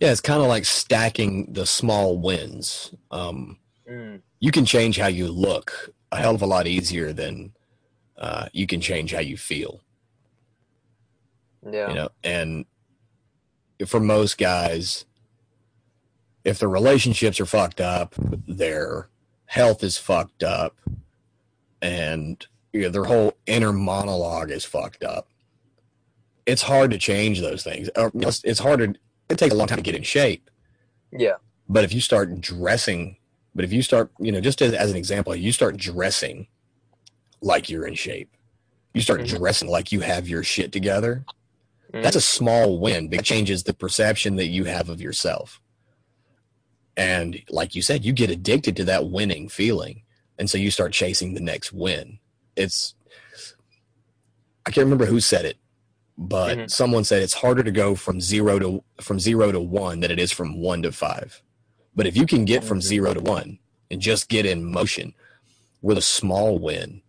Yeah, 0.00 0.10
it's 0.10 0.20
kind 0.20 0.42
of 0.42 0.48
like 0.48 0.64
stacking 0.64 1.52
the 1.52 1.66
small 1.66 2.18
wins. 2.18 2.94
Um, 3.10 3.58
Mm, 3.88 4.20
you 4.40 4.50
can 4.50 4.64
change 4.64 4.98
how 4.98 5.06
you 5.06 5.28
look 5.28 5.90
a 6.12 6.16
hell 6.16 6.34
of 6.34 6.42
a 6.42 6.46
lot 6.46 6.66
easier 6.66 7.12
than 7.12 7.52
uh, 8.18 8.48
you 8.52 8.66
can 8.66 8.80
change 8.80 9.12
how 9.12 9.20
you 9.20 9.36
feel. 9.36 9.80
Yeah. 11.70 11.88
You 11.88 11.94
know, 11.94 12.08
and 12.24 12.64
for 13.86 14.00
most 14.00 14.38
guys, 14.38 15.04
if 16.44 16.58
their 16.58 16.68
relationships 16.68 17.40
are 17.40 17.46
fucked 17.46 17.80
up, 17.80 18.14
their 18.46 19.08
health 19.46 19.82
is 19.82 19.98
fucked 19.98 20.42
up, 20.42 20.78
and 21.82 22.46
you 22.72 22.82
know, 22.82 22.88
their 22.88 23.04
whole 23.04 23.34
inner 23.46 23.72
monologue 23.72 24.50
is 24.50 24.64
fucked 24.64 25.02
up. 25.02 25.28
It's 26.46 26.62
hard 26.62 26.90
to 26.92 26.98
change 26.98 27.40
those 27.40 27.62
things. 27.64 27.88
Know, 27.96 28.10
It's, 28.14 28.58
harder. 28.60 28.94
It 29.28 29.38
takes 29.38 29.52
a 29.54 29.56
long 29.56 29.66
time 29.66 29.78
to 29.78 29.82
get 29.82 29.94
in 29.96 30.02
shape. 30.02 30.48
Yeah. 31.10 31.34
But 31.68 31.82
if 31.84 31.92
you 31.92 32.00
start 32.00 32.40
dressing, 32.40 33.16
but 33.54 33.64
if 33.64 33.72
you 33.72 33.82
start, 33.82 34.10
you 34.20 34.30
know, 34.30 34.40
just 34.40 34.62
as, 34.62 34.72
as 34.72 34.90
an 34.90 34.96
example, 34.96 35.34
you 35.34 35.50
start 35.50 35.76
dressing 35.76 36.46
like 37.40 37.68
you're 37.68 37.86
in 37.86 37.94
shape, 37.94 38.30
you 38.94 39.00
start 39.00 39.20
Mhm. 39.22 39.28
dressing 39.38 39.68
like 39.68 39.90
you 39.90 40.00
have 40.00 40.28
your 40.28 40.44
shit 40.44 40.70
together. 40.70 41.24
Mm. 41.92 42.02
That's 42.02 42.16
a 42.16 42.20
small 42.20 42.78
win. 42.78 43.08
because 43.08 43.22
It 43.22 43.26
changes 43.26 43.62
the 43.62 43.74
perception 43.74 44.36
that 44.36 44.46
you 44.46 44.64
have 44.64 44.88
of 44.88 45.00
yourself. 45.00 45.60
And 46.96 47.42
like 47.50 47.74
you 47.74 47.82
said, 47.82 48.04
you 48.04 48.12
get 48.12 48.30
addicted 48.30 48.76
to 48.76 48.84
that 48.84 49.08
winning 49.10 49.48
feeling. 49.48 50.02
And 50.38 50.48
so 50.48 50.58
you 50.58 50.70
start 50.70 50.92
chasing 50.92 51.34
the 51.34 51.40
next 51.40 51.72
win. 51.72 52.18
It's, 52.56 52.94
I 54.64 54.70
can't 54.70 54.84
remember 54.84 55.06
who 55.06 55.20
said 55.20 55.44
it, 55.44 55.58
but 56.18 56.56
Mhm. 56.58 56.70
someone 56.70 57.04
said 57.04 57.22
it's 57.22 57.34
harder 57.34 57.62
to 57.62 57.70
go 57.70 57.94
from 57.94 58.20
zero 58.20 58.58
to 58.58 58.82
from 59.00 59.20
zero 59.20 59.52
to 59.52 59.60
one 59.60 60.00
than 60.00 60.10
it 60.10 60.18
is 60.18 60.32
from 60.32 60.58
one 60.60 60.82
to 60.82 60.90
five. 60.92 61.42
But 61.94 62.06
if 62.06 62.16
you 62.16 62.26
can 62.26 62.44
get 62.44 62.64
from 62.64 62.80
zero 62.80 63.14
to 63.14 63.20
one 63.20 63.58
and 63.90 64.00
just 64.00 64.28
get 64.28 64.44
in 64.46 64.64
motion 64.64 65.14
with 65.82 65.98
a 65.98 66.02
small 66.02 66.58
win 66.58 67.02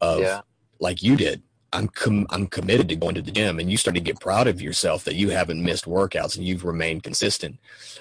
of 0.00 0.20
Yeah. 0.20 0.42
like 0.80 1.02
you 1.02 1.16
did, 1.16 1.42
I'm 1.74 1.88
com- 1.88 2.26
I'm 2.30 2.46
committed 2.46 2.88
to 2.88 2.96
going 2.96 3.16
to 3.16 3.22
the 3.22 3.32
gym, 3.32 3.58
and 3.58 3.70
you 3.70 3.76
start 3.76 3.94
to 3.96 4.00
get 4.00 4.20
proud 4.20 4.46
of 4.46 4.62
yourself 4.62 5.04
that 5.04 5.16
you 5.16 5.30
haven't 5.30 5.62
missed 5.62 5.84
workouts 5.84 6.36
and 6.36 6.46
you've 6.46 6.64
remained 6.64 7.02
consistent, 7.02 7.58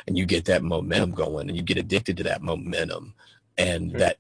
and 0.08 0.18
you 0.18 0.26
get 0.26 0.46
that 0.46 0.64
momentum 0.64 1.12
going, 1.12 1.50
and 1.50 1.58
you 1.58 1.64
get 1.64 1.78
addicted 1.78 2.16
to 2.18 2.24
that 2.24 2.42
momentum 2.42 3.14
and 3.58 3.92
that 3.94 4.18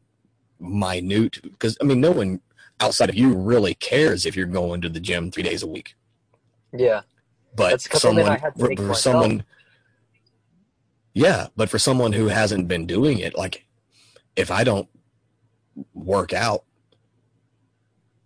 minute 0.60 1.40
because 1.44 1.78
I 1.82 1.84
mean 1.86 2.02
no 2.02 2.12
one 2.12 2.42
outside 2.80 3.10
of 3.10 3.16
you 3.16 3.34
really 3.34 3.76
cares 3.76 4.26
if 4.26 4.36
you're 4.36 4.46
going 4.46 4.82
to 4.82 4.90
the 4.90 5.00
gym 5.00 5.32
three 5.32 5.44
days 5.44 5.64
a 5.64 5.68
week. 5.68 5.96
Yeah. 6.76 7.02
but 7.56 7.70
That's 7.70 7.86
a 7.86 7.90
commitment 7.90 8.02
someone 8.02 8.32
I 8.32 8.40
had 8.40 8.56
to 8.56 8.76
for, 8.76 8.88
for 8.88 8.94
someone 8.96 9.44
yeah 11.14 11.48
but 11.56 11.70
for 11.70 11.80
someone 11.80 12.14
who 12.14 12.28
hasn't 12.28 12.68
been 12.68 12.88
doing 12.88 13.20
it 13.20 13.38
like 13.38 13.66
if 14.36 14.50
i 14.50 14.64
don't 14.64 14.88
work 15.94 16.34
out 16.34 16.64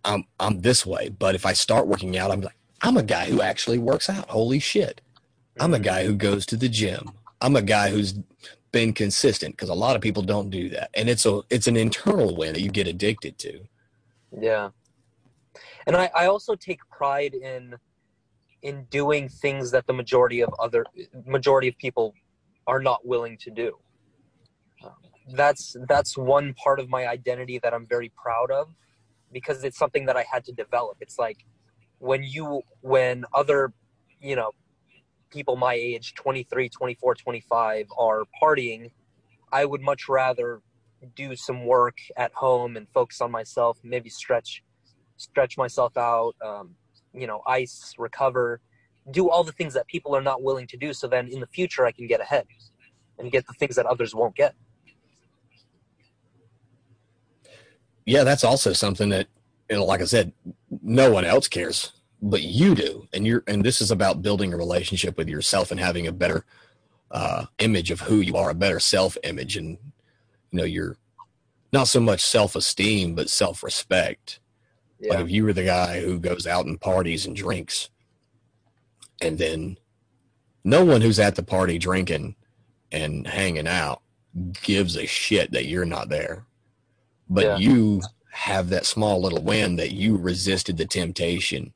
i'm 0.08 0.24
i'm 0.40 0.60
this 0.60 0.84
way. 0.84 1.08
But 1.08 1.34
if 1.34 1.46
i 1.46 1.52
start 1.52 1.86
working 1.86 2.16
out 2.18 2.30
i'm 2.30 2.40
like 2.40 2.56
i'm 2.82 2.96
a 2.96 3.02
guy 3.02 3.26
who 3.26 3.40
actually 3.40 3.78
works 3.78 4.10
out. 4.10 4.28
Holy 4.28 4.58
shit. 4.58 5.00
I'm 5.60 5.74
a 5.74 5.80
guy 5.80 6.04
who 6.04 6.14
goes 6.14 6.46
to 6.46 6.56
the 6.56 6.68
gym. 6.68 7.10
I'm 7.40 7.56
a 7.56 7.62
guy 7.62 7.90
who's 7.90 8.14
been 8.72 8.92
consistent 8.92 9.56
because 9.56 9.68
a 9.68 9.74
lot 9.74 9.96
of 9.96 10.02
people 10.02 10.22
don't 10.22 10.50
do 10.50 10.68
that. 10.70 10.90
And 10.94 11.08
it's 11.08 11.26
a 11.26 11.42
it's 11.50 11.66
an 11.66 11.76
internal 11.76 12.36
win 12.36 12.52
that 12.54 12.60
you 12.60 12.70
get 12.70 12.86
addicted 12.86 13.38
to. 13.38 13.60
Yeah. 14.40 14.70
And 15.86 15.96
I, 15.96 16.10
I 16.14 16.26
also 16.26 16.54
take 16.54 16.80
pride 16.90 17.34
in 17.34 17.74
in 18.62 18.84
doing 18.90 19.28
things 19.28 19.70
that 19.70 19.86
the 19.86 19.92
majority 19.92 20.40
of 20.40 20.52
other 20.58 20.84
majority 21.26 21.68
of 21.68 21.78
people 21.78 22.14
are 22.66 22.80
not 22.80 23.06
willing 23.06 23.36
to 23.38 23.50
do. 23.50 23.78
That's 25.32 25.76
that's 25.88 26.16
one 26.16 26.54
part 26.54 26.80
of 26.80 26.88
my 26.88 27.06
identity 27.06 27.58
that 27.62 27.72
I'm 27.74 27.86
very 27.86 28.12
proud 28.16 28.50
of 28.50 28.68
because 29.32 29.64
it's 29.64 29.78
something 29.78 30.06
that 30.06 30.16
I 30.16 30.24
had 30.30 30.44
to 30.44 30.52
develop. 30.52 30.98
It's 31.00 31.18
like 31.18 31.44
when 31.98 32.22
you 32.22 32.62
when 32.80 33.24
other, 33.34 33.72
you 34.20 34.36
know, 34.36 34.52
people 35.30 35.56
my 35.56 35.74
age, 35.74 36.14
23, 36.14 36.68
24, 36.68 37.14
25 37.14 37.86
are 37.98 38.22
partying, 38.42 38.90
I 39.52 39.64
would 39.64 39.82
much 39.82 40.08
rather 40.08 40.60
do 41.14 41.36
some 41.36 41.64
work 41.66 41.96
at 42.16 42.32
home 42.34 42.76
and 42.76 42.88
focus 42.92 43.20
on 43.20 43.30
myself, 43.30 43.78
maybe 43.84 44.10
stretch 44.10 44.62
stretch 45.16 45.58
myself 45.58 45.96
out, 45.96 46.34
um, 46.44 46.74
you 47.12 47.26
know, 47.26 47.42
ice, 47.46 47.94
recover, 47.98 48.60
do 49.10 49.30
all 49.30 49.42
the 49.42 49.52
things 49.52 49.74
that 49.74 49.86
people 49.86 50.14
are 50.14 50.22
not 50.22 50.42
willing 50.42 50.66
to 50.68 50.76
do. 50.76 50.92
So 50.92 51.08
then 51.08 51.28
in 51.28 51.40
the 51.40 51.46
future, 51.46 51.84
I 51.84 51.92
can 51.92 52.06
get 52.06 52.20
ahead 52.20 52.46
and 53.18 53.30
get 53.32 53.46
the 53.46 53.54
things 53.54 53.76
that 53.76 53.86
others 53.86 54.14
won't 54.14 54.36
get. 54.36 54.54
Yeah, 58.08 58.24
that's 58.24 58.42
also 58.42 58.72
something 58.72 59.10
that, 59.10 59.26
you 59.68 59.76
know, 59.76 59.84
like 59.84 60.00
I 60.00 60.06
said, 60.06 60.32
no 60.82 61.10
one 61.12 61.26
else 61.26 61.46
cares, 61.46 61.92
but 62.22 62.42
you 62.42 62.74
do, 62.74 63.06
and 63.12 63.26
you're, 63.26 63.44
and 63.46 63.62
this 63.62 63.82
is 63.82 63.90
about 63.90 64.22
building 64.22 64.54
a 64.54 64.56
relationship 64.56 65.18
with 65.18 65.28
yourself 65.28 65.70
and 65.70 65.78
having 65.78 66.06
a 66.06 66.12
better 66.12 66.46
uh, 67.10 67.44
image 67.58 67.90
of 67.90 68.00
who 68.00 68.20
you 68.20 68.34
are, 68.34 68.48
a 68.48 68.54
better 68.54 68.80
self-image, 68.80 69.58
and 69.58 69.76
you 70.50 70.58
know, 70.58 70.64
you're 70.64 70.96
not 71.70 71.86
so 71.86 72.00
much 72.00 72.24
self-esteem, 72.24 73.14
but 73.14 73.28
self-respect. 73.28 74.40
Like 75.02 75.20
if 75.20 75.30
you 75.30 75.44
were 75.44 75.52
the 75.52 75.64
guy 75.64 76.00
who 76.00 76.18
goes 76.18 76.46
out 76.46 76.64
and 76.64 76.80
parties 76.80 77.26
and 77.26 77.36
drinks, 77.36 77.90
and 79.20 79.36
then 79.36 79.76
no 80.64 80.82
one 80.82 81.02
who's 81.02 81.18
at 81.18 81.36
the 81.36 81.42
party 81.42 81.76
drinking 81.76 82.36
and 82.90 83.26
hanging 83.26 83.68
out 83.68 84.00
gives 84.62 84.96
a 84.96 85.04
shit 85.04 85.52
that 85.52 85.66
you're 85.66 85.84
not 85.84 86.08
there. 86.08 86.46
But 87.28 87.44
Yeah. 87.44 87.56
you 87.58 88.02
have 88.32 88.70
that 88.70 88.86
small 88.86 89.20
little 89.20 89.42
win 89.42 89.76
that 89.76 89.92
you 89.92 90.16
resisted 90.16 90.76
the 90.76 90.86
temptation 90.86 91.72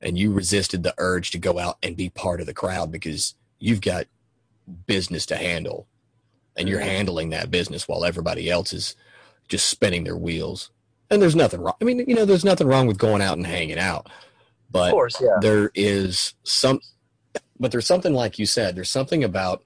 and 0.00 0.18
you 0.18 0.32
resisted 0.32 0.82
the 0.82 0.94
urge 0.98 1.30
to 1.32 1.38
go 1.38 1.58
out 1.58 1.78
and 1.82 1.96
be 1.96 2.08
part 2.10 2.40
of 2.40 2.46
the 2.46 2.54
crowd 2.54 2.90
because 2.90 3.34
you've 3.58 3.80
got 3.80 4.06
business 4.86 5.26
to 5.26 5.36
handle 5.36 5.86
and 6.56 6.68
you're 6.68 6.80
Mhm. 6.80 6.86
handling 6.86 7.30
that 7.30 7.50
business 7.50 7.86
while 7.88 8.04
everybody 8.04 8.50
else 8.50 8.72
is 8.72 8.96
just 9.48 9.66
spinning 9.68 10.04
their 10.04 10.16
wheels. 10.16 10.70
And 11.10 11.20
there's 11.20 11.36
nothing 11.36 11.60
wrong. 11.60 11.74
I 11.80 11.84
mean, 11.84 12.04
you 12.08 12.14
know, 12.14 12.24
there's 12.24 12.44
nothing 12.44 12.66
wrong 12.66 12.86
with 12.86 12.98
going 12.98 13.22
out 13.22 13.36
and 13.36 13.46
hanging 13.46 13.78
out, 13.78 14.08
but 14.70 14.90
course, 14.90 15.20
yeah. 15.20 15.38
there 15.40 15.70
is 15.74 16.34
some 16.44 16.80
but 17.60 17.70
there's 17.70 17.86
something 17.86 18.12
like 18.14 18.38
you 18.40 18.46
said 18.46 18.74
there's 18.74 18.90
something 18.90 19.22
about 19.22 19.62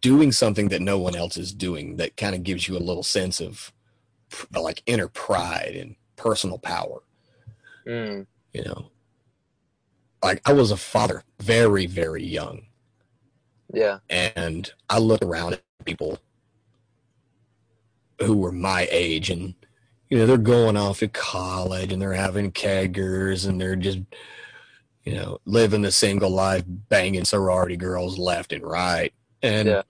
doing 0.00 0.32
something 0.32 0.68
that 0.68 0.80
no 0.82 0.98
one 0.98 1.16
else 1.16 1.36
is 1.36 1.52
doing 1.52 1.96
that 1.96 2.16
kind 2.16 2.34
of 2.34 2.42
gives 2.42 2.68
you 2.68 2.76
a 2.76 2.78
little 2.78 3.02
sense 3.02 3.40
of 3.40 3.72
like 4.54 4.82
inner 4.86 5.08
pride 5.08 5.74
and 5.76 5.96
personal 6.16 6.58
power. 6.58 7.02
Mm, 7.86 8.26
you 8.52 8.64
know? 8.64 8.86
Like 10.22 10.40
i 10.46 10.52
was 10.52 10.70
a 10.70 10.76
father 10.76 11.24
very 11.40 11.86
very 11.86 12.24
young. 12.24 12.66
Yeah. 13.74 13.98
and 14.10 14.70
i 14.90 14.98
looked 14.98 15.24
around 15.24 15.54
at 15.54 15.62
people 15.84 16.18
who 18.20 18.36
were 18.36 18.52
my 18.52 18.86
age 18.90 19.30
and 19.30 19.54
you 20.10 20.18
know 20.18 20.26
they're 20.26 20.36
going 20.36 20.76
off 20.76 20.98
to 21.00 21.08
college 21.08 21.92
and 21.92 22.00
they're 22.00 22.12
having 22.12 22.52
keggers 22.52 23.48
and 23.48 23.60
they're 23.60 23.76
just 23.76 24.00
you 25.04 25.14
know 25.14 25.38
living 25.46 25.82
the 25.82 25.90
single 25.90 26.30
life 26.30 26.64
banging 26.66 27.24
sorority 27.24 27.76
girls 27.76 28.18
left 28.18 28.52
and 28.52 28.62
right 28.62 29.12
and 29.42 29.68
Yeah. 29.68 29.82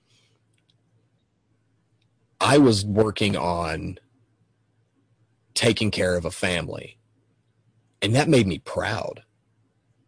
i 2.41 2.59
was 2.59 2.85
working 2.87 3.37
on 3.37 3.99
taking 5.55 5.91
care 5.91 6.17
of 6.17 6.25
a 6.25 6.31
family 6.31 6.99
and 8.03 8.15
that 8.15 8.29
made 8.29 8.47
me 8.47 8.59
proud 8.61 9.23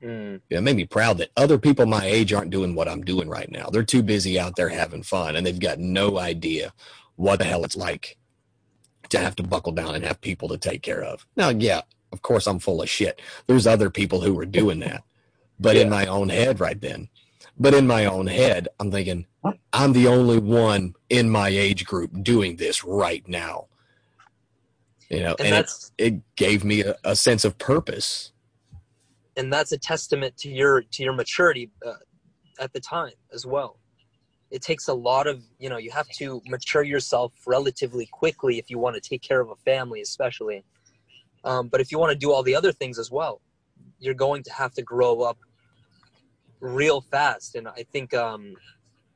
Mm. 0.02 0.40
Know, 0.50 0.58
it 0.58 0.62
made 0.62 0.76
me 0.76 0.86
proud 0.86 1.18
that 1.18 1.30
other 1.36 1.58
people 1.58 1.86
my 1.86 2.04
age 2.06 2.32
aren't 2.32 2.50
doing 2.50 2.74
what 2.74 2.88
I'm 2.88 3.02
doing 3.04 3.28
right 3.28 3.50
now. 3.50 3.68
They're 3.70 3.82
too 3.84 4.02
busy 4.02 4.38
out 4.38 4.56
there 4.56 4.68
having 4.70 5.02
fun 5.02 5.36
and 5.36 5.46
they've 5.46 5.58
got 5.60 5.78
no 5.80 6.18
idea 6.18 6.72
what 7.16 7.38
the 7.40 7.44
hell 7.46 7.64
it's 7.64 7.76
like 7.76 8.16
to 9.10 9.18
have 9.18 9.36
to 9.36 9.42
buckle 9.42 9.72
down 9.72 9.94
and 9.94 10.04
have 10.04 10.20
people 10.20 10.48
to 10.48 10.58
take 10.58 10.82
care 10.82 11.02
of. 11.02 11.26
Now, 11.36 11.50
yeah, 11.50 11.82
of 12.12 12.22
course 12.22 12.46
I'm 12.46 12.58
full 12.60 12.82
of 12.82 12.90
shit. 12.90 13.20
There's 13.46 13.66
other 13.66 13.90
people 13.90 14.22
who 14.22 14.34
were 14.34 14.46
doing 14.46 14.80
that. 14.80 15.04
But 15.60 15.76
in 15.76 15.90
my 15.90 16.06
own 16.06 16.30
head 16.30 16.60
right 16.60 16.80
then, 16.80 17.08
but 17.58 17.74
in 17.74 17.86
my 17.86 18.04
own 18.06 18.26
head, 18.26 18.68
I'm 18.80 18.90
thinking, 18.90 19.26
I'm 19.72 19.92
the 19.92 20.08
only 20.08 20.38
one 20.38 20.94
in 21.08 21.30
my 21.30 21.48
age 21.48 21.84
group 21.84 22.10
doing 22.22 22.56
this 22.56 22.84
right 22.84 23.26
now. 23.28 23.66
You 25.10 25.20
know, 25.20 25.36
And 25.38 25.54
and, 25.54 25.66
it, 25.66 25.70
it 25.98 26.36
gave 26.36 26.64
me 26.64 26.82
a, 26.82 26.96
a 27.04 27.14
sense 27.14 27.44
of 27.44 27.58
purpose. 27.58 28.32
and 29.36 29.52
that's 29.52 29.72
a 29.72 29.78
testament 29.78 30.36
to 30.38 30.48
your 30.48 30.82
to 30.82 31.02
your 31.02 31.12
maturity 31.12 31.70
uh, 31.86 31.94
at 32.58 32.72
the 32.72 32.80
time 32.80 33.12
as 33.32 33.44
well. 33.44 33.78
It 34.50 34.62
takes 34.62 34.88
a 34.88 34.94
lot 34.94 35.26
of 35.26 35.42
you 35.58 35.68
know 35.68 35.76
you 35.76 35.90
have 35.90 36.08
to 36.18 36.40
mature 36.46 36.82
yourself 36.82 37.32
relatively 37.46 38.06
quickly 38.06 38.58
if 38.58 38.70
you 38.70 38.78
want 38.78 38.94
to 38.94 39.00
take 39.00 39.22
care 39.22 39.40
of 39.40 39.50
a 39.50 39.56
family, 39.56 40.00
especially. 40.00 40.64
Um, 41.44 41.68
but 41.68 41.80
if 41.80 41.92
you 41.92 41.98
want 41.98 42.12
to 42.12 42.18
do 42.18 42.32
all 42.32 42.42
the 42.42 42.54
other 42.54 42.72
things 42.72 42.98
as 42.98 43.10
well, 43.10 43.40
you're 43.98 44.14
going 44.14 44.42
to 44.44 44.52
have 44.52 44.72
to 44.74 44.82
grow 44.82 45.20
up 45.20 45.38
real 46.64 47.00
fast. 47.00 47.54
And 47.54 47.68
I 47.68 47.84
think 47.92 48.14
um, 48.14 48.54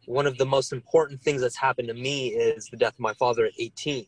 one 0.07 0.26
of 0.26 0.38
the 0.38 0.46
most 0.46 0.72
important 0.72 1.22
things 1.22 1.40
that's 1.40 1.57
happened 1.57 1.88
to 1.88 1.94
me 1.94 2.28
is 2.28 2.66
the 2.66 2.76
death 2.76 2.94
of 2.94 3.01
my 3.01 3.14
father 3.14 3.44
at 3.44 3.53
18, 3.59 4.07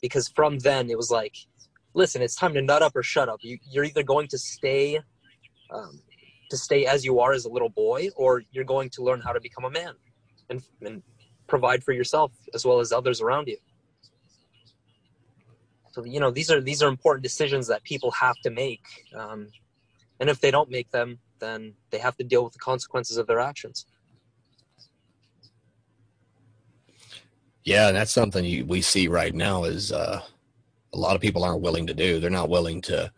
because 0.00 0.28
from 0.28 0.58
then 0.58 0.90
it 0.90 0.96
was 0.96 1.10
like, 1.10 1.36
listen, 1.94 2.22
it's 2.22 2.34
time 2.34 2.54
to 2.54 2.62
nut 2.62 2.82
up 2.82 2.96
or 2.96 3.02
shut 3.02 3.28
up. 3.28 3.38
You, 3.42 3.58
you're 3.70 3.84
either 3.84 4.02
going 4.02 4.28
to 4.28 4.38
stay 4.38 5.00
um, 5.70 6.00
to 6.50 6.56
stay 6.56 6.86
as 6.86 7.04
you 7.04 7.20
are 7.20 7.32
as 7.32 7.44
a 7.44 7.48
little 7.48 7.68
boy, 7.68 8.08
or 8.16 8.42
you're 8.52 8.64
going 8.64 8.90
to 8.90 9.02
learn 9.02 9.20
how 9.20 9.32
to 9.32 9.40
become 9.40 9.64
a 9.64 9.70
man 9.70 9.94
and, 10.48 10.62
and 10.80 11.02
provide 11.46 11.82
for 11.82 11.92
yourself 11.92 12.32
as 12.54 12.64
well 12.64 12.80
as 12.80 12.92
others 12.92 13.20
around 13.20 13.48
you. 13.48 13.56
So 15.92 16.04
you 16.04 16.20
know 16.20 16.30
these 16.30 16.50
are 16.50 16.60
these 16.60 16.82
are 16.82 16.88
important 16.88 17.22
decisions 17.22 17.68
that 17.68 17.82
people 17.82 18.10
have 18.10 18.36
to 18.42 18.50
make, 18.50 18.84
um, 19.16 19.48
and 20.20 20.28
if 20.28 20.42
they 20.42 20.50
don't 20.50 20.70
make 20.70 20.90
them, 20.90 21.18
then 21.38 21.74
they 21.90 21.98
have 21.98 22.16
to 22.16 22.24
deal 22.24 22.44
with 22.44 22.52
the 22.52 22.58
consequences 22.58 23.16
of 23.16 23.26
their 23.26 23.40
actions. 23.40 23.86
Yeah, 27.64 27.88
and 27.88 27.96
that's 27.96 28.12
something 28.12 28.44
you, 28.44 28.64
we 28.64 28.80
see 28.80 29.08
right 29.08 29.34
now 29.34 29.64
is 29.64 29.90
uh, 29.90 30.20
a 30.92 30.98
lot 30.98 31.16
of 31.16 31.20
people 31.20 31.42
aren't 31.44 31.62
willing 31.62 31.86
to 31.88 31.94
do. 31.94 32.20
They're 32.20 32.30
not 32.30 32.48
willing 32.48 32.80
to 32.82 33.10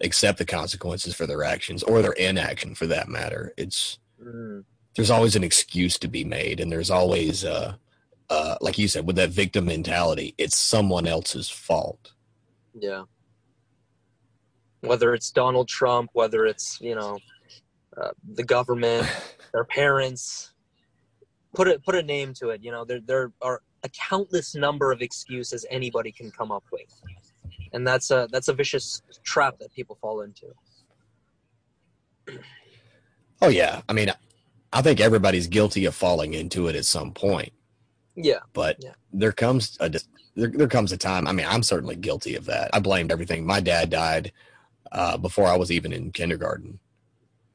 accept 0.00 0.38
the 0.38 0.44
consequences 0.44 1.14
for 1.14 1.26
their 1.26 1.42
actions 1.42 1.82
or 1.82 2.00
their 2.00 2.12
inaction, 2.12 2.74
for 2.74 2.86
that 2.86 3.08
matter. 3.08 3.52
It's 3.56 3.98
Mm, 4.24 4.64
there's 4.96 5.10
always 5.10 5.36
an 5.36 5.44
excuse 5.44 5.98
to 5.98 6.08
be 6.08 6.24
made, 6.24 6.60
and 6.60 6.70
there's 6.70 6.90
always, 6.90 7.44
uh, 7.44 7.74
uh, 8.28 8.56
like 8.60 8.78
you 8.78 8.88
said, 8.88 9.06
with 9.06 9.16
that 9.16 9.30
victim 9.30 9.64
mentality, 9.64 10.34
it's 10.36 10.56
someone 10.56 11.06
else's 11.06 11.48
fault. 11.48 12.12
yeah. 12.74 13.04
Whether 14.82 15.12
it's 15.12 15.30
Donald 15.30 15.68
Trump, 15.68 16.10
whether 16.14 16.46
it's 16.46 16.80
you 16.80 16.94
know 16.94 17.18
uh, 17.96 18.10
the 18.34 18.44
government, 18.44 19.06
their 19.52 19.64
parents, 19.64 20.52
put 21.54 21.68
it 21.68 21.84
put 21.84 21.94
a 21.94 22.02
name 22.02 22.34
to 22.34 22.50
it. 22.50 22.62
You 22.62 22.70
know 22.72 22.84
there 22.84 23.00
there 23.00 23.32
are 23.42 23.62
a 23.82 23.88
countless 23.88 24.54
number 24.54 24.92
of 24.92 25.00
excuses 25.00 25.64
anybody 25.70 26.12
can 26.12 26.30
come 26.30 26.52
up 26.52 26.64
with, 26.72 26.92
and 27.72 27.86
that's 27.86 28.10
a 28.10 28.28
that's 28.30 28.48
a 28.48 28.52
vicious 28.54 29.02
trap 29.24 29.58
that 29.58 29.72
people 29.74 29.96
fall 30.00 30.22
into. 30.22 30.46
Oh 33.42 33.48
yeah, 33.48 33.80
I 33.88 33.92
mean, 33.92 34.10
I 34.72 34.82
think 34.82 35.00
everybody's 35.00 35.46
guilty 35.46 35.84
of 35.86 35.94
falling 35.94 36.34
into 36.34 36.68
it 36.68 36.76
at 36.76 36.84
some 36.84 37.12
point. 37.12 37.52
Yeah, 38.16 38.40
but 38.52 38.76
Yeah. 38.80 38.92
there 39.12 39.32
comes 39.32 39.76
a 39.80 39.88
there, 40.36 40.48
there 40.48 40.68
comes 40.68 40.92
a 40.92 40.96
time 40.96 41.26
i 41.26 41.32
mean 41.32 41.46
i'm 41.48 41.62
certainly 41.62 41.96
guilty 41.96 42.36
of 42.36 42.44
that 42.46 42.70
i 42.72 42.78
blamed 42.78 43.10
everything 43.10 43.44
my 43.44 43.60
dad 43.60 43.90
died 43.90 44.32
uh, 44.92 45.16
before 45.16 45.46
i 45.46 45.56
was 45.56 45.70
even 45.72 45.92
in 45.92 46.12
kindergarten 46.12 46.78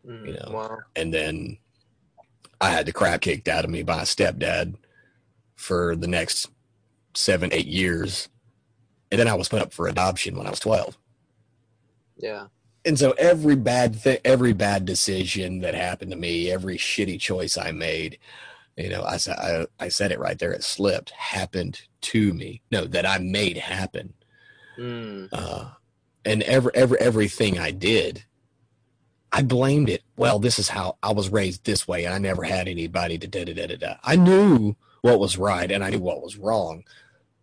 You 0.08 0.34
know. 0.34 0.52
wow. 0.52 0.78
and 0.96 1.14
then 1.14 1.58
i 2.62 2.70
had 2.70 2.86
the 2.86 2.94
crap 2.94 3.22
kicked 3.22 3.48
out 3.48 3.66
of 3.66 3.72
me 3.72 3.82
by 3.84 4.00
a 4.02 4.06
stepdad 4.06 4.76
for 5.56 5.96
the 5.96 6.08
next 6.08 6.50
seven 7.16 7.52
eight 7.54 7.66
years. 7.68 8.30
And 9.12 9.20
then 9.20 9.28
i 9.28 9.34
was 9.34 9.50
put 9.50 9.62
up 9.62 9.74
for 9.74 9.88
adoption 9.88 10.38
when 10.38 10.48
i 10.48 10.50
was 10.50 10.60
12 10.60 10.98
Yeah, 12.18 12.48
and 12.84 13.00
so 13.00 13.12
every 13.18 13.56
bad 13.56 13.96
thing 13.96 14.20
every 14.26 14.54
bad 14.54 14.86
decision 14.86 15.62
that 15.62 15.74
happened 15.76 16.12
to 16.12 16.18
me 16.18 16.52
every 16.52 16.78
shitty 16.78 17.20
choice 17.20 17.58
i 17.58 17.72
made 17.72 18.20
you 18.78 18.90
know 18.90 19.04
i 19.04 19.18
said 19.18 19.38
I, 19.38 19.66
I 19.80 19.88
said 19.90 20.12
it 20.12 20.20
right 20.20 20.38
there 20.38 20.52
it 20.52 20.64
slipped 20.64 21.12
happened 21.12 21.82
to 22.02 22.34
me. 22.34 22.62
No 22.72 22.86
that 22.86 23.06
i 23.06 23.18
made 23.18 23.58
happen. 23.58 24.14
Mm, 24.78 25.30
uh, 25.32 25.70
and 26.26 26.44
every 26.44 26.72
every 26.76 27.00
everything 27.00 27.58
i 27.58 27.72
did 27.72 28.26
i 29.36 29.42
blamed 29.44 29.90
it. 29.90 30.02
Well 30.16 30.40
this 30.40 30.58
is 30.58 30.70
how 30.70 30.98
i 31.04 31.12
was 31.12 31.30
raised 31.30 31.66
this 31.66 31.88
way 31.88 32.06
and 32.06 32.14
i 32.14 32.18
never 32.18 32.44
had 32.44 32.68
anybody 32.68 33.18
to 33.18 33.28
da 33.28 33.44
da 33.44 33.54
da 33.54 33.68
da 33.68 33.76
da 33.76 33.96
i 34.04 34.16
knew 34.16 34.76
what 35.02 35.20
was 35.20 35.38
right 35.38 35.70
and 35.72 35.84
i 35.84 35.90
knew 35.90 36.00
what 36.00 36.24
was 36.24 36.38
wrong 36.38 36.84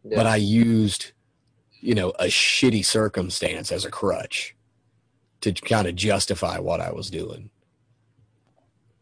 yeah. 0.04 0.16
but 0.16 0.26
i 0.26 0.36
used 0.36 1.12
you 1.80 1.94
know 1.94 2.10
a 2.18 2.26
shitty 2.26 2.84
circumstance 2.84 3.70
as 3.70 3.84
a 3.84 3.90
crutch 3.90 4.56
to 5.42 5.52
kind 5.52 5.86
of 5.86 5.94
justify 5.94 6.58
what 6.58 6.80
i 6.80 6.90
was 6.90 7.10
doing. 7.10 7.50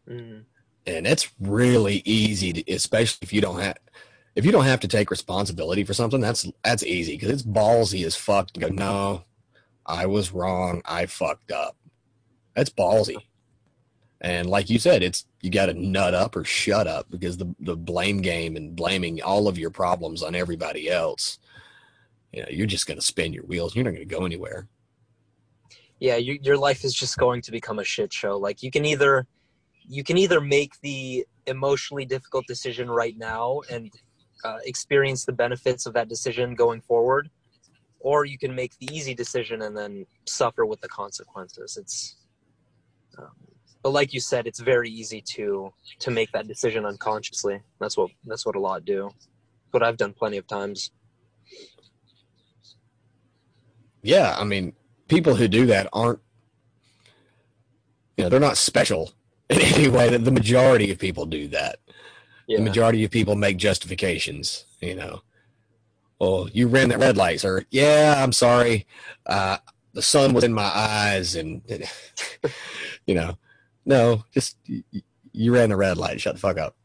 Mm, 0.09 0.43
and 0.87 1.07
it's 1.07 1.29
really 1.39 2.01
easy 2.05 2.51
to, 2.53 2.73
especially 2.73 3.19
if 3.21 3.31
you 3.31 3.39
don't 3.41 3.59
have 3.61 3.77
if 4.35 4.45
you 4.45 4.51
don't 4.51 4.65
have 4.65 4.79
to 4.81 4.87
take 4.87 5.11
responsibility 5.11 5.83
for 5.83 5.93
something 5.93 6.19
that's 6.19 6.51
that's 6.63 6.83
easy 6.83 7.13
because 7.13 7.29
it's 7.29 7.43
ballsy 7.43 8.05
as 8.05 8.15
fuck 8.15 8.51
to 8.51 8.59
go 8.59 8.67
no 8.67 9.23
i 9.85 10.05
was 10.05 10.31
wrong. 10.33 10.81
I 10.85 11.05
fucked 11.05 11.51
up 11.51 11.77
that's 12.55 12.69
ballsy 12.69 13.17
and 14.21 14.49
like 14.49 14.69
you 14.69 14.79
said 14.79 15.03
it's 15.03 15.25
you 15.41 15.49
got 15.49 15.67
to 15.67 15.73
nut 15.73 16.13
up 16.13 16.35
or 16.35 16.43
shut 16.43 16.87
up 16.87 17.07
because 17.09 17.37
the 17.37 17.53
the 17.59 17.75
blame 17.75 18.21
game 18.21 18.55
and 18.55 18.75
blaming 18.75 19.21
all 19.21 19.47
of 19.47 19.57
your 19.57 19.71
problems 19.71 20.21
on 20.23 20.35
everybody 20.35 20.89
else 20.89 21.39
you 22.31 22.41
know 22.41 22.47
you're 22.49 22.67
just 22.67 22.87
going 22.87 22.99
to 22.99 23.05
spin 23.05 23.33
your 23.33 23.45
wheels 23.45 23.75
you're 23.75 23.85
not 23.85 23.91
going 23.91 24.07
to 24.07 24.15
go 24.15 24.25
anywhere 24.25 24.67
yeah. 26.01 26.15
You, 26.15 26.39
your 26.41 26.57
life 26.57 26.83
is 26.83 26.93
just 26.93 27.17
going 27.17 27.43
to 27.43 27.51
become 27.51 27.79
a 27.79 27.83
shit 27.83 28.11
show. 28.11 28.37
Like 28.37 28.61
you 28.63 28.71
can 28.71 28.83
either 28.83 29.27
you 29.87 30.03
can 30.03 30.17
either 30.17 30.41
make 30.41 30.73
the 30.81 31.25
emotionally 31.45 32.05
difficult 32.05 32.45
decision 32.47 32.89
right 32.89 33.17
now 33.17 33.61
and 33.69 33.91
uh, 34.43 34.57
experience 34.65 35.25
the 35.25 35.31
benefits 35.31 35.85
of 35.85 35.93
that 35.93 36.09
decision 36.09 36.55
going 36.55 36.81
forward, 36.81 37.29
or 37.99 38.25
you 38.25 38.37
can 38.37 38.53
make 38.53 38.77
the 38.79 38.89
easy 38.91 39.13
decision 39.13 39.61
and 39.61 39.77
then 39.77 40.05
suffer 40.25 40.65
with 40.65 40.81
the 40.81 40.89
consequences. 40.89 41.77
It's, 41.77 42.15
um, 43.17 43.31
but 43.83 43.91
like 43.91 44.13
you 44.13 44.19
said, 44.19 44.47
it's 44.47 44.59
very 44.59 44.89
easy 44.89 45.21
to 45.35 45.73
to 45.99 46.11
make 46.11 46.31
that 46.33 46.47
decision 46.47 46.85
unconsciously. 46.85 47.61
That's 47.79 47.97
what 47.97 48.11
that's 48.25 48.45
what 48.45 48.55
a 48.55 48.59
lot 48.59 48.85
do. 48.85 49.09
What 49.71 49.83
I've 49.83 49.97
done 49.97 50.13
plenty 50.13 50.37
of 50.37 50.47
times. 50.47 50.91
yeah 54.03 54.35
i 54.37 54.43
mean 54.43 54.73
people 55.07 55.35
who 55.35 55.47
do 55.47 55.65
that 55.65 55.87
aren't 55.93 56.19
you 58.17 58.23
know 58.23 58.29
they're 58.29 58.39
not 58.39 58.57
special 58.57 59.11
in 59.49 59.61
any 59.61 59.87
way 59.87 60.09
that 60.09 60.25
the 60.25 60.31
majority 60.31 60.91
of 60.91 60.99
people 60.99 61.25
do 61.25 61.47
that 61.47 61.79
Yeah, 62.47 62.57
the 62.57 62.63
majority 62.63 63.03
of 63.03 63.11
people 63.11 63.35
make 63.35 63.57
justifications 63.57 64.65
you 64.81 64.95
know 64.95 65.21
well 66.19 66.49
you 66.53 66.67
ran 66.67 66.89
that 66.89 66.99
red 66.99 67.17
light 67.17 67.39
sir 67.39 67.63
yeah 67.69 68.23
i'm 68.23 68.31
sorry 68.31 68.85
uh 69.27 69.57
the 69.93 70.01
sun 70.01 70.33
was 70.33 70.43
in 70.43 70.53
my 70.53 70.71
eyes 70.73 71.35
and 71.35 71.61
you 73.05 73.13
know 73.13 73.37
no 73.85 74.23
just 74.33 74.57
y- 74.69 74.83
y- 74.93 75.01
you 75.33 75.53
ran 75.53 75.69
the 75.69 75.75
red 75.75 75.97
light 75.97 76.19
shut 76.19 76.35
the 76.35 76.39
fuck 76.41 76.57
up. 76.57 76.75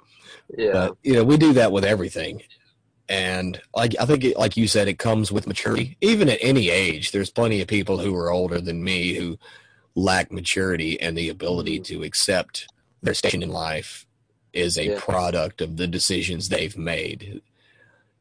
Yeah, 0.56 0.72
but 0.72 0.96
you 1.02 1.14
know 1.14 1.24
we 1.24 1.36
do 1.36 1.52
that 1.54 1.72
with 1.72 1.84
everything. 1.84 2.42
And 3.08 3.60
like 3.74 3.94
i 4.00 4.04
think 4.04 4.24
it, 4.24 4.36
like 4.36 4.56
you 4.56 4.66
said 4.66 4.88
it 4.88 4.98
comes 4.98 5.30
with 5.30 5.46
maturity. 5.46 5.96
Even 6.00 6.28
at 6.28 6.38
any 6.40 6.70
age 6.70 7.12
there's 7.12 7.30
plenty 7.30 7.60
of 7.60 7.68
people 7.68 7.98
who 7.98 8.14
are 8.16 8.30
older 8.30 8.60
than 8.60 8.82
me 8.84 9.14
who 9.14 9.38
lack 9.94 10.30
maturity 10.30 11.00
and 11.00 11.16
the 11.16 11.28
ability 11.28 11.76
mm-hmm. 11.80 12.00
to 12.00 12.02
accept 12.04 12.68
their 13.02 13.14
station 13.14 13.42
in 13.42 13.48
life 13.50 14.06
is 14.52 14.76
a 14.76 14.86
Yeah. 14.86 15.00
product 15.00 15.60
of 15.60 15.76
the 15.76 15.86
decisions 15.86 16.48
they've 16.48 16.76
made. 16.76 17.42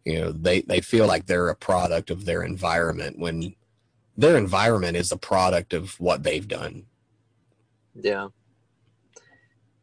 You 0.05 0.19
know 0.19 0.31
they 0.31 0.61
they 0.61 0.81
feel 0.81 1.07
like 1.07 1.25
they're 1.25 1.49
a 1.49 1.55
product 1.55 2.09
of 2.09 2.25
their 2.25 2.43
environment 2.43 3.17
when 3.19 3.55
their 4.17 4.37
environment 4.37 4.95
is 4.95 5.11
a 5.11 5.17
product 5.17 5.73
of 5.73 5.99
what 5.99 6.23
they've 6.23 6.47
done. 6.47 6.85
Yeah. 7.93 8.29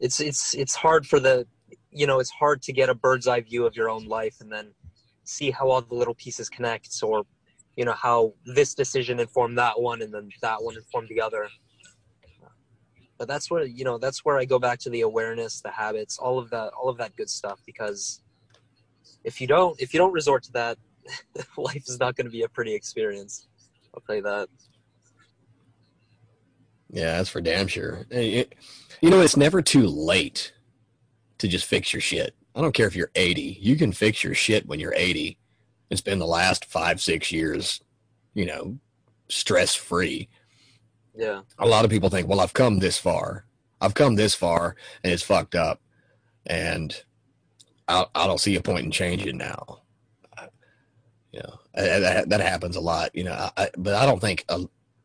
It's 0.01 0.21
it's 0.21 0.55
it's 0.55 0.75
hard 0.75 1.07
for 1.07 1.21
the 1.21 1.47
you 1.91 2.07
know 2.07 2.19
it's 2.19 2.31
hard 2.31 2.63
to 2.63 2.73
get 2.73 2.89
a 2.89 2.95
bird's 2.95 3.29
eye 3.29 3.41
view 3.41 3.67
of 3.67 3.77
your 3.77 3.89
own 3.89 4.07
life 4.07 4.37
and 4.41 4.51
then 4.51 4.73
see 5.25 5.51
how 5.51 5.69
all 5.71 5.83
the 5.83 5.95
little 5.95 6.15
pieces 6.15 6.49
connect 6.49 6.89
or 7.03 7.25
you 7.77 7.85
know 7.85 7.93
how 7.93 8.35
this 8.45 8.75
decision 8.75 9.21
informed 9.21 9.57
that 9.59 9.81
one 9.81 10.03
and 10.03 10.13
then 10.13 10.29
that 10.41 10.63
one 10.63 10.77
informed 10.77 11.09
the 11.09 11.21
other. 11.21 11.49
But 13.19 13.29
that's 13.29 13.51
where 13.51 13.65
you 13.65 13.85
know 13.85 13.99
that's 13.99 14.25
where 14.25 14.37
i 14.39 14.45
go 14.45 14.59
back 14.59 14.81
to 14.81 14.91
the 14.91 15.03
awareness 15.03 15.61
the 15.61 15.71
habits 15.71 16.19
all 16.19 16.41
of 16.41 16.51
that 16.51 16.73
all 16.73 16.89
of 16.89 16.97
that 16.99 17.15
good 17.15 17.31
stuff 17.31 17.61
because 17.65 18.21
if 19.23 19.41
you 19.41 19.47
don't 19.47 19.81
if 19.81 19.95
you 19.95 19.99
don't 19.99 20.13
resort 20.13 20.43
to 20.43 20.53
that 20.53 20.77
life 21.57 21.85
is 21.87 22.01
not 22.01 22.17
going 22.17 22.27
to 22.27 22.33
be 22.33 22.43
a 22.43 22.49
pretty 22.49 22.75
experience 22.75 23.47
i'll 23.95 24.01
tell 24.01 24.17
you 24.17 24.23
that. 24.23 24.49
Yeah 26.91 27.17
that's 27.17 27.29
for 27.29 27.41
damn 27.41 27.69
sure. 27.69 28.07
You 28.11 29.11
know 29.11 29.21
it's 29.21 29.37
never 29.37 29.63
too 29.63 29.87
late 29.87 30.53
to 31.39 31.49
just 31.49 31.65
fix 31.65 31.93
your 31.93 32.01
shit. 32.01 32.35
I 32.55 32.61
don't 32.61 32.75
care 32.75 32.87
if 32.87 32.97
you're 32.97 33.11
80 33.15 33.59
you 33.61 33.77
can 33.77 33.93
fix 33.93 34.23
your 34.23 34.35
shit 34.35 34.67
when 34.67 34.79
you're 34.79 34.95
80 34.95 35.39
and 35.91 35.99
spend 35.99 36.21
the 36.21 36.27
last 36.27 36.67
five 36.67 37.01
six 37.01 37.33
years 37.33 37.81
you 38.35 38.45
know 38.45 38.79
stress 39.29 39.75
free 39.75 40.29
yeah. 41.15 41.43
A 41.59 41.67
lot 41.67 41.85
of 41.85 41.91
people 41.91 42.09
think 42.09 42.29
well 42.29 42.41
i've 42.41 42.55
come 42.55 42.79
this 42.79 42.99
far. 42.99 43.45
I've 43.81 43.95
come 43.95 44.15
this 44.15 44.35
far 44.35 44.77
and 45.03 45.13
it's 45.13 45.23
fucked 45.23 45.55
up. 45.55 45.81
And 46.47 47.03
I, 47.89 48.07
I 48.15 48.27
don't 48.27 48.41
see 48.41 48.57
a 48.57 48.63
point 48.63 48.85
in 48.85 48.91
changing 48.91 49.37
now. 49.37 49.81
Know, 51.35 51.59
that, 51.75 52.29
that 52.29 52.41
happens 52.41 52.77
a 52.77 52.81
lot. 52.81 53.15
You 53.15 53.25
know, 53.25 53.51
I, 53.57 53.71
but 53.77 53.95
I 53.95 54.05
don't 54.07 54.21
think 54.21 54.45
uh, 54.49 54.65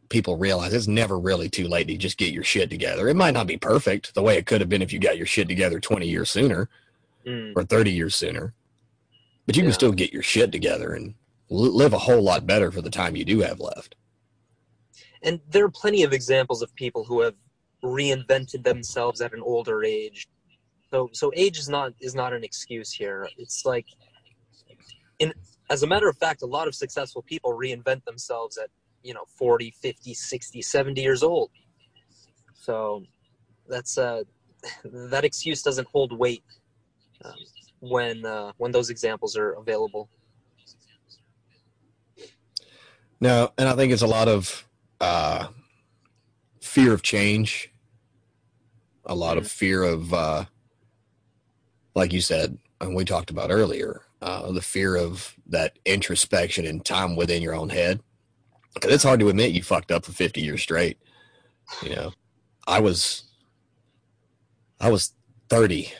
people 0.09 0.37
realize 0.37 0.73
it's 0.73 0.87
never 0.87 1.17
really 1.19 1.49
too 1.49 1.67
late 1.67 1.87
to 1.87 1.97
just 1.97 2.17
get 2.17 2.33
your 2.33 2.43
shit 2.43 2.69
together. 2.69 3.07
It 3.07 3.15
might 3.15 3.33
not 3.33 3.47
be 3.47 3.57
perfect 3.57 4.13
the 4.13 4.21
way 4.23 4.37
it 4.37 4.45
could 4.45 4.61
have 4.61 4.69
been 4.69 4.81
if 4.81 4.91
you 4.93 4.99
got 4.99 5.17
your 5.17 5.25
shit 5.25 5.47
together 5.47 5.79
20 5.79 6.07
years 6.07 6.29
sooner 6.29 6.69
Mm. 7.25 7.51
or 7.57 7.63
30 7.65 7.91
years 7.91 8.15
sooner, 8.15 8.53
but 9.45 9.57
you 9.57 9.63
Yeah. 9.63 9.67
can 9.67 9.73
still 9.73 9.91
get 9.91 10.13
your 10.13 10.23
shit 10.23 10.49
together 10.49 10.93
and 10.93 11.13
li- 11.49 11.67
live 11.69 11.91
a 11.91 11.97
whole 11.97 12.21
lot 12.21 12.47
better 12.47 12.71
for 12.71 12.81
the 12.81 12.89
time 12.89 13.17
you 13.17 13.25
do 13.25 13.41
have 13.41 13.59
left. 13.59 13.95
and 15.23 15.41
there 15.49 15.65
are 15.65 15.69
plenty 15.71 16.03
of 16.03 16.13
examples 16.13 16.61
of 16.61 16.73
people 16.75 17.03
who 17.03 17.19
have 17.21 17.35
reinvented 17.83 18.63
themselves 18.63 19.19
at 19.19 19.33
an 19.33 19.41
older 19.41 19.83
age 19.83 20.27
so 20.91 21.09
so 21.11 21.31
age 21.35 21.57
is 21.57 21.67
not 21.67 21.91
is 21.99 22.13
not 22.15 22.31
an 22.33 22.43
excuse 22.43 22.91
here 22.93 23.27
it's 23.37 23.65
like 23.65 23.87
in 25.19 25.33
as 25.69 25.83
a 25.83 25.87
matter 25.87 26.07
of 26.07 26.17
fact 26.17 26.41
a 26.41 26.45
lot 26.45 26.67
of 26.67 26.75
successful 26.75 27.21
people 27.21 27.51
reinvent 27.51 28.03
themselves 28.05 28.57
at 28.57 28.69
you 29.03 29.13
know 29.13 29.25
40 29.37 29.71
50 29.71 30.13
60 30.13 30.61
70 30.61 31.01
years 31.01 31.23
old. 31.23 31.51
So 32.53 33.03
that's 33.67 33.97
uh 33.97 34.23
that 34.83 35.23
excuse 35.23 35.61
doesn't 35.61 35.87
hold 35.87 36.17
weight 36.17 36.43
um, 37.23 37.33
when 37.79 38.25
uh, 38.25 38.51
when 38.57 38.71
those 38.71 38.89
examples 38.89 39.37
are 39.37 39.53
available. 39.53 40.09
No, 43.19 43.51
and 43.57 43.67
I 43.67 43.75
think 43.75 43.91
it's 43.91 44.03
a 44.03 44.07
lot 44.07 44.27
of 44.27 44.67
uh, 45.01 45.47
fear 46.61 46.93
of 46.93 47.01
change, 47.01 47.71
a 49.05 49.15
lot 49.15 49.39
of 49.39 49.47
fear 49.47 49.81
of, 49.81 50.13
uh, 50.13 50.45
like 51.95 52.13
you 52.13 52.21
said, 52.21 52.59
and 52.79 52.95
we 52.95 53.05
talked 53.05 53.31
about 53.31 53.49
earlier, 53.49 54.01
uh, 54.21 54.51
the 54.51 54.61
fear 54.61 54.95
of 54.95 55.35
that 55.47 55.77
introspection 55.85 56.65
and 56.65 56.83
time 56.83 57.15
within 57.15 57.41
your 57.41 57.55
own 57.55 57.69
head. 57.69 58.01
Because 58.73 58.91
it's 58.91 59.03
hard 59.03 59.19
to 59.21 59.29
admit 59.29 59.51
you 59.51 59.63
fucked 59.63 59.91
up 59.91 60.05
for 60.05 60.11
50 60.11 60.41
years 60.41 60.61
straight. 60.61 60.97
You 61.81 61.95
know, 61.95 62.13
I 62.67 62.79
was, 62.79 63.23
I 64.79 64.91
was 64.91 65.13
30 65.49 65.91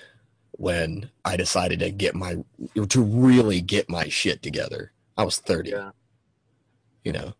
when 0.51 1.09
I 1.25 1.37
decided 1.37 1.79
to 1.79 1.91
get 1.91 2.15
my, 2.15 2.37
to 2.75 3.01
really 3.01 3.61
get 3.61 3.89
my 3.89 4.07
shit 4.09 4.41
together. 4.41 4.91
I 5.17 5.23
was 5.23 5.37
30 5.37 5.71
yeah 5.71 5.91
you 7.07 7.13
know. 7.13 7.33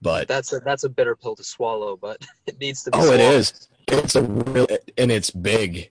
But 0.00 0.26
that's 0.26 0.52
a 0.52 0.58
that's 0.60 0.82
a 0.82 0.88
bitter 0.88 1.14
pill 1.14 1.36
to 1.36 1.44
swallow 1.44 1.96
but 1.96 2.26
it 2.46 2.58
needs 2.58 2.82
to 2.84 2.90
be 2.90 2.98
oh, 2.98 3.12
it 3.12 3.18
swallowed. 3.18 3.20
is. 3.20 3.68
It's 3.88 4.16
a 4.16 4.22
real, 4.22 4.66
and 4.96 5.12
it's 5.12 5.30
big. 5.30 5.90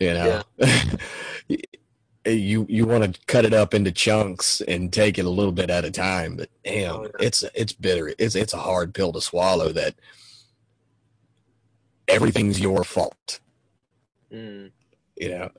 You 0.00 0.14
know, 0.14 0.42
you 2.26 2.66
you 2.68 2.86
want 2.86 3.14
to 3.14 3.20
cut 3.26 3.44
it 3.44 3.52
up 3.54 3.74
into 3.74 3.92
chunks 3.92 4.60
and 4.62 4.92
take 4.92 5.18
it 5.18 5.24
a 5.26 5.30
little 5.30 5.52
bit 5.52 5.70
at 5.70 5.84
a 5.84 5.90
time. 5.90 6.36
But 6.36 6.48
damn, 6.64 6.94
Oh, 6.96 7.02
yeah. 7.04 7.26
it's 7.26 7.44
it's 7.54 7.72
bitter. 7.72 8.12
It's 8.18 8.34
it's 8.34 8.52
a 8.54 8.58
hard 8.58 8.94
pill 8.94 9.12
to 9.12 9.20
swallow. 9.20 9.72
That 9.72 9.94
everything's 12.08 12.60
your 12.60 12.84
fault. 12.84 13.40
Mm. 14.32 14.70
You 15.16 15.28
know. 15.28 15.50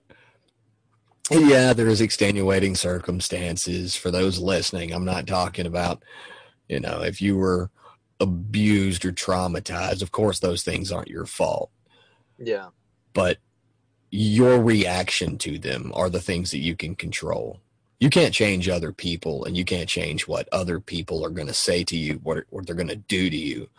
And 1.32 1.50
yeah, 1.50 1.74
there's 1.74 2.02
extenuating 2.02 2.76
circumstances 2.76 3.96
for 3.96 4.12
those 4.12 4.38
listening. 4.38 4.92
I'm 4.94 5.06
not 5.06 5.26
talking 5.26 5.66
about, 5.66 6.04
you 6.70 6.80
know, 6.80 7.02
if 7.02 7.20
you 7.20 7.36
were 7.36 7.72
abused 8.20 9.04
or 9.06 9.12
traumatized. 9.12 10.04
Of 10.04 10.12
course, 10.12 10.40
those 10.40 10.62
things 10.64 10.92
aren't 10.92 11.08
your 11.10 11.26
fault. 11.26 11.70
yeah 12.40 12.68
but 13.14 13.38
your 14.12 14.62
reaction 14.62 15.38
to 15.40 15.60
them 15.60 15.92
are 15.96 16.10
the 16.10 16.22
things 16.22 16.52
that 16.52 16.60
you 16.60 16.76
can 16.76 16.96
control. 16.96 17.60
You 18.00 18.10
can't 18.10 18.34
change 18.34 18.70
other 18.70 18.92
people 18.92 19.46
and 19.46 19.58
you 19.58 19.66
can't 19.66 19.90
change 19.90 20.28
what 20.28 20.48
other 20.52 20.80
people 20.80 21.26
are 21.26 21.30
going 21.30 21.48
to 21.48 21.54
say 21.54 21.84
to 21.86 21.98
you, 21.98 22.16
what, 22.24 22.46
what 22.50 22.66
they're 22.68 22.76
going 22.76 22.88
to 22.90 22.96
do 22.96 23.30
to 23.30 23.38
you, 23.38 23.70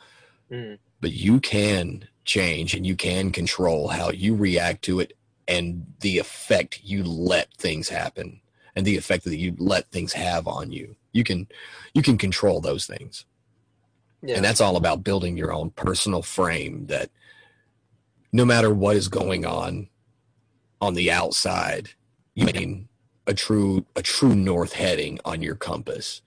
Mm. 0.52 0.78
but 1.00 1.12
you 1.12 1.40
can 1.40 2.08
change 2.24 2.74
and 2.74 2.86
you 2.86 2.96
can 2.96 3.32
control 3.32 3.88
how 3.88 4.10
you 4.10 4.34
react 4.36 4.82
to 4.84 5.00
it 5.00 5.14
and 5.48 5.86
the 6.00 6.18
effect 6.18 6.80
you 6.84 7.04
let 7.04 7.52
things 7.54 7.88
happen 7.90 8.40
and 8.76 8.86
the 8.86 8.96
effect 8.96 9.24
that 9.24 9.36
you 9.38 9.54
let 9.58 9.90
things 9.90 10.14
have 10.14 10.48
on 10.48 10.72
you. 10.72 10.96
You 11.12 11.24
can 11.24 11.48
you 11.94 12.02
can 12.02 12.18
control 12.18 12.60
those 12.60 12.86
things. 12.86 13.26
yeah 14.22 14.36
And 14.36 14.44
that's 14.44 14.60
all 14.62 14.76
about 14.76 15.04
building 15.04 15.36
your 15.36 15.52
own 15.52 15.70
personal 15.70 16.22
frame 16.22 16.86
that 16.88 17.10
no 18.32 18.44
matter 18.44 18.72
what 18.74 18.96
is 18.96 19.08
going 19.08 19.46
on 19.46 19.88
on 20.80 20.94
the 20.94 21.10
outside, 21.10 21.90
you 22.34 22.46
mean 22.46 22.88
a 23.26 23.34
true 23.34 23.84
a 23.96 24.02
true 24.02 24.34
north 24.34 24.72
heading 24.72 25.18
on 25.24 25.42
your 25.42 25.54
compass. 25.54 26.22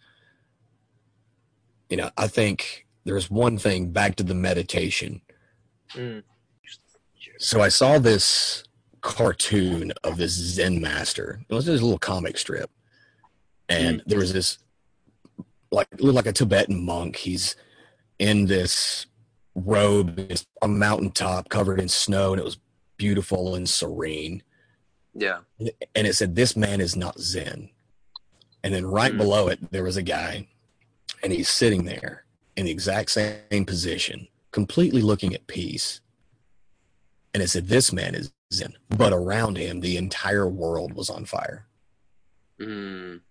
You 1.90 1.98
know, 1.98 2.10
I 2.18 2.28
think 2.28 2.86
there's 3.06 3.32
one 3.32 3.58
thing 3.58 3.92
back 3.92 4.16
to 4.18 4.24
the 4.24 4.36
meditation. 4.36 5.22
Mm. 5.94 6.24
So 7.40 7.62
I 7.62 7.70
saw 7.70 8.00
this 8.00 8.64
cartoon 9.02 9.94
of 10.04 10.18
this 10.18 10.34
Zen 10.34 10.82
master. 10.82 11.42
It 11.48 11.54
was 11.54 11.66
this 11.66 11.82
little 11.82 12.00
comic 12.00 12.38
strip. 12.38 12.70
And 13.70 14.04
there 14.06 14.20
was 14.20 14.34
this 14.34 14.58
like 15.72 15.88
looked 16.00 16.16
like 16.16 16.26
a 16.26 16.34
Tibetan 16.34 16.84
monk. 16.84 17.16
He's 17.16 17.56
in 18.18 18.46
this 18.46 19.06
robe, 19.56 20.20
it's 20.20 20.46
a 20.62 20.68
mountaintop 20.68 21.50
covered 21.50 21.80
in 21.80 21.88
snow, 21.88 22.34
and 22.34 22.40
it 22.40 22.46
was 22.46 22.60
beautiful 23.00 23.56
and 23.56 23.68
serene. 23.68 24.44
yeah 25.16 25.40
And 25.96 26.06
it 26.06 26.14
said, 26.16 26.36
This 26.36 26.56
man 26.56 26.80
is 26.82 26.96
not 26.96 27.18
Zen. 27.20 27.72
And 28.64 28.74
then 28.76 28.86
right 28.86 29.12
Hmm. 29.14 29.18
below 29.18 29.48
it, 29.48 29.72
there 29.72 29.84
was 29.84 29.98
a 29.98 30.04
guy, 30.04 30.48
and 31.24 31.34
he's 31.34 31.50
sitting 31.50 31.86
there 31.86 32.26
in 32.56 32.66
the 32.66 32.72
exact 32.72 33.10
same 33.10 33.66
position, 33.66 34.28
completely 34.52 35.02
looking 35.02 35.34
at 35.34 35.48
peace. 35.48 36.02
And 37.34 37.42
it 37.42 37.48
said, 37.50 37.68
This 37.68 37.92
man 37.92 38.14
is 38.14 38.32
Zen. 38.54 38.76
But 38.90 39.14
around 39.14 39.58
him, 39.58 39.80
the 39.80 39.98
entire 39.98 40.48
world 40.48 40.94
was 40.94 41.10
on 41.10 41.26
fire. 41.26 41.66
Mm. 42.60 43.22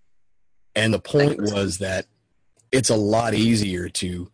And 0.75 0.95
the 0.95 1.01
point 1.01 1.41
was 1.41 1.79
that 1.79 2.07
it's 2.73 2.91
a 2.91 2.97
lot 2.97 3.35
easier 3.35 3.89
to 3.89 4.31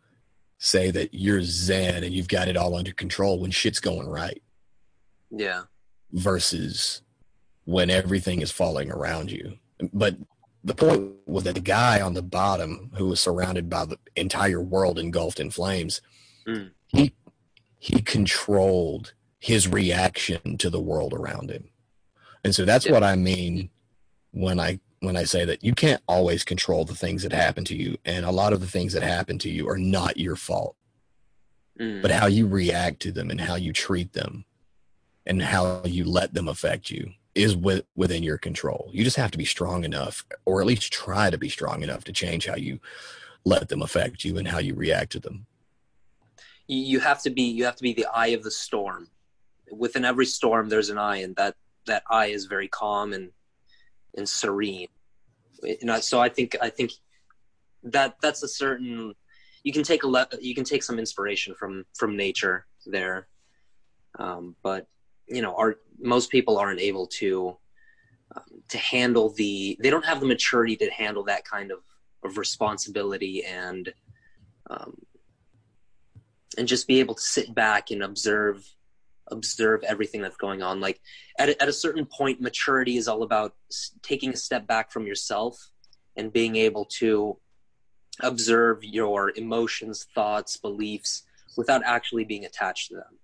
say 0.59 0.91
that 0.93 1.13
you're 1.13 1.43
Zen 1.43 2.05
and 2.05 2.15
you've 2.15 2.29
got 2.29 2.49
it 2.49 2.57
all 2.57 2.75
under 2.77 2.93
control 2.93 3.41
when 3.41 3.51
shit's 3.51 3.81
going 3.81 4.07
right 4.09 4.41
yeah 5.37 5.63
versus 6.13 7.03
when 7.65 7.91
everything 7.91 8.41
is 8.43 8.51
falling 8.51 8.91
around 8.91 9.31
you. 9.31 9.59
But 9.93 10.17
the 10.63 10.75
point 10.75 11.13
was 11.27 11.45
that 11.45 11.55
the 11.55 11.61
guy 11.61 12.01
on 12.01 12.15
the 12.15 12.23
bottom 12.23 12.91
who 12.97 13.07
was 13.09 13.21
surrounded 13.21 13.69
by 13.69 13.85
the 13.87 13.99
entire 14.17 14.61
world 14.61 14.99
engulfed 14.99 15.41
in 15.41 15.51
flames, 15.51 16.01
Mm. 16.47 16.71
he 16.89 17.15
he 17.79 18.01
controlled 18.03 19.15
his 19.39 19.67
reaction 19.69 20.57
to 20.59 20.71
the 20.71 20.81
world 20.81 21.13
around 21.15 21.51
him. 21.51 21.71
And 22.45 22.55
so 22.55 22.65
that's 22.65 22.87
Yeah. 22.87 22.93
what 22.93 23.03
I 23.05 23.17
mean 23.17 23.71
when 24.31 24.61
I 24.61 24.81
when 25.01 25.17
I 25.17 25.25
say 25.25 25.45
that 25.45 25.63
you 25.63 25.75
can't 25.75 26.03
always 26.09 26.45
control 26.45 26.85
the 26.87 26.95
things 26.95 27.23
that 27.25 27.33
happen 27.33 27.65
to 27.67 27.77
you 27.77 27.99
and 28.07 28.25
a 28.25 28.31
lot 28.31 28.53
of 28.55 28.61
the 28.61 28.67
things 28.67 28.93
that 28.95 29.03
happen 29.03 29.39
to 29.41 29.51
you 29.51 29.69
are 29.69 29.79
not 29.79 30.17
your 30.17 30.37
fault 30.37 30.77
Mm. 31.81 32.03
but 32.03 32.11
how 32.11 32.27
you 32.27 32.47
react 32.47 33.01
to 33.01 33.11
them 33.13 33.31
and 33.31 33.41
how 33.41 33.57
you 33.57 33.73
treat 33.73 34.13
them 34.13 34.45
and 35.27 35.43
how 35.43 35.83
you 35.85 36.05
let 36.05 36.35
them 36.35 36.49
affect 36.49 36.91
you 36.91 37.13
is 37.35 37.57
with, 37.57 37.85
within 37.97 38.23
your 38.23 38.39
control. 38.39 38.91
You 38.93 39.05
just 39.05 39.17
have 39.17 39.31
to 39.33 39.39
be 39.39 39.45
strong 39.45 39.85
enough, 39.85 40.25
or 40.45 40.61
at 40.61 40.67
least 40.67 40.93
try 40.93 41.31
to 41.31 41.39
be 41.39 41.49
strong 41.49 41.83
enough 41.83 42.05
to 42.05 42.13
change 42.13 42.47
how 42.47 42.57
you 42.57 42.79
let 43.45 43.69
them 43.69 43.83
affect 43.83 44.25
you 44.25 44.39
and 44.39 44.49
how 44.49 44.59
you 44.59 44.75
react 44.75 45.13
to 45.13 45.21
them. 45.21 45.47
you, 46.67 47.01
have 47.01 47.23
to 47.23 47.31
be 47.31 47.43
you 47.43 47.65
have 47.65 47.77
to 47.77 47.83
be 47.83 47.93
the 47.93 48.07
eye 48.15 48.29
of 48.29 48.43
the 48.43 48.51
storm 48.51 49.09
within 49.71 50.05
every 50.05 50.27
storm 50.27 50.69
there's 50.69 50.91
an 50.91 50.99
eye 50.99 51.19
and 51.19 51.35
that 51.37 51.55
that 51.87 52.03
eye 52.11 52.27
is 52.27 52.47
very 52.47 52.69
calm 52.69 53.13
and 53.13 53.31
and 54.17 54.29
serene 54.29 54.89
so 56.01 56.21
i 56.21 56.29
think 56.29 56.57
i 56.63 56.69
think 56.69 56.93
that 57.83 58.15
that's 58.21 58.43
a 58.43 58.49
certain 58.49 59.15
you 59.63 59.73
can 59.73 59.83
take 59.83 60.05
a 60.05 60.07
le- 60.07 60.29
you 60.41 60.55
can 60.55 60.65
take 60.65 60.83
some 60.83 60.99
inspiration 60.99 61.55
from 61.55 61.85
from 61.95 62.17
nature 62.17 62.67
there 62.87 63.27
um, 64.19 64.55
but 64.63 64.87
you 65.27 65.43
know, 65.43 65.55
are 65.57 65.77
most 65.99 66.31
people 66.31 66.59
aren't 66.59 66.81
able 66.81 67.07
to 67.07 67.57
um, 68.35 68.63
to 68.69 68.79
handle 68.79 69.31
the. 69.31 69.79
They 69.81 69.91
don't 69.91 70.05
have 70.05 70.21
the 70.21 70.27
maturity 70.27 70.77
to 70.77 70.91
handle 70.91 71.25
that 71.25 71.45
kind 71.45 71.71
of 71.71 71.79
of 72.25 72.39
responsibility 72.39 73.45
and 73.45 73.93
um, 74.71 74.97
and 76.57 76.67
just 76.67 76.87
be 76.87 77.01
able 77.01 77.15
to 77.15 77.23
sit 77.23 77.55
back 77.55 77.91
and 77.91 78.03
observe 78.03 78.67
observe 79.29 79.83
everything 79.85 80.21
that's 80.21 80.37
going 80.37 80.63
on 80.63 80.81
like 80.81 81.01
at 81.39 81.49
a, 81.49 81.63
at 81.63 81.69
a 81.69 81.73
certain 81.73 82.05
point 82.05 82.43
maturity 82.43 82.99
is 82.99 83.09
all 83.09 83.23
about 83.23 83.55
taking 84.03 84.31
a 84.31 84.37
step 84.37 84.67
back 84.67 84.93
from 84.93 85.07
yourself 85.07 85.71
and 86.17 86.31
being 86.31 86.57
able 86.57 86.85
to 86.85 87.37
observe 88.21 88.85
your 88.85 89.33
emotions 89.37 90.07
thoughts 90.15 90.59
beliefs 90.59 91.23
without 91.57 91.83
actually 91.87 92.25
being 92.25 92.45
attached 92.45 92.89
to 92.89 92.97
them 92.97 93.19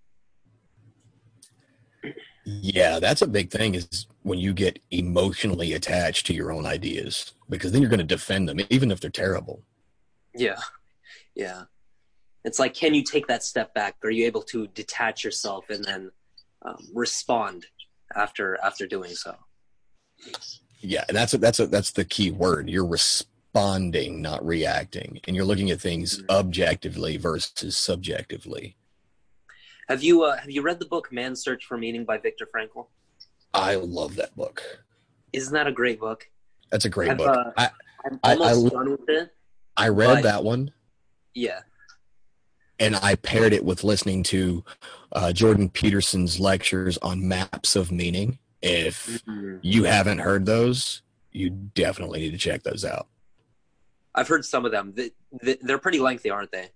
yeah 2.44 2.98
that's 2.98 3.22
a 3.22 3.26
big 3.26 3.50
thing 3.50 3.74
is 3.74 4.06
when 4.22 4.38
you 4.38 4.52
get 4.52 4.78
emotionally 4.90 5.72
attached 5.72 6.26
to 6.26 6.34
your 6.34 6.52
own 6.52 6.66
ideas 6.66 7.32
because 7.48 7.72
then 7.72 7.82
you're 7.82 7.90
going 7.90 7.98
to 7.98 8.04
defend 8.04 8.48
them 8.48 8.58
even 8.70 8.90
if 8.90 9.00
they're 9.00 9.10
terrible 9.10 9.62
yeah 10.34 10.58
yeah 11.34 11.62
it's 12.44 12.58
like, 12.58 12.74
can 12.74 12.94
you 12.94 13.02
take 13.02 13.26
that 13.26 13.42
step 13.42 13.74
back? 13.74 13.96
Are 14.02 14.10
you 14.10 14.26
able 14.26 14.42
to 14.42 14.66
detach 14.68 15.24
yourself 15.24 15.68
and 15.68 15.84
then 15.84 16.10
um, 16.62 16.88
respond 16.94 17.66
after 18.14 18.58
after 18.62 18.86
doing 18.86 19.12
so? 19.12 19.36
Yeah, 20.80 21.04
and 21.08 21.16
that's 21.16 21.34
a, 21.34 21.38
that's 21.38 21.60
a, 21.60 21.66
that's 21.66 21.90
the 21.90 22.04
key 22.04 22.30
word. 22.30 22.70
You're 22.70 22.86
responding, 22.86 24.22
not 24.22 24.44
reacting, 24.44 25.20
and 25.26 25.36
you're 25.36 25.44
looking 25.44 25.70
at 25.70 25.80
things 25.80 26.18
mm-hmm. 26.18 26.30
objectively 26.30 27.18
versus 27.18 27.76
subjectively. 27.76 28.76
Have 29.90 30.02
you 30.02 30.22
uh, 30.22 30.38
have 30.38 30.50
you 30.50 30.62
read 30.62 30.78
the 30.78 30.86
book 30.86 31.12
Man's 31.12 31.42
Search 31.42 31.66
for 31.66 31.76
Meaning 31.76 32.06
by 32.06 32.16
Viktor 32.16 32.46
Frankl? 32.46 32.86
I 33.52 33.74
love 33.74 34.16
that 34.16 34.34
book. 34.34 34.62
Isn't 35.34 35.52
that 35.52 35.66
a 35.66 35.72
great 35.72 36.00
book? 36.00 36.26
That's 36.70 36.86
a 36.86 36.88
great 36.88 37.10
I've, 37.10 37.18
book. 37.18 37.36
Uh, 37.36 37.50
I, 37.58 37.70
I'm 38.06 38.20
almost 38.22 38.64
I, 38.64 38.66
I, 38.66 38.70
done 38.70 38.90
with 38.92 39.08
it. 39.08 39.34
I 39.76 39.88
read 39.88 40.22
that 40.22 40.42
one. 40.42 40.72
Yeah 41.34 41.60
and 42.80 42.96
I 42.96 43.14
paired 43.14 43.52
it 43.52 43.64
with 43.64 43.84
listening 43.84 44.22
to 44.24 44.64
uh, 45.12 45.32
Jordan 45.32 45.68
Peterson's 45.68 46.40
lectures 46.40 46.98
on 46.98 47.28
maps 47.28 47.76
of 47.76 47.92
meaning. 47.92 48.38
If 48.62 49.06
mm-hmm. 49.06 49.58
you 49.62 49.84
haven't 49.84 50.18
heard 50.18 50.46
those, 50.46 51.02
you 51.30 51.50
definitely 51.50 52.20
need 52.20 52.32
to 52.32 52.38
check 52.38 52.62
those 52.62 52.84
out. 52.84 53.06
I've 54.14 54.28
heard 54.28 54.44
some 54.44 54.64
of 54.64 54.72
them. 54.72 54.94
They're 55.62 55.78
pretty 55.78 56.00
lengthy, 56.00 56.30
aren't 56.30 56.50
they? 56.50 56.70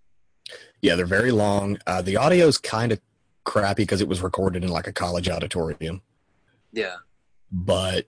Yeah, 0.83 0.97
they're 0.97 1.07
very 1.07 1.31
long. 1.31 1.79
Uh, 1.87 2.03
the 2.03 2.17
audio 2.17 2.47
is 2.47 2.59
kind 2.59 2.93
of 2.93 3.01
crappy 3.45 3.83
because 3.83 4.01
it 4.01 4.09
was 4.09 4.23
recorded 4.23 4.65
in 4.65 4.71
like 4.71 4.87
a 4.87 4.93
college 4.93 5.29
auditorium. 5.29 6.03
Yeah. 6.73 6.97
But 7.51 8.07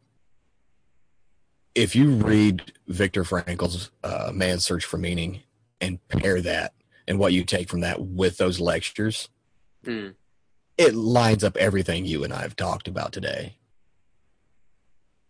if 1.74 1.95
you 1.95 2.11
read 2.11 2.72
Viktor 2.89 3.22
Frankl's 3.22 3.91
uh, 4.03 4.30
Man's 4.34 4.64
Search 4.64 4.84
for 4.84 4.99
Meaning 4.99 5.43
and 5.80 6.07
pair 6.09 6.41
that 6.41 6.72
and 7.07 7.18
what 7.18 7.32
you 7.32 7.45
take 7.45 7.68
from 7.68 7.80
that 7.80 8.01
with 8.01 8.39
those 8.39 8.61
lectures, 8.61 9.28
mm. 9.84 10.14
it 10.78 10.95
lines 10.95 11.45
up 11.45 11.57
everything 11.57 12.05
you 12.05 12.24
and 12.24 12.32
I 12.32 12.43
have 12.43 12.57
talked 12.57 12.89
about 12.89 13.12
today. 13.12 13.57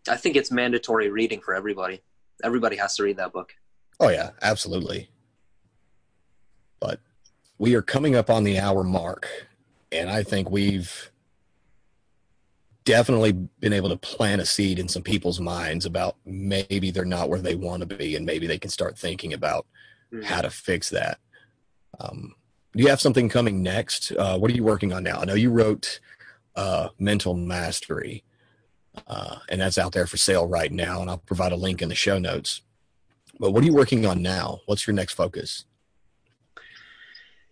I 0.08 0.16
think 0.16 0.36
it's 0.36 0.52
mandatory 0.52 1.10
reading 1.10 1.40
for 1.40 1.54
everybody. 1.54 2.00
Everybody 2.44 2.76
has 2.76 2.96
to 2.96 3.02
read 3.02 3.16
that 3.16 3.32
book. 3.32 3.54
Oh 3.98 4.08
yeah, 4.08 4.30
absolutely. 4.40 5.10
We 7.58 7.74
are 7.74 7.82
coming 7.82 8.14
up 8.14 8.28
on 8.28 8.44
the 8.44 8.58
hour 8.58 8.84
mark, 8.84 9.28
and 9.90 10.10
I 10.10 10.22
think 10.22 10.50
we've 10.50 11.10
definitely 12.84 13.32
been 13.32 13.72
able 13.72 13.88
to 13.88 13.96
plant 13.96 14.40
a 14.40 14.46
seed 14.46 14.78
in 14.78 14.88
some 14.88 15.02
people's 15.02 15.40
minds 15.40 15.86
about 15.86 16.16
maybe 16.24 16.90
they're 16.90 17.04
not 17.04 17.28
where 17.28 17.40
they 17.40 17.54
want 17.54 17.80
to 17.80 17.96
be, 17.96 18.14
and 18.14 18.26
maybe 18.26 18.46
they 18.46 18.58
can 18.58 18.70
start 18.70 18.98
thinking 18.98 19.32
about 19.32 19.66
mm. 20.12 20.22
how 20.22 20.40
to 20.40 20.50
fix 20.50 20.90
that. 20.90 21.18
Um, 21.98 22.34
do 22.74 22.82
you 22.82 22.88
have 22.90 23.00
something 23.00 23.28
coming 23.28 23.62
next? 23.62 24.12
Uh, 24.12 24.38
what 24.38 24.50
are 24.50 24.54
you 24.54 24.64
working 24.64 24.92
on 24.92 25.02
now? 25.02 25.20
I 25.20 25.24
know 25.24 25.34
you 25.34 25.50
wrote 25.50 26.00
uh, 26.54 26.88
Mental 26.98 27.34
Mastery, 27.34 28.22
uh, 29.06 29.36
and 29.48 29.60
that's 29.60 29.78
out 29.78 29.92
there 29.92 30.06
for 30.06 30.18
sale 30.18 30.46
right 30.46 30.70
now, 30.70 31.00
and 31.00 31.10
I'll 31.10 31.18
provide 31.18 31.52
a 31.52 31.56
link 31.56 31.80
in 31.80 31.88
the 31.88 31.94
show 31.94 32.18
notes. 32.18 32.62
But 33.40 33.52
what 33.52 33.62
are 33.62 33.66
you 33.66 33.74
working 33.74 34.06
on 34.06 34.22
now? 34.22 34.60
What's 34.66 34.86
your 34.86 34.94
next 34.94 35.14
focus? 35.14 35.64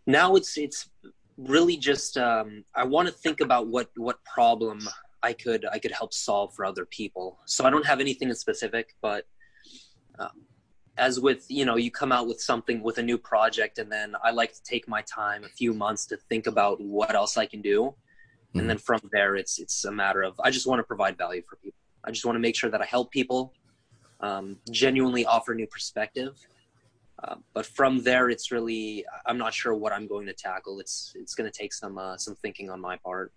Now 0.06 0.36
it's 0.36 0.56
it's 0.58 0.88
really 1.36 1.76
just 1.76 2.16
um, 2.16 2.64
I 2.74 2.84
want 2.84 3.08
to 3.08 3.14
think 3.14 3.40
about 3.40 3.68
what 3.68 3.90
what 3.96 4.22
problem 4.24 4.80
I 5.22 5.32
could 5.32 5.64
I 5.72 5.78
could 5.78 5.92
help 5.92 6.12
solve 6.12 6.54
for 6.54 6.64
other 6.64 6.84
people. 6.86 7.38
So 7.46 7.64
I 7.64 7.70
don't 7.70 7.86
have 7.86 8.00
anything 8.00 8.28
in 8.28 8.34
specific, 8.34 8.94
but 9.00 9.24
um, 10.18 10.44
as 10.96 11.20
with 11.20 11.44
you 11.48 11.64
know 11.64 11.76
you 11.76 11.90
come 11.90 12.12
out 12.12 12.26
with 12.26 12.40
something 12.40 12.82
with 12.82 12.98
a 12.98 13.02
new 13.02 13.18
project 13.18 13.78
and 13.78 13.90
then 13.90 14.14
i 14.22 14.30
like 14.30 14.52
to 14.52 14.62
take 14.62 14.86
my 14.88 15.02
time 15.02 15.44
a 15.44 15.48
few 15.48 15.74
months 15.74 16.06
to 16.06 16.16
think 16.28 16.46
about 16.46 16.80
what 16.80 17.14
else 17.14 17.36
i 17.36 17.44
can 17.44 17.60
do 17.60 17.82
mm-hmm. 17.82 18.60
and 18.60 18.70
then 18.70 18.78
from 18.78 19.00
there 19.12 19.34
it's 19.36 19.58
it's 19.58 19.84
a 19.84 19.92
matter 19.92 20.22
of 20.22 20.38
i 20.44 20.50
just 20.50 20.66
want 20.66 20.78
to 20.78 20.84
provide 20.84 21.18
value 21.18 21.42
for 21.48 21.56
people 21.56 21.78
i 22.04 22.10
just 22.10 22.24
want 22.24 22.36
to 22.36 22.40
make 22.40 22.56
sure 22.56 22.70
that 22.70 22.80
i 22.80 22.84
help 22.84 23.10
people 23.10 23.52
um, 24.20 24.56
genuinely 24.70 25.26
offer 25.26 25.54
new 25.54 25.66
perspective 25.66 26.38
uh, 27.22 27.36
but 27.52 27.64
from 27.64 28.02
there 28.02 28.28
it's 28.30 28.50
really 28.50 29.04
i'm 29.26 29.38
not 29.38 29.54
sure 29.54 29.74
what 29.74 29.92
i'm 29.92 30.06
going 30.06 30.26
to 30.26 30.32
tackle 30.32 30.80
it's 30.80 31.12
it's 31.14 31.34
going 31.34 31.50
to 31.50 31.56
take 31.56 31.72
some 31.72 31.96
uh, 31.98 32.16
some 32.16 32.34
thinking 32.36 32.70
on 32.70 32.80
my 32.80 32.96
part 32.96 33.32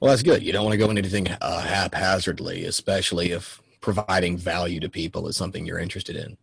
well 0.00 0.10
that's 0.10 0.22
good 0.22 0.42
you 0.42 0.52
don't 0.52 0.64
want 0.64 0.72
to 0.72 0.78
go 0.78 0.88
into 0.88 1.00
anything 1.00 1.28
uh, 1.40 1.60
haphazardly 1.60 2.64
especially 2.64 3.32
if 3.32 3.60
providing 3.80 4.36
value 4.36 4.80
to 4.80 4.88
people 4.88 5.28
is 5.28 5.36
something 5.36 5.64
you're 5.64 5.78
interested 5.78 6.16
in. 6.16 6.36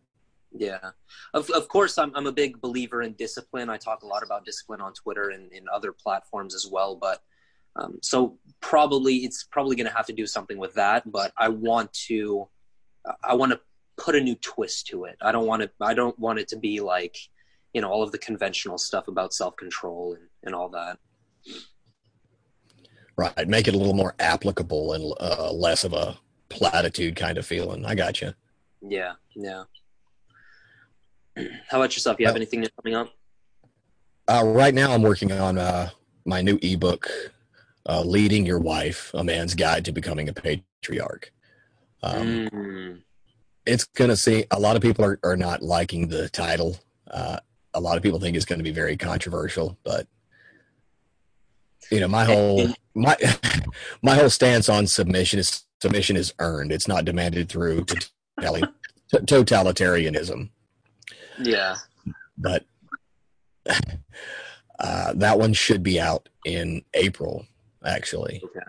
Yeah, 0.57 0.91
of 1.33 1.49
of 1.49 1.67
course, 1.67 1.97
I'm 1.97 2.15
I'm 2.15 2.27
a 2.27 2.31
big 2.31 2.61
believer 2.61 3.01
in 3.01 3.13
discipline. 3.13 3.69
I 3.69 3.77
talk 3.77 4.03
a 4.03 4.07
lot 4.07 4.23
about 4.23 4.45
discipline 4.45 4.79
on 4.79 4.93
Twitter 4.93 5.29
and 5.29 5.51
in 5.51 5.65
other 5.73 5.91
platforms 5.91 6.55
as 6.55 6.65
well. 6.65 6.95
But 6.95 7.21
um, 7.75 7.99
so 8.01 8.37
probably 8.61 9.17
it's 9.17 9.43
probably 9.43 9.75
going 9.75 9.87
to 9.87 9.95
have 9.95 10.05
to 10.05 10.13
do 10.13 10.25
something 10.25 10.57
with 10.57 10.73
that. 10.75 11.11
But 11.11 11.33
I 11.37 11.49
want 11.49 11.91
to 12.07 12.47
I 13.21 13.33
want 13.33 13.51
to 13.51 13.59
put 13.97 14.15
a 14.15 14.21
new 14.21 14.35
twist 14.35 14.87
to 14.87 15.05
it. 15.05 15.17
I 15.21 15.31
don't 15.31 15.47
want 15.47 15.61
to 15.61 15.71
I 15.81 15.93
don't 15.93 16.17
want 16.19 16.39
it 16.39 16.47
to 16.49 16.57
be 16.57 16.79
like 16.79 17.17
you 17.73 17.81
know 17.81 17.89
all 17.89 18.03
of 18.03 18.11
the 18.11 18.17
conventional 18.17 18.77
stuff 18.77 19.07
about 19.07 19.33
self 19.33 19.55
control 19.55 20.13
and 20.13 20.27
and 20.43 20.55
all 20.55 20.69
that. 20.69 20.97
Right, 23.17 23.47
make 23.47 23.67
it 23.67 23.75
a 23.75 23.77
little 23.77 23.93
more 23.93 24.13
applicable 24.19 24.93
and 24.93 25.13
uh, 25.21 25.51
less 25.51 25.83
of 25.85 25.93
a 25.93 26.17
platitude 26.49 27.15
kind 27.15 27.37
of 27.37 27.45
feeling. 27.45 27.85
I 27.85 27.95
got 27.95 28.21
you. 28.21 28.33
Yeah, 28.81 29.13
yeah. 29.35 29.63
How 31.69 31.79
about 31.79 31.95
yourself? 31.95 32.19
You 32.19 32.27
have 32.27 32.35
anything 32.35 32.65
coming 32.81 32.95
up? 32.95 33.09
Uh, 34.27 34.43
right 34.45 34.73
now, 34.73 34.91
I'm 34.91 35.01
working 35.01 35.31
on 35.31 35.57
uh, 35.57 35.89
my 36.25 36.41
new 36.41 36.57
ebook, 36.61 37.09
uh, 37.87 38.01
"Leading 38.01 38.45
Your 38.45 38.59
Wife: 38.59 39.11
A 39.13 39.23
Man's 39.23 39.53
Guide 39.53 39.85
to 39.85 39.91
Becoming 39.91 40.29
a 40.29 40.33
Patriarch." 40.33 41.31
Um, 42.03 42.49
mm. 42.49 43.01
It's 43.65 43.85
going 43.85 44.09
to 44.09 44.17
see 44.17 44.45
a 44.51 44.59
lot 44.59 44.75
of 44.75 44.81
people 44.81 45.03
are, 45.05 45.19
are 45.23 45.37
not 45.37 45.61
liking 45.61 46.07
the 46.07 46.29
title. 46.29 46.77
Uh, 47.09 47.39
a 47.73 47.79
lot 47.79 47.97
of 47.97 48.03
people 48.03 48.19
think 48.19 48.35
it's 48.35 48.45
going 48.45 48.59
to 48.59 48.63
be 48.63 48.71
very 48.71 48.95
controversial, 48.95 49.77
but 49.83 50.07
you 51.91 51.99
know, 51.99 52.07
my 52.07 52.25
whole 52.25 52.67
my 52.95 53.15
my 54.01 54.15
whole 54.15 54.29
stance 54.29 54.69
on 54.69 54.87
submission 54.87 55.39
is 55.39 55.65
submission 55.81 56.15
is 56.15 56.33
earned. 56.39 56.71
It's 56.71 56.87
not 56.87 57.05
demanded 57.05 57.49
through 57.49 57.85
totalitarianism. 59.11 60.49
Yeah. 61.39 61.75
But 62.37 62.65
uh, 64.79 65.13
that 65.13 65.39
one 65.39 65.53
should 65.53 65.83
be 65.83 65.99
out 65.99 66.29
in 66.45 66.83
April, 66.93 67.45
actually. 67.83 68.41
Okay. 68.43 68.65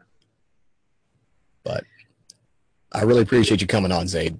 But 1.64 1.84
I 2.92 3.02
really 3.02 3.22
appreciate 3.22 3.60
you 3.60 3.66
coming 3.66 3.92
on, 3.92 4.06
Zaid. 4.08 4.38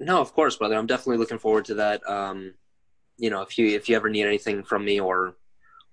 No, 0.00 0.20
of 0.20 0.32
course, 0.32 0.56
brother. 0.56 0.76
I'm 0.76 0.86
definitely 0.86 1.18
looking 1.18 1.38
forward 1.38 1.64
to 1.66 1.74
that. 1.74 2.08
Um, 2.08 2.54
you 3.16 3.30
know, 3.30 3.42
if 3.42 3.58
you 3.58 3.66
if 3.68 3.88
you 3.88 3.96
ever 3.96 4.08
need 4.08 4.26
anything 4.26 4.62
from 4.62 4.84
me 4.84 5.00
or 5.00 5.36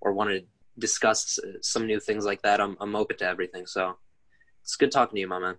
or 0.00 0.12
want 0.12 0.30
to 0.30 0.44
discuss 0.78 1.38
some 1.60 1.86
new 1.86 1.98
things 1.98 2.24
like 2.24 2.42
that, 2.42 2.60
I'm 2.60 2.76
I'm 2.80 2.94
open 2.94 3.16
to 3.18 3.26
everything. 3.26 3.66
So 3.66 3.96
it's 4.62 4.76
good 4.76 4.92
talking 4.92 5.16
to 5.16 5.20
you, 5.20 5.28
my 5.28 5.38
man. 5.38 5.56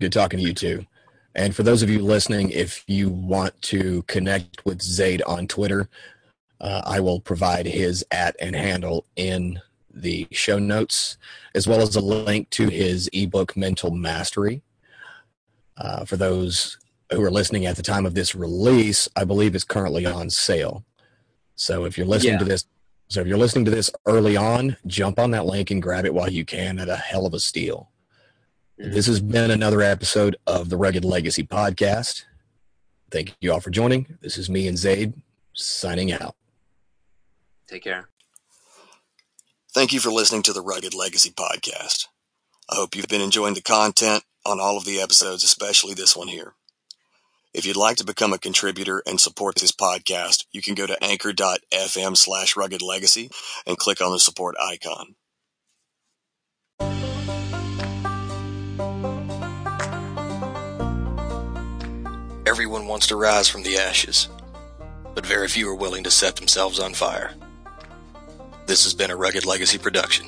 Good 0.00 0.12
talking 0.12 0.40
to 0.40 0.44
you 0.44 0.54
too. 0.54 0.86
And 1.34 1.54
for 1.54 1.62
those 1.62 1.82
of 1.82 1.90
you 1.90 2.00
listening, 2.00 2.50
if 2.50 2.82
you 2.88 3.08
want 3.08 3.60
to 3.62 4.02
connect 4.02 4.64
with 4.64 4.82
Zaid 4.82 5.22
on 5.22 5.46
Twitter, 5.46 5.88
uh, 6.60 6.82
I 6.84 6.98
will 6.98 7.20
provide 7.20 7.66
his 7.66 8.04
at 8.10 8.34
and 8.40 8.56
handle 8.56 9.06
in 9.14 9.60
the 9.92 10.26
show 10.32 10.58
notes, 10.58 11.18
as 11.54 11.68
well 11.68 11.80
as 11.80 11.94
a 11.94 12.00
link 12.00 12.50
to 12.50 12.68
his 12.68 13.08
ebook, 13.12 13.56
Mental 13.56 13.92
Mastery. 13.92 14.62
Uh, 15.76 16.04
for 16.04 16.16
those 16.16 16.78
who 17.10 17.22
are 17.22 17.30
listening 17.30 17.66
at 17.66 17.76
the 17.76 17.82
time 17.82 18.06
of 18.06 18.14
this 18.14 18.34
release, 18.34 19.08
I 19.16 19.24
believe 19.24 19.54
is 19.54 19.64
currently 19.64 20.06
on 20.06 20.30
sale. 20.30 20.84
So 21.56 21.84
if 21.84 21.98
you're 21.98 22.06
listening 22.06 22.34
yeah. 22.34 22.38
to 22.38 22.44
this 22.44 22.64
So 23.08 23.20
if 23.20 23.26
you're 23.26 23.38
listening 23.38 23.64
to 23.66 23.70
this 23.70 23.90
early 24.06 24.36
on, 24.36 24.76
jump 24.86 25.18
on 25.18 25.32
that 25.32 25.44
link 25.44 25.70
and 25.70 25.82
grab 25.82 26.06
it 26.06 26.14
while 26.14 26.30
you 26.30 26.44
can 26.44 26.78
at 26.78 26.88
a 26.88 26.96
hell 26.96 27.26
of 27.26 27.34
a 27.34 27.40
steal. 27.40 27.90
Mm-hmm. 28.80 28.92
This 28.92 29.06
has 29.06 29.20
been 29.20 29.50
another 29.50 29.82
episode 29.82 30.36
of 30.46 30.68
the 30.68 30.76
Rugged 30.76 31.04
Legacy 31.04 31.42
Podcast. 31.42 32.24
Thank 33.10 33.34
you 33.40 33.52
all 33.52 33.60
for 33.60 33.70
joining. 33.70 34.18
This 34.20 34.38
is 34.38 34.48
me 34.48 34.68
and 34.68 34.78
Zaid 34.78 35.14
signing 35.52 36.12
out. 36.12 36.36
Take 37.66 37.82
care. 37.82 38.08
Thank 39.72 39.92
you 39.92 40.00
for 40.00 40.10
listening 40.10 40.42
to 40.44 40.52
the 40.52 40.62
Rugged 40.62 40.94
Legacy 40.94 41.30
Podcast. 41.30 42.06
I 42.70 42.76
hope 42.76 42.94
you've 42.94 43.08
been 43.08 43.20
enjoying 43.20 43.54
the 43.54 43.62
content 43.62 44.22
on 44.46 44.60
all 44.60 44.76
of 44.76 44.84
the 44.84 45.00
episodes, 45.00 45.44
especially 45.44 45.94
this 45.94 46.16
one 46.16 46.28
here. 46.28 46.54
If 47.52 47.66
you'd 47.66 47.76
like 47.76 47.96
to 47.96 48.04
become 48.04 48.32
a 48.32 48.38
contributor 48.38 49.02
and 49.06 49.20
support 49.20 49.56
this 49.56 49.72
podcast, 49.72 50.44
you 50.52 50.62
can 50.62 50.76
go 50.76 50.86
to 50.86 51.02
anchor.fm 51.02 52.16
slash 52.16 52.56
rugged 52.56 52.80
legacy 52.80 53.28
and 53.66 53.76
click 53.76 54.00
on 54.00 54.12
the 54.12 54.20
support 54.20 54.54
icon. 54.60 55.16
Everyone 62.46 62.86
wants 62.86 63.08
to 63.08 63.16
rise 63.16 63.48
from 63.48 63.64
the 63.64 63.78
ashes, 63.78 64.28
but 65.14 65.26
very 65.26 65.48
few 65.48 65.68
are 65.68 65.74
willing 65.74 66.04
to 66.04 66.10
set 66.10 66.36
themselves 66.36 66.78
on 66.78 66.94
fire. 66.94 67.34
This 68.66 68.84
has 68.84 68.94
been 68.94 69.10
a 69.10 69.16
Rugged 69.16 69.44
Legacy 69.44 69.78
production. 69.78 70.26